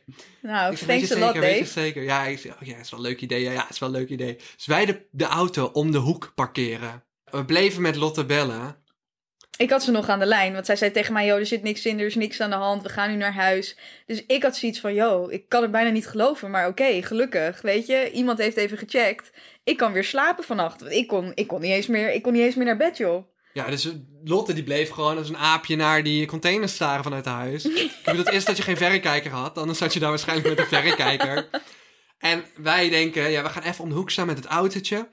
Nou, 0.43 0.73
Ik 0.73 0.79
thanks 0.79 1.13
a 1.13 1.19
lot, 1.19 1.35
weet 1.39 1.53
je 1.53 1.59
Dave. 1.59 1.81
zeker. 1.81 2.03
Ja, 2.03 2.25
ik 2.25 2.39
oh 2.61 2.67
ja, 2.67 2.75
het 2.75 2.85
is 2.85 2.91
wel 2.91 3.01
een 3.01 3.07
leuk 3.07 3.21
idee. 3.21 3.43
Ja, 3.43 3.51
ja, 3.53 3.61
het 3.61 3.71
is 3.71 3.79
wel 3.79 3.89
een 3.89 3.95
leuk 3.95 4.09
idee. 4.09 4.37
Dus 4.57 4.67
wij 4.67 4.87
de, 4.87 5.07
de 5.11 5.25
auto 5.25 5.65
om 5.73 5.91
de 5.91 5.99
hoek 5.99 6.33
parkeren. 6.35 7.05
We 7.25 7.45
bleven 7.45 7.83
met 7.83 7.97
Lotte 7.97 8.25
bellen. 8.25 8.77
Ik 9.57 9.71
had 9.71 9.83
ze 9.83 9.91
nog 9.91 10.09
aan 10.09 10.19
de 10.19 10.27
lijn, 10.27 10.53
want 10.53 10.67
zij 10.67 10.77
zei 10.77 10.91
tegen 10.91 11.13
mij: 11.13 11.27
Yo, 11.27 11.37
er 11.37 11.47
zit 11.47 11.63
niks 11.63 11.87
in, 11.87 11.99
er 12.01 12.07
is 12.07 12.15
niks 12.15 12.41
aan 12.41 12.51
de 12.51 12.57
hand, 12.57 12.83
we 12.83 12.89
gaan 12.89 13.11
nu 13.11 13.17
naar 13.17 13.33
huis. 13.35 13.77
Dus 14.07 14.25
ik 14.27 14.43
had 14.43 14.57
zoiets 14.57 14.81
van: 14.81 14.95
Yo, 14.95 15.29
ik 15.29 15.49
kan 15.49 15.63
het 15.63 15.71
bijna 15.71 15.91
niet 15.91 16.07
geloven, 16.09 16.51
maar 16.51 16.67
oké, 16.69 17.03
gelukkig. 17.03 17.61
Weet 17.61 17.87
je, 17.87 18.11
iemand 18.11 18.39
heeft 18.39 18.57
even 18.57 18.79
gecheckt. 18.79 19.31
Ik 19.65 19.77
kan 19.77 19.93
weer 19.93 20.05
slapen 20.05 20.45
vannacht. 20.45 20.81
Want 20.81 20.93
ik 20.93 21.07
kon, 21.07 21.33
ik 21.35 21.47
kon, 21.47 21.61
niet, 21.61 21.71
eens 21.71 21.87
meer, 21.87 22.13
ik 22.13 22.23
kon 22.23 22.33
niet 22.33 22.43
eens 22.43 22.55
meer 22.55 22.65
naar 22.67 22.77
bed, 22.77 22.97
joh. 22.97 23.25
Ja, 23.53 23.71
dus 23.71 23.89
Lotte 24.25 24.53
die 24.53 24.63
bleef 24.63 24.91
gewoon 24.91 25.19
als 25.19 25.29
een 25.29 25.37
aapje 25.37 25.77
naar 25.77 26.03
die 26.03 26.27
containers 26.27 26.75
staren 26.75 27.05
vanuit 27.05 27.25
huis. 27.25 27.65
Ik 27.67 28.01
bedoel, 28.05 28.25
het 28.25 28.35
is 28.35 28.45
dat 28.45 28.57
je 28.57 28.63
geen 28.63 28.77
verrekijker 28.77 29.31
had. 29.31 29.59
Anders 29.59 29.79
zat 29.79 29.93
je 29.93 30.01
daar 30.01 30.09
waarschijnlijk 30.09 30.49
met 30.49 30.59
een 30.59 30.67
verrekijker. 30.67 31.49
En 32.19 32.45
wij 32.57 32.89
denken, 32.89 33.31
ja, 33.31 33.43
we 33.43 33.49
gaan 33.49 33.63
even 33.63 33.85
om 33.85 33.89
de 33.89 33.95
hoek 33.95 34.11
staan 34.11 34.27
met 34.27 34.37
het 34.37 34.47
autootje. 34.47 35.09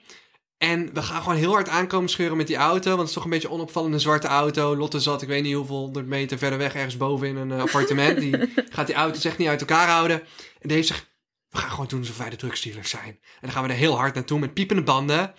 En 0.58 0.93
we 0.93 1.02
gaan 1.02 1.21
gewoon 1.21 1.38
heel 1.38 1.52
hard 1.52 1.69
aankomen 1.69 2.10
scheuren 2.10 2.38
met 2.38 2.48
die 2.48 2.56
auto. 2.56 2.88
Want 2.88 3.00
het 3.00 3.08
is 3.08 3.13
toch 3.13 3.24
een 3.24 3.30
beetje 3.30 3.48
een 3.48 3.54
onopvallende 3.54 4.00
zwarte 4.00 4.28
auto. 4.28 4.76
Lotte 4.76 5.00
zat, 5.00 5.21
ik 5.21 5.28
weet 5.28 5.43
niet 5.43 5.56
hoeveel 5.56 5.76
honderd 5.76 6.06
meter 6.06 6.38
verder 6.38 6.58
weg, 6.58 6.76
ergens 6.76 6.98
boven 6.98 7.28
in 7.28 7.36
een 7.36 7.52
eh, 7.52 7.60
appartement. 7.60 8.19
Die 8.19 8.54
gaat 8.69 8.88
die 8.88 8.95
auto's 8.95 9.26
echt 9.26 9.38
niet 9.38 9.48
uit 9.48 9.60
elkaar 9.60 9.88
houden. 9.88 10.21
En 10.60 10.69
Dave 10.69 10.84
zegt, 10.84 11.13
we 11.50 11.58
gaan 11.58 11.69
gewoon 11.69 11.88
doen 11.88 12.00
alsof 12.00 12.17
wij 12.17 12.30
de 12.30 12.36
drugsdealers 12.36 12.89
zijn. 12.89 13.08
En 13.08 13.41
dan 13.41 13.52
gaan 13.52 13.63
we 13.63 13.69
er 13.69 13.76
heel 13.76 13.98
hard 13.98 14.15
naartoe 14.15 14.39
met 14.39 14.54
piepende 14.54 14.84
banden. 14.84 15.34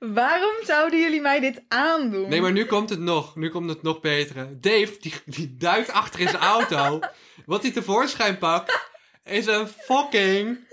Waarom 0.00 0.54
zouden 0.64 1.00
jullie 1.00 1.20
mij 1.20 1.40
dit 1.40 1.62
aandoen? 1.68 2.28
Nee, 2.28 2.40
maar 2.40 2.52
nu 2.52 2.64
komt 2.64 2.90
het 2.90 2.98
nog. 2.98 3.36
Nu 3.36 3.48
komt 3.50 3.68
het 3.68 3.82
nog 3.82 4.00
betere. 4.00 4.58
Dave, 4.60 4.96
die, 5.00 5.12
die 5.24 5.56
duikt 5.56 5.90
achter 5.90 6.20
in 6.20 6.28
zijn 6.28 6.42
auto. 6.42 7.00
Wat 7.46 7.62
hij 7.62 7.70
tevoorschijn 7.70 8.38
pakt, 8.38 8.88
is 9.24 9.46
een 9.46 9.68
fucking... 9.68 10.68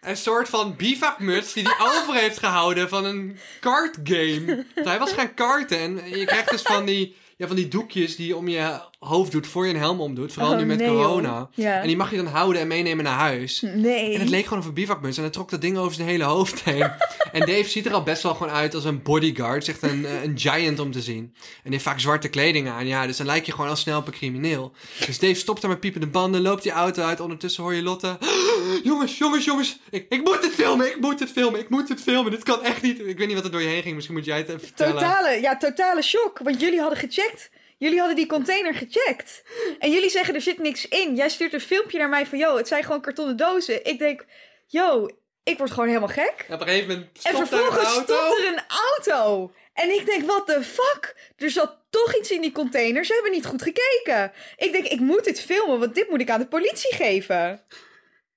Een 0.00 0.16
soort 0.16 0.48
van 0.48 0.76
bivakmuts 0.76 1.52
die 1.52 1.68
hij 1.68 1.86
over 1.86 2.14
heeft 2.14 2.38
gehouden 2.38 2.88
van 2.88 3.04
een 3.04 3.38
kartgame. 3.60 4.66
Hij 4.74 4.98
was 4.98 5.12
gaan 5.12 5.34
karten 5.34 5.78
en 5.78 6.18
je 6.18 6.24
krijgt 6.24 6.50
dus 6.50 6.62
van 6.62 6.84
die, 6.84 7.16
ja, 7.36 7.46
van 7.46 7.56
die 7.56 7.68
doekjes 7.68 8.16
die 8.16 8.36
om 8.36 8.48
je 8.48 8.80
hoofd 9.06 9.32
doet 9.32 9.46
voor 9.46 9.66
je 9.66 9.74
een 9.74 9.78
helm 9.78 10.00
omdoet. 10.00 10.32
Vooral 10.32 10.52
Oh, 10.52 10.58
nu 10.58 10.64
met 10.64 10.78
nee, 10.78 10.88
corona. 10.88 11.48
Ja. 11.54 11.80
En 11.80 11.86
die 11.86 11.96
mag 11.96 12.10
je 12.10 12.16
dan 12.16 12.26
houden 12.26 12.60
en 12.60 12.68
meenemen 12.68 13.04
naar 13.04 13.18
huis. 13.18 13.60
Nee. 13.74 14.14
En 14.14 14.20
het 14.20 14.28
leek 14.28 14.44
gewoon 14.44 14.58
of 14.58 14.66
een 14.66 14.74
bivakmuts. 14.74 15.16
En 15.16 15.22
hij 15.22 15.32
trok 15.32 15.50
dat 15.50 15.60
ding 15.60 15.78
over 15.78 15.94
zijn 15.94 16.08
hele 16.08 16.24
hoofd 16.24 16.62
heen. 16.64 16.90
en 17.32 17.40
Dave 17.40 17.68
ziet 17.68 17.86
er 17.86 17.92
al 17.92 18.02
best 18.02 18.22
wel 18.22 18.34
gewoon 18.34 18.52
uit 18.52 18.74
als 18.74 18.84
een 18.84 19.02
bodyguard. 19.02 19.68
Echt 19.68 19.82
een, 19.82 20.06
eh, 20.06 20.22
een 20.22 20.38
giant 20.38 20.78
om 20.78 20.92
te 20.92 21.00
zien. 21.00 21.34
En 21.64 21.72
heeft 21.72 21.84
vaak 21.84 22.00
zwarte 22.00 22.28
kleding 22.28 22.68
aan. 22.68 22.86
Ja, 22.86 23.06
dus 23.06 23.16
dan 23.16 23.26
lijk 23.26 23.46
je 23.46 23.52
gewoon 23.52 23.70
al 23.70 23.76
snel 23.76 23.98
op 23.98 24.06
een 24.06 24.12
crimineel. 24.12 24.72
Dus 25.06 25.18
Dave 25.18 25.34
stopt 25.34 25.60
daar 25.60 25.70
met 25.70 25.80
piepende 25.80 26.06
banden. 26.06 26.40
Loopt 26.40 26.62
die 26.62 26.72
auto 26.72 27.02
uit. 27.02 27.20
Ondertussen 27.20 27.62
hoor 27.62 27.74
je 27.74 27.82
Lotte. 27.82 28.18
jongens, 28.84 29.18
jongens, 29.18 29.44
jongens. 29.44 29.78
Ik, 29.90 30.06
ik 30.08 30.24
moet 30.24 30.42
het 30.42 30.52
filmen. 30.52 30.86
Ik 30.86 31.00
moet 31.00 31.20
het 31.20 31.30
filmen. 31.30 31.60
Ik 31.60 31.68
moet 31.68 31.88
het 31.88 32.00
filmen. 32.00 32.30
Dit 32.30 32.42
kan 32.42 32.62
echt 32.62 32.82
niet. 32.82 33.00
Ik 33.00 33.18
weet 33.18 33.26
niet 33.26 33.36
wat 33.36 33.44
er 33.44 33.50
door 33.50 33.62
je 33.62 33.68
heen 33.68 33.82
ging. 33.82 33.94
Misschien 33.94 34.16
moet 34.16 34.24
jij 34.24 34.38
het 34.38 34.48
even 34.48 34.60
vertellen. 34.60 34.94
Totale, 34.94 35.40
ja, 35.40 35.56
totale 35.56 36.02
shock. 36.02 36.38
Want 36.38 36.60
jullie 36.60 36.80
hadden 36.80 36.98
gecheckt. 36.98 37.50
Jullie 37.78 37.98
hadden 37.98 38.16
die 38.16 38.26
container 38.26 38.74
gecheckt. 38.74 39.42
En 39.78 39.90
jullie 39.90 40.10
zeggen 40.10 40.34
er 40.34 40.40
zit 40.40 40.58
niks 40.58 40.88
in. 40.88 41.14
Jij 41.16 41.28
stuurt 41.28 41.52
een 41.52 41.60
filmpje 41.60 41.98
naar 41.98 42.08
mij 42.08 42.26
van, 42.26 42.38
yo, 42.38 42.56
het 42.56 42.68
zijn 42.68 42.84
gewoon 42.84 43.00
kartonnen 43.00 43.36
dozen. 43.36 43.84
Ik 43.84 43.98
denk, 43.98 44.24
yo, 44.66 45.08
ik 45.42 45.58
word 45.58 45.70
gewoon 45.70 45.88
helemaal 45.88 46.08
gek. 46.08 46.44
En 46.48 46.54
op 46.54 46.60
een 46.60 46.66
gegeven 46.66 46.88
moment 46.88 47.08
En 47.22 47.36
vervolgens 47.36 47.84
auto. 47.84 48.14
stopt 48.14 48.38
er 48.38 48.52
een 48.52 48.64
auto. 48.68 49.52
En 49.72 49.90
ik 49.90 50.06
denk, 50.06 50.24
what 50.26 50.46
the 50.46 50.62
fuck? 50.62 51.32
Er 51.36 51.50
zat 51.50 51.78
toch 51.90 52.16
iets 52.16 52.30
in 52.30 52.40
die 52.40 52.52
container. 52.52 53.04
Ze 53.04 53.12
hebben 53.12 53.32
niet 53.32 53.46
goed 53.46 53.62
gekeken. 53.62 54.32
Ik 54.56 54.72
denk, 54.72 54.86
ik 54.86 55.00
moet 55.00 55.24
dit 55.24 55.40
filmen, 55.40 55.78
want 55.78 55.94
dit 55.94 56.10
moet 56.10 56.20
ik 56.20 56.30
aan 56.30 56.40
de 56.40 56.48
politie 56.48 56.94
geven. 56.94 57.64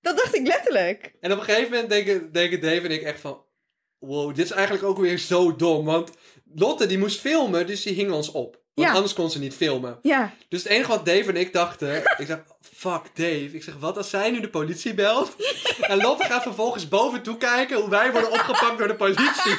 Dat 0.01 0.17
dacht 0.17 0.35
ik 0.35 0.47
letterlijk. 0.47 1.13
En 1.19 1.31
op 1.31 1.37
een 1.37 1.43
gegeven 1.43 1.71
moment 1.71 1.89
denken, 1.89 2.31
denken 2.31 2.61
Dave 2.61 2.81
en 2.81 2.91
ik 2.91 3.01
echt 3.01 3.19
van... 3.19 3.47
Wow, 3.99 4.35
dit 4.35 4.45
is 4.45 4.51
eigenlijk 4.51 4.83
ook 4.83 4.97
weer 4.97 5.17
zo 5.17 5.55
dom. 5.55 5.85
Want 5.85 6.11
Lotte 6.55 6.85
die 6.85 6.97
moest 6.97 7.19
filmen, 7.19 7.67
dus 7.67 7.81
die 7.81 7.93
hing 7.93 8.11
ons 8.11 8.31
op. 8.31 8.61
Want 8.79 8.91
Ja. 8.91 8.95
anders 8.95 9.13
kon 9.13 9.29
ze 9.31 9.39
niet 9.39 9.55
filmen. 9.55 9.99
Ja, 10.01 10.33
Dus 10.49 10.63
het 10.63 10.71
enige 10.71 10.89
wat 10.89 11.05
Dave 11.05 11.29
en 11.29 11.35
ik 11.35 11.53
dachten... 11.53 11.95
ik 12.17 12.25
zeg, 12.27 12.39
fuck 12.75 13.01
Dave. 13.13 13.49
Ik 13.51 13.63
zeg, 13.63 13.75
wat 13.79 13.97
als 13.97 14.09
zij 14.09 14.31
nu 14.31 14.39
de 14.39 14.49
politie 14.49 14.93
belt? 14.93 15.35
En 15.81 15.97
Lotte 15.97 16.23
gaat 16.23 16.41
vervolgens 16.41 16.87
boven 16.87 17.21
toe 17.21 17.37
kijken... 17.37 17.79
hoe 17.79 17.89
wij 17.89 18.11
worden 18.11 18.31
opgepakt 18.31 18.77
door 18.77 18.87
de 18.87 18.95
politie. 18.95 19.57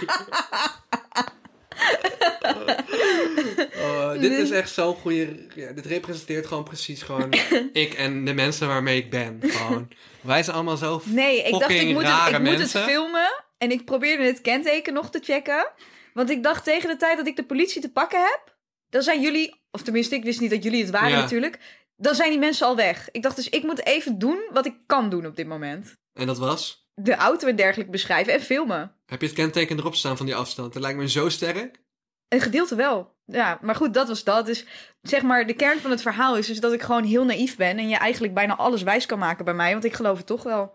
Oh, 3.82 4.12
dit 4.20 4.32
is 4.32 4.50
echt 4.50 4.70
zo'n 4.72 4.94
goede... 4.94 5.46
Ja, 5.54 5.72
dit 5.72 5.86
representeert 5.86 6.46
gewoon 6.46 6.64
precies 6.64 7.02
gewoon 7.02 7.32
ik 7.72 7.94
en 7.94 8.24
de 8.24 8.34
mensen 8.34 8.68
waarmee 8.68 8.96
ik 8.96 9.10
ben. 9.10 9.38
Gewoon. 9.42 9.88
Wij 10.20 10.42
zijn 10.42 10.56
allemaal 10.56 10.76
zo 10.76 11.02
nee, 11.04 11.42
ik 11.42 11.58
dacht, 11.58 11.70
ik 11.70 11.92
moet, 11.92 12.06
het, 12.06 12.32
ik 12.32 12.40
moet 12.40 12.58
het 12.58 12.70
filmen. 12.70 13.44
En 13.58 13.70
ik 13.70 13.84
probeerde 13.84 14.24
het 14.24 14.40
kenteken 14.40 14.92
nog 14.92 15.10
te 15.10 15.20
checken. 15.22 15.68
Want 16.14 16.30
ik 16.30 16.42
dacht, 16.42 16.64
tegen 16.64 16.88
de 16.88 16.96
tijd 16.96 17.16
dat 17.16 17.26
ik 17.26 17.36
de 17.36 17.44
politie 17.44 17.80
te 17.80 17.90
pakken 17.92 18.20
heb... 18.20 18.54
dan 18.90 19.02
zijn 19.02 19.20
jullie... 19.20 19.58
Of 19.70 19.82
tenminste, 19.82 20.14
ik 20.14 20.24
wist 20.24 20.40
niet 20.40 20.50
dat 20.50 20.62
jullie 20.62 20.80
het 20.82 20.90
waren 20.90 21.10
Ja. 21.10 21.20
natuurlijk. 21.20 21.58
Dan 21.96 22.14
zijn 22.14 22.30
die 22.30 22.38
mensen 22.38 22.66
al 22.66 22.76
weg. 22.76 23.08
Ik 23.10 23.22
dacht 23.22 23.36
dus, 23.36 23.48
ik 23.48 23.62
moet 23.62 23.86
even 23.86 24.18
doen 24.18 24.48
wat 24.52 24.66
ik 24.66 24.74
kan 24.86 25.10
doen 25.10 25.26
op 25.26 25.36
dit 25.36 25.46
moment. 25.46 25.96
En 26.12 26.26
dat 26.26 26.38
was? 26.38 26.88
De 26.94 27.14
auto 27.14 27.48
en 27.48 27.56
dergelijke 27.56 27.90
beschrijven 27.92 28.32
en 28.32 28.40
filmen. 28.40 28.92
Heb 29.06 29.20
je 29.20 29.26
het 29.26 29.36
kenteken 29.36 29.78
erop 29.78 29.94
staan 29.94 30.16
van 30.16 30.26
die 30.26 30.34
afstand? 30.34 30.72
Dat 30.72 30.82
lijkt 30.82 30.98
me 30.98 31.08
zo 31.08 31.28
sterk. 31.28 31.80
Een 32.28 32.40
gedeelte 32.40 32.74
wel. 32.74 33.14
Ja, 33.26 33.58
maar 33.62 33.74
goed, 33.74 33.94
dat 33.94 34.08
was 34.08 34.24
dat. 34.24 34.46
Dus 34.46 34.64
zeg 35.02 35.22
maar, 35.22 35.46
de 35.46 35.54
kern 35.54 35.78
van 35.80 35.90
het 35.90 36.02
verhaal 36.02 36.36
is 36.36 36.46
dus 36.46 36.60
dat 36.60 36.72
ik 36.72 36.82
gewoon 36.82 37.04
heel 37.04 37.24
naïef 37.24 37.56
ben. 37.56 37.78
En 37.78 37.88
je 37.88 37.96
eigenlijk 37.96 38.34
bijna 38.34 38.56
alles 38.56 38.82
wijs 38.82 39.06
kan 39.06 39.18
maken 39.18 39.44
bij 39.44 39.54
mij. 39.54 39.72
Want 39.72 39.84
ik 39.84 39.94
geloof 39.94 40.16
het 40.16 40.26
toch 40.26 40.42
wel. 40.42 40.74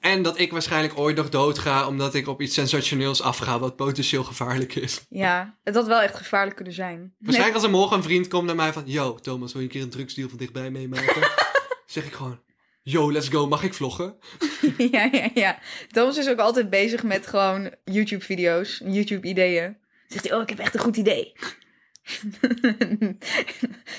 En 0.00 0.22
dat 0.22 0.38
ik 0.38 0.52
waarschijnlijk 0.52 0.98
ooit 0.98 1.16
nog 1.16 1.28
doodga 1.28 1.86
omdat 1.86 2.14
ik 2.14 2.28
op 2.28 2.40
iets 2.40 2.54
sensationeels 2.54 3.22
afga 3.22 3.58
wat 3.58 3.76
potentieel 3.76 4.24
gevaarlijk 4.24 4.74
is. 4.74 5.00
Ja, 5.08 5.58
het 5.64 5.74
had 5.74 5.86
wel 5.86 6.00
echt 6.00 6.16
gevaarlijk 6.16 6.56
kunnen 6.56 6.74
zijn. 6.74 7.14
Waarschijnlijk 7.18 7.56
als 7.56 7.64
er 7.64 7.70
morgen 7.70 7.96
een 7.96 8.02
vriend 8.02 8.28
komt 8.28 8.46
naar 8.46 8.56
mij 8.56 8.72
van... 8.72 8.82
Yo, 8.86 9.14
Thomas, 9.14 9.52
wil 9.52 9.60
je 9.60 9.66
een 9.66 9.72
keer 9.72 9.82
een 9.82 9.90
drugsdeal 9.90 10.28
van 10.28 10.38
dichtbij 10.38 10.70
meemaken? 10.70 11.30
zeg 11.86 12.04
ik 12.04 12.12
gewoon... 12.12 12.40
Yo, 12.82 13.12
let's 13.12 13.28
go, 13.28 13.46
mag 13.46 13.62
ik 13.62 13.74
vloggen? 13.74 14.16
Ja, 14.90 15.08
ja, 15.12 15.30
ja. 15.34 15.58
Thomas 15.88 16.16
is 16.16 16.28
ook 16.28 16.38
altijd 16.38 16.70
bezig 16.70 17.02
met 17.02 17.26
gewoon 17.26 17.74
YouTube-video's, 17.84 18.82
YouTube-ideeën. 18.84 19.76
Zegt 20.06 20.28
hij, 20.28 20.36
oh, 20.36 20.42
ik 20.42 20.48
heb 20.48 20.58
echt 20.58 20.74
een 20.74 20.80
goed 20.80 20.96
idee. 20.96 21.32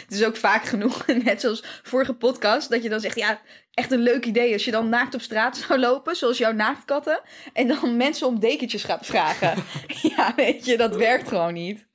het 0.03 0.07
is 0.09 0.23
ook 0.23 0.35
vaak 0.35 0.65
genoeg, 0.65 1.05
net 1.23 1.41
zoals 1.41 1.63
vorige 1.83 2.13
podcast, 2.13 2.69
dat 2.69 2.83
je 2.83 2.89
dan 2.89 2.99
zegt, 2.99 3.15
ja, 3.15 3.41
echt 3.79 3.91
een 3.91 3.99
leuk 3.99 4.25
idee 4.25 4.53
als 4.53 4.65
je 4.65 4.71
dan 4.71 4.89
naakt 4.89 5.15
op 5.15 5.21
straat 5.21 5.57
zou 5.57 5.79
lopen, 5.79 6.15
zoals 6.15 6.37
jouw 6.37 6.51
naaktkatten, 6.51 7.21
en 7.53 7.67
dan 7.67 7.97
mensen 7.97 8.27
om 8.27 8.39
dekentjes 8.39 8.83
gaat 8.83 9.05
vragen. 9.05 9.63
ja, 10.15 10.33
weet 10.35 10.65
je, 10.65 10.77
dat 10.77 10.95
werkt 10.95 11.27
gewoon 11.27 11.53
niet. 11.53 11.87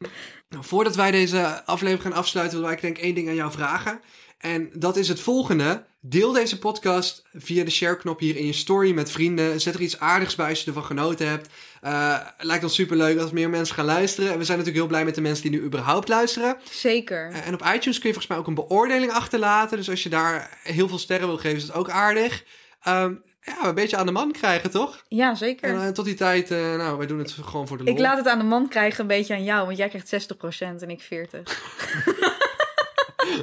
Nou, 0.48 0.64
voordat 0.64 0.96
wij 0.96 1.10
deze 1.10 1.64
aflevering 1.64 2.02
gaan 2.02 2.20
afsluiten... 2.20 2.60
wil 2.60 2.70
ik 2.70 2.80
denk 2.80 2.98
één 2.98 3.14
ding 3.14 3.28
aan 3.28 3.34
jou 3.34 3.52
vragen. 3.52 4.00
En 4.44 4.70
dat 4.72 4.96
is 4.96 5.08
het 5.08 5.20
volgende. 5.20 5.84
Deel 6.00 6.32
deze 6.32 6.58
podcast 6.58 7.22
via 7.34 7.64
de 7.64 7.70
share-knop 7.70 8.20
hier 8.20 8.36
in 8.36 8.46
je 8.46 8.52
story 8.52 8.92
met 8.92 9.10
vrienden. 9.10 9.60
Zet 9.60 9.74
er 9.74 9.80
iets 9.80 10.00
aardigs 10.00 10.34
bij 10.34 10.48
als 10.48 10.60
je 10.60 10.66
ervan 10.66 10.84
genoten 10.84 11.28
hebt. 11.28 11.48
Eh, 11.80 12.18
lijkt 12.38 12.64
ons 12.64 12.74
superleuk 12.74 13.18
als 13.18 13.30
meer 13.30 13.50
mensen 13.50 13.74
gaan 13.74 13.84
luisteren. 13.84 14.32
En 14.32 14.38
we 14.38 14.44
zijn 14.44 14.58
natuurlijk 14.58 14.84
heel 14.84 14.94
blij 14.94 15.04
met 15.04 15.14
de 15.14 15.20
mensen 15.20 15.50
die 15.50 15.60
nu 15.60 15.66
überhaupt 15.66 16.08
luisteren. 16.08 16.56
Zeker. 16.70 17.30
Eh, 17.30 17.46
en 17.46 17.54
op 17.54 17.60
iTunes 17.60 17.98
kun 17.98 18.08
je 18.08 18.14
volgens 18.14 18.26
mij 18.26 18.38
ook 18.38 18.46
een 18.46 18.54
beoordeling 18.54 19.12
achterlaten. 19.12 19.76
Dus 19.76 19.90
als 19.90 20.02
je 20.02 20.08
daar 20.08 20.58
heel 20.62 20.88
veel 20.88 20.98
sterren 20.98 21.26
wil 21.26 21.38
geven, 21.38 21.56
is 21.56 21.62
het 21.62 21.74
ook 21.74 21.90
aardig. 21.90 22.44
Ehm, 22.82 23.14
ja, 23.40 23.68
een 23.68 23.74
beetje 23.74 23.96
aan 23.96 24.06
de 24.06 24.12
man 24.12 24.32
krijgen, 24.32 24.70
toch? 24.70 25.04
Ja, 25.08 25.34
zeker. 25.34 25.68
En 25.68 25.80
eh, 25.80 25.88
tot 25.88 26.04
die 26.04 26.14
tijd, 26.14 26.48
nou, 26.50 26.98
wij 26.98 27.06
doen 27.06 27.18
het 27.18 27.32
gewoon 27.32 27.68
voor 27.68 27.76
de 27.76 27.84
lol. 27.84 27.92
Ik 27.92 27.98
laat 27.98 28.16
het 28.16 28.26
aan 28.26 28.38
de 28.38 28.44
man 28.44 28.68
krijgen 28.68 29.00
een 29.00 29.06
beetje 29.06 29.34
aan 29.34 29.44
jou, 29.44 29.66
want 29.66 29.78
jij 29.78 29.88
krijgt 29.88 30.08
60% 30.08 30.82
en 30.82 30.90
ik 30.90 31.02
40%. 31.02 31.42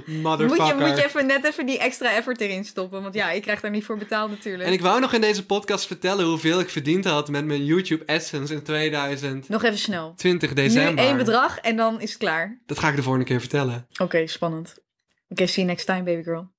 Motherfucker. 0.06 0.66
Moet 0.66 0.68
je, 0.68 0.90
moet 0.90 0.98
je 0.98 1.06
even, 1.06 1.26
net 1.26 1.46
even 1.46 1.66
die 1.66 1.80
extra 1.80 2.16
effort 2.16 2.42
erin 2.42 2.66
stoppen. 2.66 3.02
Want 3.02 3.14
ja, 3.14 3.32
ik 3.32 3.42
krijg 3.42 3.60
daar 3.60 3.72
niet 3.72 3.86
voor 3.86 3.98
betaald 3.98 4.30
natuurlijk. 4.30 4.64
En 4.68 4.74
ik 4.74 4.82
wou 4.82 5.00
nog 5.00 5.14
in 5.14 5.22
deze 5.22 5.46
podcast 5.46 5.88
vertellen 5.88 6.26
hoeveel 6.26 6.60
ik 6.60 6.70
verdiend 6.70 7.06
had 7.06 7.30
met 7.30 7.46
mijn 7.46 7.66
YouTube 7.66 8.04
AdSense 8.06 8.54
in 8.54 8.64
2020 8.64 9.50
Nog 9.50 9.64
even 9.64 9.78
snel. 9.78 10.14
december. 10.54 10.94
Nu 10.94 11.02
één 11.02 11.18
bedrag 11.18 11.58
en 11.58 11.76
dan 11.76 12.02
is 12.02 12.10
het 12.10 12.20
klaar. 12.20 12.62
Dat 12.66 12.80
ga 12.80 12.90
ik 12.90 12.96
de 12.96 13.04
volgende 13.04 13.26
keer 13.28 13.40
vertellen. 13.40 13.88
Oké, 13.98 14.28
spannend. 14.28 14.76
Oké, 15.30 15.46
see 15.48 15.64
you 15.64 15.68
next 15.68 15.86
time, 15.86 16.04
baby 16.04 16.24
girl. 16.24 16.52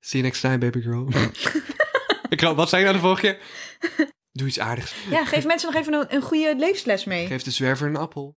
See 0.00 0.20
you 0.20 0.22
next 0.22 0.40
time, 0.40 0.58
baby 0.58 0.80
girl. 0.80 1.08
ik, 2.28 2.40
wat 2.40 2.68
zei 2.68 2.82
je 2.82 2.88
nou 2.88 3.00
de 3.00 3.06
vorige 3.06 3.20
keer? 3.20 3.38
Doe 4.32 4.46
iets 4.48 4.60
aardigs. 4.60 4.94
Ja, 5.10 5.24
geef 5.24 5.46
mensen 5.46 5.72
nog 5.72 5.80
even 5.80 5.92
een, 5.94 6.14
een 6.14 6.22
goede 6.22 6.54
levensles 6.58 7.04
mee. 7.04 7.26
Geef 7.26 7.42
de 7.42 7.50
zwerver 7.50 7.88
een 7.88 7.96
appel. 7.96 8.28